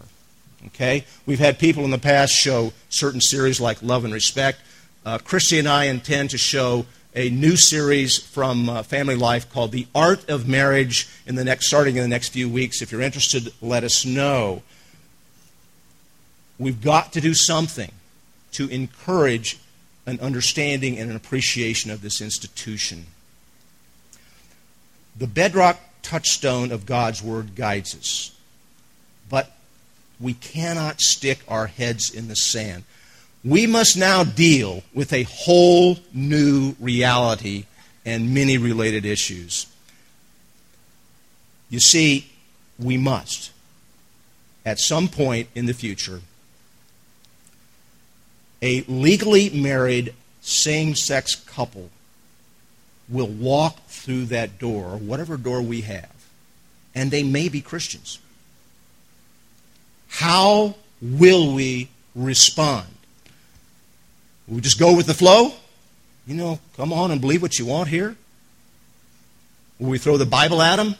Okay? 0.68 1.06
We've 1.26 1.40
had 1.40 1.60
people 1.60 1.84
in 1.84 1.92
the 1.92 1.98
past 1.98 2.34
show 2.34 2.74
certain 2.90 3.22
series 3.22 3.60
like 3.60 3.82
Love 3.82 4.06
and 4.06 4.14
Respect. 4.14 4.60
Uh, 5.06 5.18
Christy 5.18 5.60
and 5.60 5.68
I 5.68 5.86
intend 5.86 6.30
to 6.32 6.38
show 6.38 6.86
a 7.16 7.30
new 7.30 7.56
series 7.56 8.18
from 8.18 8.70
uh, 8.70 8.84
Family 8.84 9.16
Life 9.16 9.52
called 9.52 9.72
The 9.72 9.88
Art 9.94 10.28
of 10.30 10.48
Marriage 10.48 11.08
in 11.28 11.36
the 11.36 11.44
next, 11.44 11.68
starting 11.68 11.98
in 11.98 12.02
the 12.02 12.08
next 12.08 12.30
few 12.30 12.50
weeks. 12.50 12.82
If 12.82 12.92
you're 12.92 13.02
interested, 13.02 13.54
let 13.62 13.84
us 13.84 14.06
know. 14.06 14.64
We've 16.58 16.82
got 16.82 17.14
to 17.14 17.22
do 17.22 17.34
something 17.34 17.92
to 18.54 18.68
encourage 18.70 19.60
an 20.06 20.20
understanding 20.20 20.97
and 20.97 21.10
an 21.10 21.16
appreciation 21.16 21.91
of 21.91 22.01
this 22.01 22.22
institution. 22.22 23.06
The 25.18 25.28
bedrock 25.28 25.80
touchstone 26.01 26.72
of 26.72 26.86
God's 26.86 27.22
Word 27.22 27.56
guides 27.56 27.95
us. 27.95 28.36
But 29.30 29.51
we 30.20 30.34
cannot 30.34 31.01
stick 31.01 31.39
our 31.47 31.68
heads 31.68 32.14
in 32.14 32.28
the 32.28 32.36
sand. 32.36 32.84
We 33.43 33.68
must 33.68 33.97
now 33.97 34.24
deal 34.24 34.84
with 34.93 35.12
a 35.12 35.24
whole 35.24 35.97
new 36.14 36.76
reality 36.80 37.66
and 38.06 38.34
many 38.34 38.58
related 38.58 39.06
issues. 39.06 39.68
You 41.70 41.80
see, 41.80 42.32
we 42.80 42.97
must, 42.97 43.51
at 44.66 44.80
some 44.80 45.08
point 45.08 45.49
in 45.56 45.66
the 45.66 45.74
future, 45.74 46.22
a 48.64 48.82
legally 48.88 49.49
married 49.49 50.16
same 50.41 50.95
sex 50.95 51.36
couple 51.36 51.89
will 53.09 53.28
walk 53.28 53.86
through 53.88 54.26
that 54.26 54.57
door, 54.57 54.97
whatever 54.97 55.36
door 55.36 55.61
we 55.61 55.82
have, 55.82 56.26
and 56.95 57.11
they 57.11 57.24
may 57.24 57.49
be 57.49 57.59
Christians. 57.59 58.20
How 60.07 60.76
will 61.01 61.53
we 61.53 61.89
respond? 62.16 62.88
Will 64.47 64.55
we 64.55 64.61
just 64.61 64.80
go 64.80 64.95
with 64.95 65.07
the 65.07 65.14
flow? 65.14 65.51
You 66.26 66.36
know, 66.36 66.59
come 66.78 66.93
on 66.93 67.11
and 67.11 67.20
believe 67.20 67.41
what 67.41 67.59
you 67.59 67.66
want 67.66 67.89
here? 67.89 68.16
Will 69.78 69.89
we 69.89 69.97
throw 69.97 70.16
the 70.16 70.26
Bible 70.26 70.61
at 70.61 70.78
them? 70.78 70.95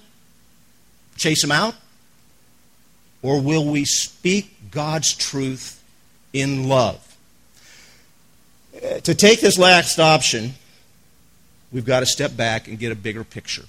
Chase 1.16 1.42
them 1.42 1.52
out? 1.52 1.76
Or 3.22 3.40
will 3.40 3.66
we 3.66 3.86
speak 3.86 4.70
God's 4.70 5.14
truth 5.14 5.82
in 6.34 6.68
love? 6.68 7.13
To 8.82 9.14
take 9.14 9.40
this 9.40 9.60
last 9.60 10.00
option, 10.00 10.54
we've 11.72 11.86
got 11.86 12.00
to 12.00 12.06
step 12.08 12.36
back 12.36 12.68
and 12.68 12.80
get 12.80 12.92
a 12.92 12.96
bigger 12.96 13.24
picture. 13.24 13.66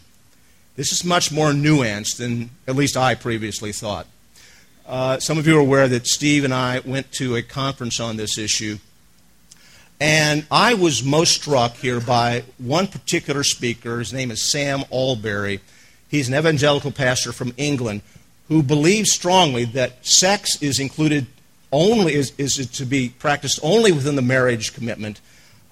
This 0.76 0.92
is 0.92 1.04
much 1.04 1.30
more 1.30 1.50
nuanced 1.50 2.16
than 2.16 2.50
at 2.66 2.74
least 2.74 2.96
I 2.96 3.14
previously 3.14 3.70
thought. 3.70 4.06
Uh, 4.86 5.18
some 5.18 5.38
of 5.38 5.46
you 5.46 5.56
are 5.56 5.60
aware 5.60 5.88
that 5.88 6.06
Steve 6.06 6.44
and 6.44 6.54
I 6.54 6.80
went 6.80 7.12
to 7.12 7.36
a 7.36 7.42
conference 7.42 8.00
on 8.00 8.16
this 8.16 8.38
issue. 8.38 8.78
And 10.00 10.46
I 10.50 10.74
was 10.74 11.04
most 11.04 11.34
struck 11.34 11.76
here 11.76 12.00
by 12.00 12.44
one 12.58 12.86
particular 12.86 13.44
speaker. 13.44 13.98
His 13.98 14.12
name 14.12 14.30
is 14.30 14.50
Sam 14.50 14.80
Allberry. 14.90 15.60
He's 16.08 16.28
an 16.28 16.34
evangelical 16.34 16.90
pastor 16.90 17.32
from 17.32 17.52
England 17.56 18.02
who 18.48 18.62
believes 18.62 19.12
strongly 19.12 19.64
that 19.66 20.04
sex 20.04 20.60
is 20.62 20.80
included 20.80 21.26
only 21.72 22.14
is, 22.14 22.32
is 22.38 22.66
to 22.72 22.84
be 22.84 23.08
practiced 23.08 23.60
only 23.62 23.92
within 23.92 24.16
the 24.16 24.22
marriage 24.22 24.74
commitment, 24.74 25.20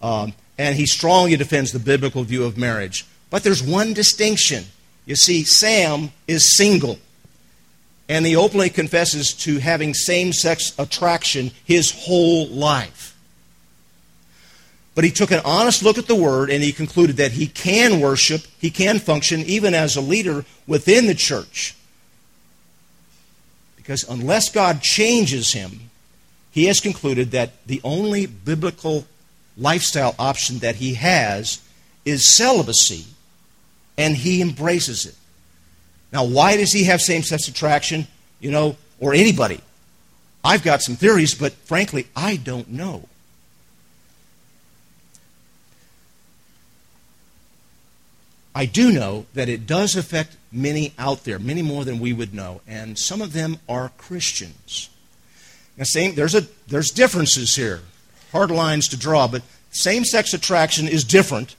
um, 0.03 0.34
and 0.59 0.76
he 0.76 0.86
strongly 0.86 1.36
defends 1.36 1.72
the 1.72 1.78
biblical 1.78 2.24
view 2.24 2.45
of 2.45 2.59
marriage. 2.59 3.07
But 3.30 3.43
there's 3.43 3.62
one 3.62 3.93
distinction. 3.95 4.64
You 5.07 5.16
see, 5.16 5.45
Sam 5.45 6.11
is 6.28 6.57
single, 6.57 6.99
and 8.09 8.26
he 8.26 8.36
openly 8.36 8.70
confesses 8.70 9.32
to 9.34 9.59
having 9.59 9.95
same-sex 9.95 10.74
attraction 10.78 11.51
his 11.64 11.90
whole 11.90 12.47
life. 12.49 13.16
But 14.95 15.05
he 15.05 15.11
took 15.11 15.30
an 15.30 15.40
honest 15.45 15.82
look 15.82 15.97
at 15.97 16.07
the 16.07 16.14
Word 16.14 16.51
and 16.51 16.62
he 16.62 16.72
concluded 16.72 17.16
that 17.16 17.32
he 17.32 17.47
can 17.47 18.01
worship, 18.01 18.43
he 18.59 18.70
can 18.70 18.99
function 18.99 19.40
even 19.40 19.74
as 19.74 19.97
a 19.97 20.03
leader 20.03 20.45
within 20.66 21.07
the 21.07 21.14
church. 21.14 21.74
Because 23.82 24.08
unless 24.08 24.48
God 24.48 24.80
changes 24.80 25.52
him, 25.52 25.90
he 26.52 26.66
has 26.66 26.78
concluded 26.78 27.32
that 27.32 27.66
the 27.66 27.80
only 27.82 28.26
biblical 28.26 29.06
lifestyle 29.56 30.14
option 30.20 30.58
that 30.60 30.76
he 30.76 30.94
has 30.94 31.60
is 32.04 32.34
celibacy, 32.36 33.04
and 33.98 34.16
he 34.16 34.40
embraces 34.40 35.04
it. 35.06 35.16
Now, 36.12 36.24
why 36.24 36.56
does 36.56 36.72
he 36.72 36.84
have 36.84 37.00
same 37.00 37.22
sex 37.22 37.48
attraction? 37.48 38.06
You 38.38 38.52
know, 38.52 38.76
or 39.00 39.14
anybody? 39.14 39.60
I've 40.44 40.62
got 40.62 40.82
some 40.82 40.96
theories, 40.96 41.34
but 41.34 41.52
frankly, 41.52 42.06
I 42.14 42.36
don't 42.36 42.68
know. 42.68 43.08
I 48.55 48.66
do 48.66 48.92
know 48.92 49.26
that 49.34 49.48
it 49.48 49.66
does 49.66 49.96
affect 49.96 50.36
many 50.50 50.92
out 50.98 51.24
there, 51.24 51.38
many 51.38 51.62
more 51.62 51.84
than 51.84 51.98
we 51.98 52.12
would 52.12 52.34
know, 52.34 52.61
and 52.66 52.98
some 52.98 53.22
of 53.22 53.32
them 53.32 53.59
are 53.68 53.90
Christians. 53.96 54.90
Now, 55.76 55.84
same, 55.84 56.14
there's, 56.14 56.34
a, 56.34 56.46
there's 56.68 56.90
differences 56.90 57.57
here, 57.57 57.80
hard 58.30 58.50
lines 58.50 58.88
to 58.88 58.98
draw, 58.98 59.26
but 59.26 59.42
same 59.70 60.05
sex 60.05 60.34
attraction 60.34 60.86
is 60.86 61.03
different 61.03 61.57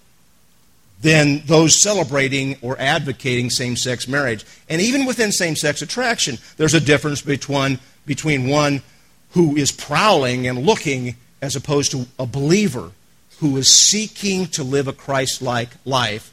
than 1.02 1.42
those 1.46 1.82
celebrating 1.82 2.58
or 2.62 2.80
advocating 2.80 3.50
same 3.50 3.76
sex 3.76 4.08
marriage. 4.08 4.46
And 4.70 4.80
even 4.80 5.06
within 5.06 5.32
same 5.32 5.56
sex 5.56 5.82
attraction, 5.82 6.38
there's 6.58 6.76
a 6.76 6.80
difference 6.80 7.22
between, 7.22 7.80
between 8.06 8.48
one 8.48 8.84
who 9.32 9.56
is 9.56 9.72
prowling 9.72 10.48
and 10.48 10.60
looking 10.60 11.16
as 11.42 11.56
opposed 11.56 11.92
to 11.92 12.06
a 12.20 12.26
believer 12.26 12.92
who 13.40 13.58
is 13.58 13.68
seeking 13.68 14.46
to 14.48 14.64
live 14.64 14.88
a 14.88 14.94
Christ 14.94 15.42
like 15.42 15.72
life 15.84 16.33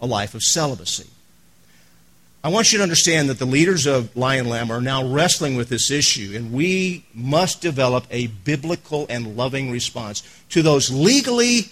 a 0.00 0.06
life 0.06 0.34
of 0.34 0.42
celibacy. 0.42 1.06
I 2.42 2.48
want 2.50 2.72
you 2.72 2.78
to 2.78 2.84
understand 2.84 3.28
that 3.28 3.40
the 3.40 3.44
leaders 3.44 3.86
of 3.86 4.16
Lion 4.16 4.48
Lamb 4.48 4.70
are 4.70 4.80
now 4.80 5.04
wrestling 5.04 5.56
with 5.56 5.68
this 5.68 5.90
issue, 5.90 6.32
and 6.36 6.52
we 6.52 7.04
must 7.12 7.60
develop 7.60 8.06
a 8.10 8.28
biblical 8.28 9.06
and 9.10 9.36
loving 9.36 9.70
response 9.70 10.22
to 10.50 10.62
those 10.62 10.90
legally 10.90 11.70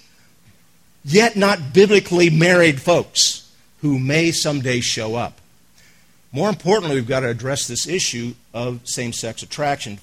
yet 1.05 1.37
not 1.37 1.73
biblically 1.73 2.31
married 2.31 2.83
folks 2.83 3.49
who 3.81 3.99
may 3.99 4.33
someday 4.33 4.81
show 4.81 5.15
up. 5.15 5.41
More 6.33 6.49
importantly, 6.49 6.97
we've 6.97 7.07
got 7.07 7.21
to 7.21 7.29
address 7.29 7.69
this 7.69 7.87
issue 7.87 8.35
of 8.53 8.81
same 8.85 9.13
sex 9.13 9.43
attraction. 9.43 10.01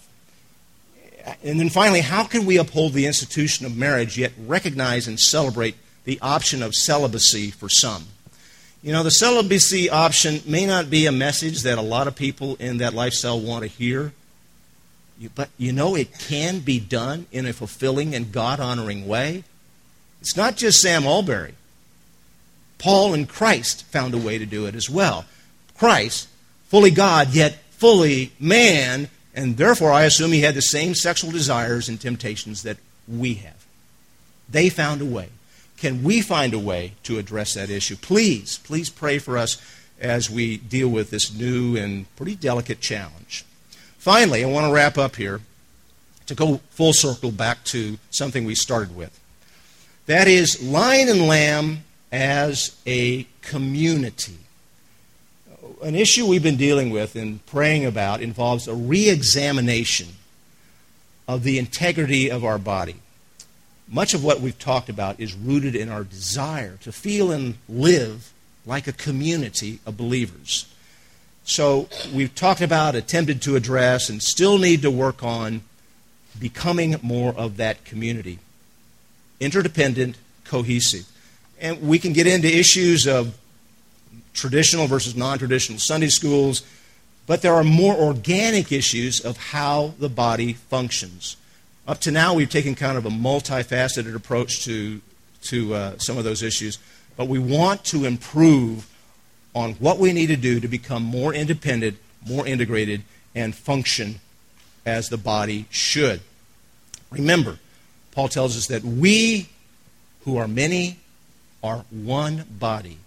And 1.43 1.59
then 1.59 1.69
finally, 1.69 2.01
how 2.01 2.24
can 2.24 2.45
we 2.45 2.57
uphold 2.57 2.93
the 2.93 3.05
institution 3.05 3.65
of 3.65 3.76
marriage 3.76 4.17
yet 4.17 4.32
recognize 4.47 5.07
and 5.07 5.19
celebrate 5.19 5.76
the 6.05 6.19
option 6.21 6.61
of 6.63 6.75
celibacy 6.75 7.51
for 7.51 7.69
some? 7.69 8.05
You 8.81 8.91
know, 8.91 9.03
the 9.03 9.11
celibacy 9.11 9.89
option 9.89 10.41
may 10.45 10.65
not 10.65 10.89
be 10.89 11.05
a 11.05 11.11
message 11.11 11.63
that 11.63 11.77
a 11.77 11.81
lot 11.81 12.07
of 12.07 12.15
people 12.15 12.57
in 12.57 12.77
that 12.79 12.93
lifestyle 12.93 13.39
want 13.39 13.63
to 13.63 13.69
hear, 13.69 14.11
but 15.35 15.49
you 15.57 15.71
know 15.71 15.95
it 15.95 16.19
can 16.19 16.59
be 16.59 16.81
done 16.81 17.27
in 17.31 17.45
a 17.45 17.53
fulfilling 17.53 18.13
and 18.13 18.31
God 18.31 18.59
honoring 18.59 19.07
way. 19.07 19.45
It's 20.19 20.35
not 20.35 20.57
just 20.57 20.81
Sam 20.81 21.05
Allberry. 21.05 21.53
Paul 22.77 23.13
and 23.13 23.29
Christ 23.29 23.85
found 23.85 24.13
a 24.13 24.17
way 24.17 24.37
to 24.37 24.45
do 24.45 24.65
it 24.65 24.75
as 24.75 24.89
well. 24.89 25.23
Christ, 25.77 26.27
fully 26.67 26.91
God, 26.91 27.33
yet 27.33 27.59
fully 27.71 28.33
man, 28.39 29.07
and 29.33 29.55
therefore 29.55 29.91
I 29.93 30.03
assume 30.03 30.33
he 30.33 30.41
had 30.41 30.55
the 30.55 30.61
same 30.61 30.93
sexual 30.93 31.31
desires 31.31 31.87
and 31.87 31.99
temptations 31.99 32.63
that 32.63 32.77
we 33.07 33.35
have. 33.35 33.65
They 34.49 34.67
found 34.67 35.01
a 35.01 35.05
way. 35.05 35.29
Can 35.84 36.01
we 36.01 36.21
find 36.21 36.53
a 36.53 36.59
way 36.59 36.93
to 37.03 37.17
address 37.17 37.55
that 37.55 37.69
issue? 37.69 37.97
Please, 37.97 38.57
please 38.59 38.89
pray 38.89 39.19
for 39.19 39.38
us 39.38 39.61
as 39.99 40.29
we 40.29 40.55
deal 40.55 40.88
with 40.88 41.09
this 41.09 41.34
new 41.34 41.75
and 41.75 42.05
pretty 42.15 42.38
delicate 42.38 42.79
challenge. 42.79 43.43
Finally, 43.97 44.45
I 44.45 44.47
want 44.47 44.65
to 44.65 44.71
wrap 44.71 44.97
up 44.97 45.17
here 45.17 45.41
to 46.27 46.36
go 46.36 46.61
full 46.69 46.93
circle 46.93 47.34
back 47.34 47.65
to 47.65 47.99
something 48.11 48.45
we 48.45 48.55
started 48.55 48.95
with. 48.95 49.19
That 50.05 50.29
is 50.29 50.63
lion 50.63 51.09
and 51.09 51.27
lamb 51.27 51.84
as 52.13 52.79
a 52.88 53.27
community. 53.41 54.38
An 55.84 55.95
issue 55.95 56.25
we've 56.25 56.41
been 56.41 56.55
dealing 56.55 56.91
with 56.91 57.13
and 57.17 57.45
praying 57.45 57.84
about 57.86 58.21
involves 58.21 58.69
a 58.69 58.73
re 58.73 59.09
examination 59.09 60.07
of 61.27 61.43
the 61.43 61.59
integrity 61.59 62.31
of 62.31 62.45
our 62.45 62.57
body 62.57 62.95
much 63.88 64.13
of 64.13 64.23
what 64.23 64.41
we've 64.41 64.57
talked 64.57 64.89
about 64.89 65.19
is 65.19 65.34
rooted 65.34 65.75
in 65.75 65.89
our 65.89 66.03
desire 66.03 66.77
to 66.81 66.91
feel 66.91 67.31
and 67.31 67.55
live 67.67 68.31
like 68.65 68.88
a 68.88 68.93
community 68.93 69.79
of 69.86 69.97
believers. 69.97 70.65
So 71.45 71.89
we've 72.13 72.34
talked 72.34 72.61
about, 72.61 72.95
attempted 72.95 73.41
to 73.43 73.55
address, 73.55 74.09
and 74.09 74.23
still 74.23 74.57
need 74.57 74.81
to 74.84 74.91
work 74.91 75.23
on 75.23 75.61
becoming 76.39 76.95
more 77.01 77.34
of 77.34 77.57
that 77.57 77.84
community. 77.84 78.39
Interdependent, 79.39 80.17
cohesive. 80.45 81.05
And 81.59 81.81
we 81.81 81.99
can 81.99 82.13
get 82.13 82.27
into 82.27 82.47
issues 82.47 83.05
of 83.05 83.38
traditional 84.34 84.88
versus 84.88 85.15
non 85.15 85.38
traditional 85.38 85.79
Sunday 85.79 86.07
schools, 86.07 86.63
but 87.27 87.41
there 87.41 87.53
are 87.53 87.63
more 87.63 87.95
organic 87.95 88.71
issues 88.71 89.19
of 89.19 89.38
how 89.38 89.93
the 89.99 90.09
body 90.09 90.53
functions. 90.53 91.38
Up 91.86 91.99
to 92.01 92.11
now, 92.11 92.34
we've 92.34 92.49
taken 92.49 92.75
kind 92.75 92.97
of 92.97 93.05
a 93.05 93.09
multifaceted 93.09 94.15
approach 94.15 94.63
to, 94.63 95.01
to 95.43 95.73
uh, 95.73 95.97
some 95.97 96.17
of 96.17 96.23
those 96.23 96.41
issues, 96.41 96.79
but 97.17 97.27
we 97.27 97.39
want 97.39 97.84
to 97.86 98.05
improve 98.05 98.89
on 99.53 99.73
what 99.73 99.99
we 99.99 100.13
need 100.13 100.27
to 100.27 100.38
do 100.38 100.61
to 100.61 100.67
become 100.69 101.03
more 101.03 101.34
independent, 101.34 101.97
more 102.25 102.47
integrated, 102.47 103.03
and 103.36 103.53
function 103.53 104.21
as 104.86 105.09
the 105.09 105.17
body 105.17 105.65
should. 105.69 106.21
Remember, 107.11 107.59
Paul 108.11 108.29
tells 108.29 108.55
us 108.55 108.67
that 108.67 108.84
we, 108.84 109.49
who 110.23 110.38
are 110.38 110.47
many, 110.47 110.99
are 111.61 111.84
one 111.89 112.45
body 112.49 112.97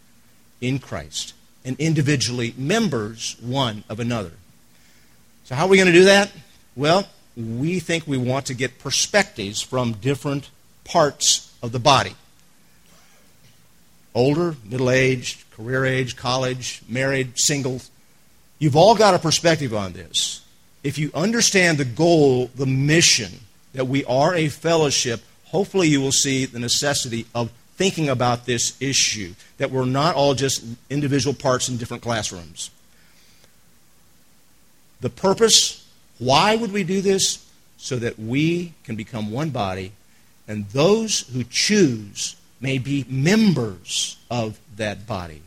in 0.60 0.78
Christ 0.78 1.32
and 1.64 1.78
individually 1.80 2.54
members 2.58 3.36
one 3.40 3.84
of 3.88 4.00
another. 4.00 4.32
So, 5.44 5.54
how 5.54 5.64
are 5.64 5.68
we 5.68 5.78
going 5.78 5.86
to 5.86 5.92
do 5.92 6.04
that? 6.04 6.30
Well, 6.74 7.08
we 7.36 7.78
think 7.80 8.06
we 8.06 8.16
want 8.16 8.46
to 8.46 8.54
get 8.54 8.78
perspectives 8.78 9.60
from 9.60 9.92
different 9.92 10.50
parts 10.84 11.52
of 11.62 11.72
the 11.72 11.78
body 11.78 12.14
older, 14.16 14.56
middle 14.64 14.90
aged, 14.90 15.48
career 15.52 15.84
age, 15.84 16.16
college, 16.16 16.80
married, 16.88 17.34
single. 17.36 17.82
You've 18.58 18.74
all 18.74 18.96
got 18.96 19.14
a 19.14 19.18
perspective 19.18 19.74
on 19.74 19.92
this. 19.92 20.40
If 20.82 20.98
you 20.98 21.10
understand 21.14 21.78
the 21.78 21.84
goal, 21.84 22.50
the 22.54 22.66
mission, 22.66 23.40
that 23.74 23.86
we 23.86 24.04
are 24.06 24.34
a 24.34 24.48
fellowship, 24.48 25.20
hopefully 25.44 25.88
you 25.88 26.00
will 26.00 26.12
see 26.12 26.46
the 26.46 26.58
necessity 26.58 27.26
of 27.34 27.52
thinking 27.76 28.08
about 28.08 28.46
this 28.46 28.74
issue, 28.80 29.34
that 29.58 29.70
we're 29.70 29.84
not 29.84 30.14
all 30.14 30.32
just 30.32 30.64
individual 30.88 31.34
parts 31.34 31.68
in 31.68 31.76
different 31.76 32.02
classrooms. 32.02 32.70
The 35.02 35.10
purpose 35.10 35.85
why 36.18 36.56
would 36.56 36.72
we 36.72 36.84
do 36.84 37.00
this? 37.00 37.44
So 37.78 37.96
that 37.96 38.18
we 38.18 38.72
can 38.84 38.96
become 38.96 39.30
one 39.30 39.50
body, 39.50 39.92
and 40.48 40.68
those 40.70 41.20
who 41.28 41.44
choose 41.44 42.36
may 42.60 42.78
be 42.78 43.04
members 43.08 44.16
of 44.30 44.58
that 44.76 45.06
body. 45.06 45.42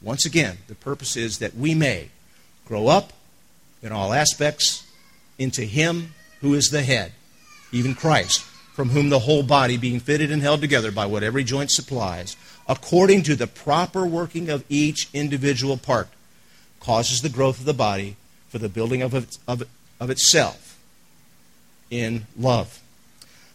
Once 0.00 0.24
again, 0.24 0.58
the 0.68 0.74
purpose 0.74 1.16
is 1.16 1.38
that 1.38 1.54
we 1.54 1.74
may 1.74 2.08
grow 2.66 2.88
up 2.88 3.12
in 3.82 3.92
all 3.92 4.12
aspects 4.12 4.86
into 5.38 5.62
Him 5.62 6.14
who 6.40 6.54
is 6.54 6.70
the 6.70 6.82
head, 6.82 7.12
even 7.72 7.94
Christ, 7.94 8.40
from 8.74 8.90
whom 8.90 9.08
the 9.08 9.20
whole 9.20 9.42
body, 9.42 9.76
being 9.76 10.00
fitted 10.00 10.30
and 10.30 10.42
held 10.42 10.60
together 10.60 10.90
by 10.90 11.06
what 11.06 11.22
every 11.22 11.44
joint 11.44 11.70
supplies, 11.70 12.36
according 12.68 13.22
to 13.24 13.36
the 13.36 13.46
proper 13.46 14.06
working 14.06 14.48
of 14.48 14.64
each 14.68 15.08
individual 15.12 15.76
part, 15.76 16.08
causes 16.80 17.22
the 17.22 17.28
growth 17.28 17.58
of 17.58 17.64
the 17.66 17.74
body 17.74 18.16
for 18.48 18.58
the 18.58 18.68
building 18.68 19.02
of, 19.02 19.14
of, 19.48 19.62
of 20.00 20.10
itself 20.10 20.78
in 21.90 22.26
love. 22.38 22.80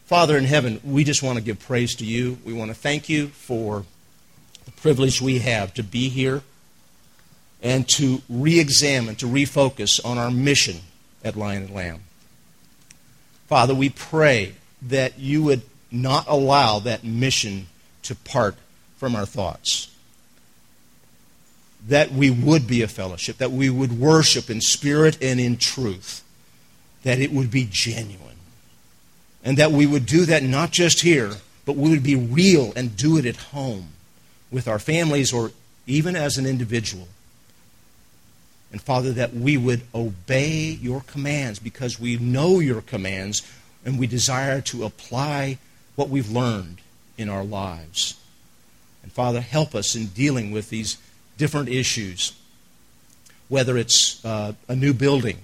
Father 0.05 0.37
in 0.37 0.43
heaven, 0.43 0.81
we 0.83 1.03
just 1.03 1.23
want 1.23 1.37
to 1.37 1.43
give 1.43 1.59
praise 1.59 1.95
to 1.95 2.05
you. 2.05 2.37
We 2.43 2.53
want 2.53 2.69
to 2.69 2.75
thank 2.75 3.07
you 3.07 3.27
for 3.27 3.85
the 4.65 4.71
privilege 4.71 5.21
we 5.21 5.39
have 5.39 5.73
to 5.75 5.83
be 5.83 6.09
here 6.09 6.41
and 7.61 7.87
to 7.89 8.21
re 8.27 8.59
examine, 8.59 9.15
to 9.15 9.25
refocus 9.25 10.03
on 10.03 10.17
our 10.17 10.31
mission 10.31 10.77
at 11.23 11.35
Lion 11.35 11.63
and 11.63 11.73
Lamb. 11.73 12.01
Father, 13.47 13.75
we 13.75 13.89
pray 13.89 14.53
that 14.81 15.19
you 15.19 15.43
would 15.43 15.61
not 15.91 16.25
allow 16.27 16.79
that 16.79 17.03
mission 17.03 17.67
to 18.03 18.15
part 18.15 18.55
from 18.97 19.15
our 19.15 19.25
thoughts. 19.25 19.93
That 21.87 22.11
we 22.11 22.29
would 22.29 22.67
be 22.67 22.81
a 22.81 22.87
fellowship, 22.87 23.37
that 23.37 23.51
we 23.51 23.69
would 23.69 23.99
worship 23.99 24.49
in 24.49 24.61
spirit 24.61 25.17
and 25.21 25.39
in 25.39 25.57
truth, 25.57 26.23
that 27.03 27.19
it 27.19 27.31
would 27.31 27.51
be 27.51 27.67
genuine. 27.69 28.37
And 29.43 29.57
that 29.57 29.71
we 29.71 29.85
would 29.85 30.05
do 30.05 30.25
that 30.25 30.43
not 30.43 30.71
just 30.71 31.01
here, 31.01 31.31
but 31.65 31.75
we 31.75 31.89
would 31.89 32.03
be 32.03 32.15
real 32.15 32.73
and 32.75 32.95
do 32.95 33.17
it 33.17 33.25
at 33.25 33.37
home 33.37 33.89
with 34.51 34.67
our 34.67 34.79
families 34.79 35.33
or 35.33 35.51
even 35.87 36.15
as 36.15 36.37
an 36.37 36.45
individual. 36.45 37.07
And 38.71 38.81
Father, 38.81 39.11
that 39.13 39.33
we 39.33 39.57
would 39.57 39.81
obey 39.93 40.77
your 40.81 41.01
commands 41.01 41.59
because 41.59 41.99
we 41.99 42.17
know 42.17 42.59
your 42.59 42.81
commands 42.81 43.41
and 43.83 43.99
we 43.99 44.07
desire 44.07 44.61
to 44.61 44.85
apply 44.85 45.57
what 45.95 46.09
we've 46.09 46.29
learned 46.29 46.79
in 47.17 47.27
our 47.27 47.43
lives. 47.43 48.19
And 49.03 49.11
Father, 49.11 49.41
help 49.41 49.73
us 49.73 49.95
in 49.95 50.07
dealing 50.07 50.51
with 50.51 50.69
these 50.69 50.97
different 51.37 51.69
issues, 51.69 52.33
whether 53.49 53.77
it's 53.77 54.23
uh, 54.23 54.53
a 54.67 54.75
new 54.75 54.93
building 54.93 55.39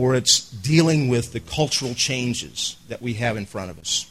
or 0.00 0.14
it's 0.14 0.48
dealing 0.50 1.08
with 1.08 1.32
the 1.34 1.40
cultural 1.40 1.94
changes 1.94 2.76
that 2.88 3.02
we 3.02 3.14
have 3.14 3.36
in 3.36 3.44
front 3.44 3.70
of 3.70 3.78
us. 3.78 4.10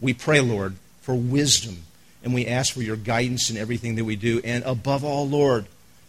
We 0.00 0.14
pray, 0.14 0.40
Lord, 0.40 0.74
for 1.00 1.14
wisdom, 1.14 1.84
and 2.24 2.34
we 2.34 2.44
ask 2.44 2.74
for 2.74 2.82
your 2.82 2.96
guidance 2.96 3.48
in 3.48 3.56
everything 3.56 3.94
that 3.94 4.04
we 4.04 4.16
do. 4.16 4.40
And 4.42 4.64
above 4.64 5.04
all, 5.04 5.28
Lord, 5.28 5.66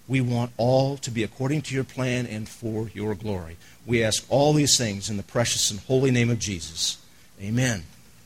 we 0.07 0.19
want 0.19 0.51
all 0.57 0.97
to 0.97 1.11
be 1.11 1.23
according 1.23 1.61
to 1.63 1.75
your 1.75 1.83
plan 1.83 2.25
and 2.25 2.49
for 2.49 2.89
your 2.95 3.13
glory. 3.13 3.57
We 3.85 4.03
ask 4.03 4.25
all 4.29 4.51
these 4.53 4.79
things 4.79 5.11
in 5.11 5.17
the 5.17 5.23
precious 5.23 5.69
and 5.69 5.79
holy 5.81 6.09
name 6.09 6.31
of 6.31 6.39
Jesus. 6.39 6.97
Amen. 7.39 7.83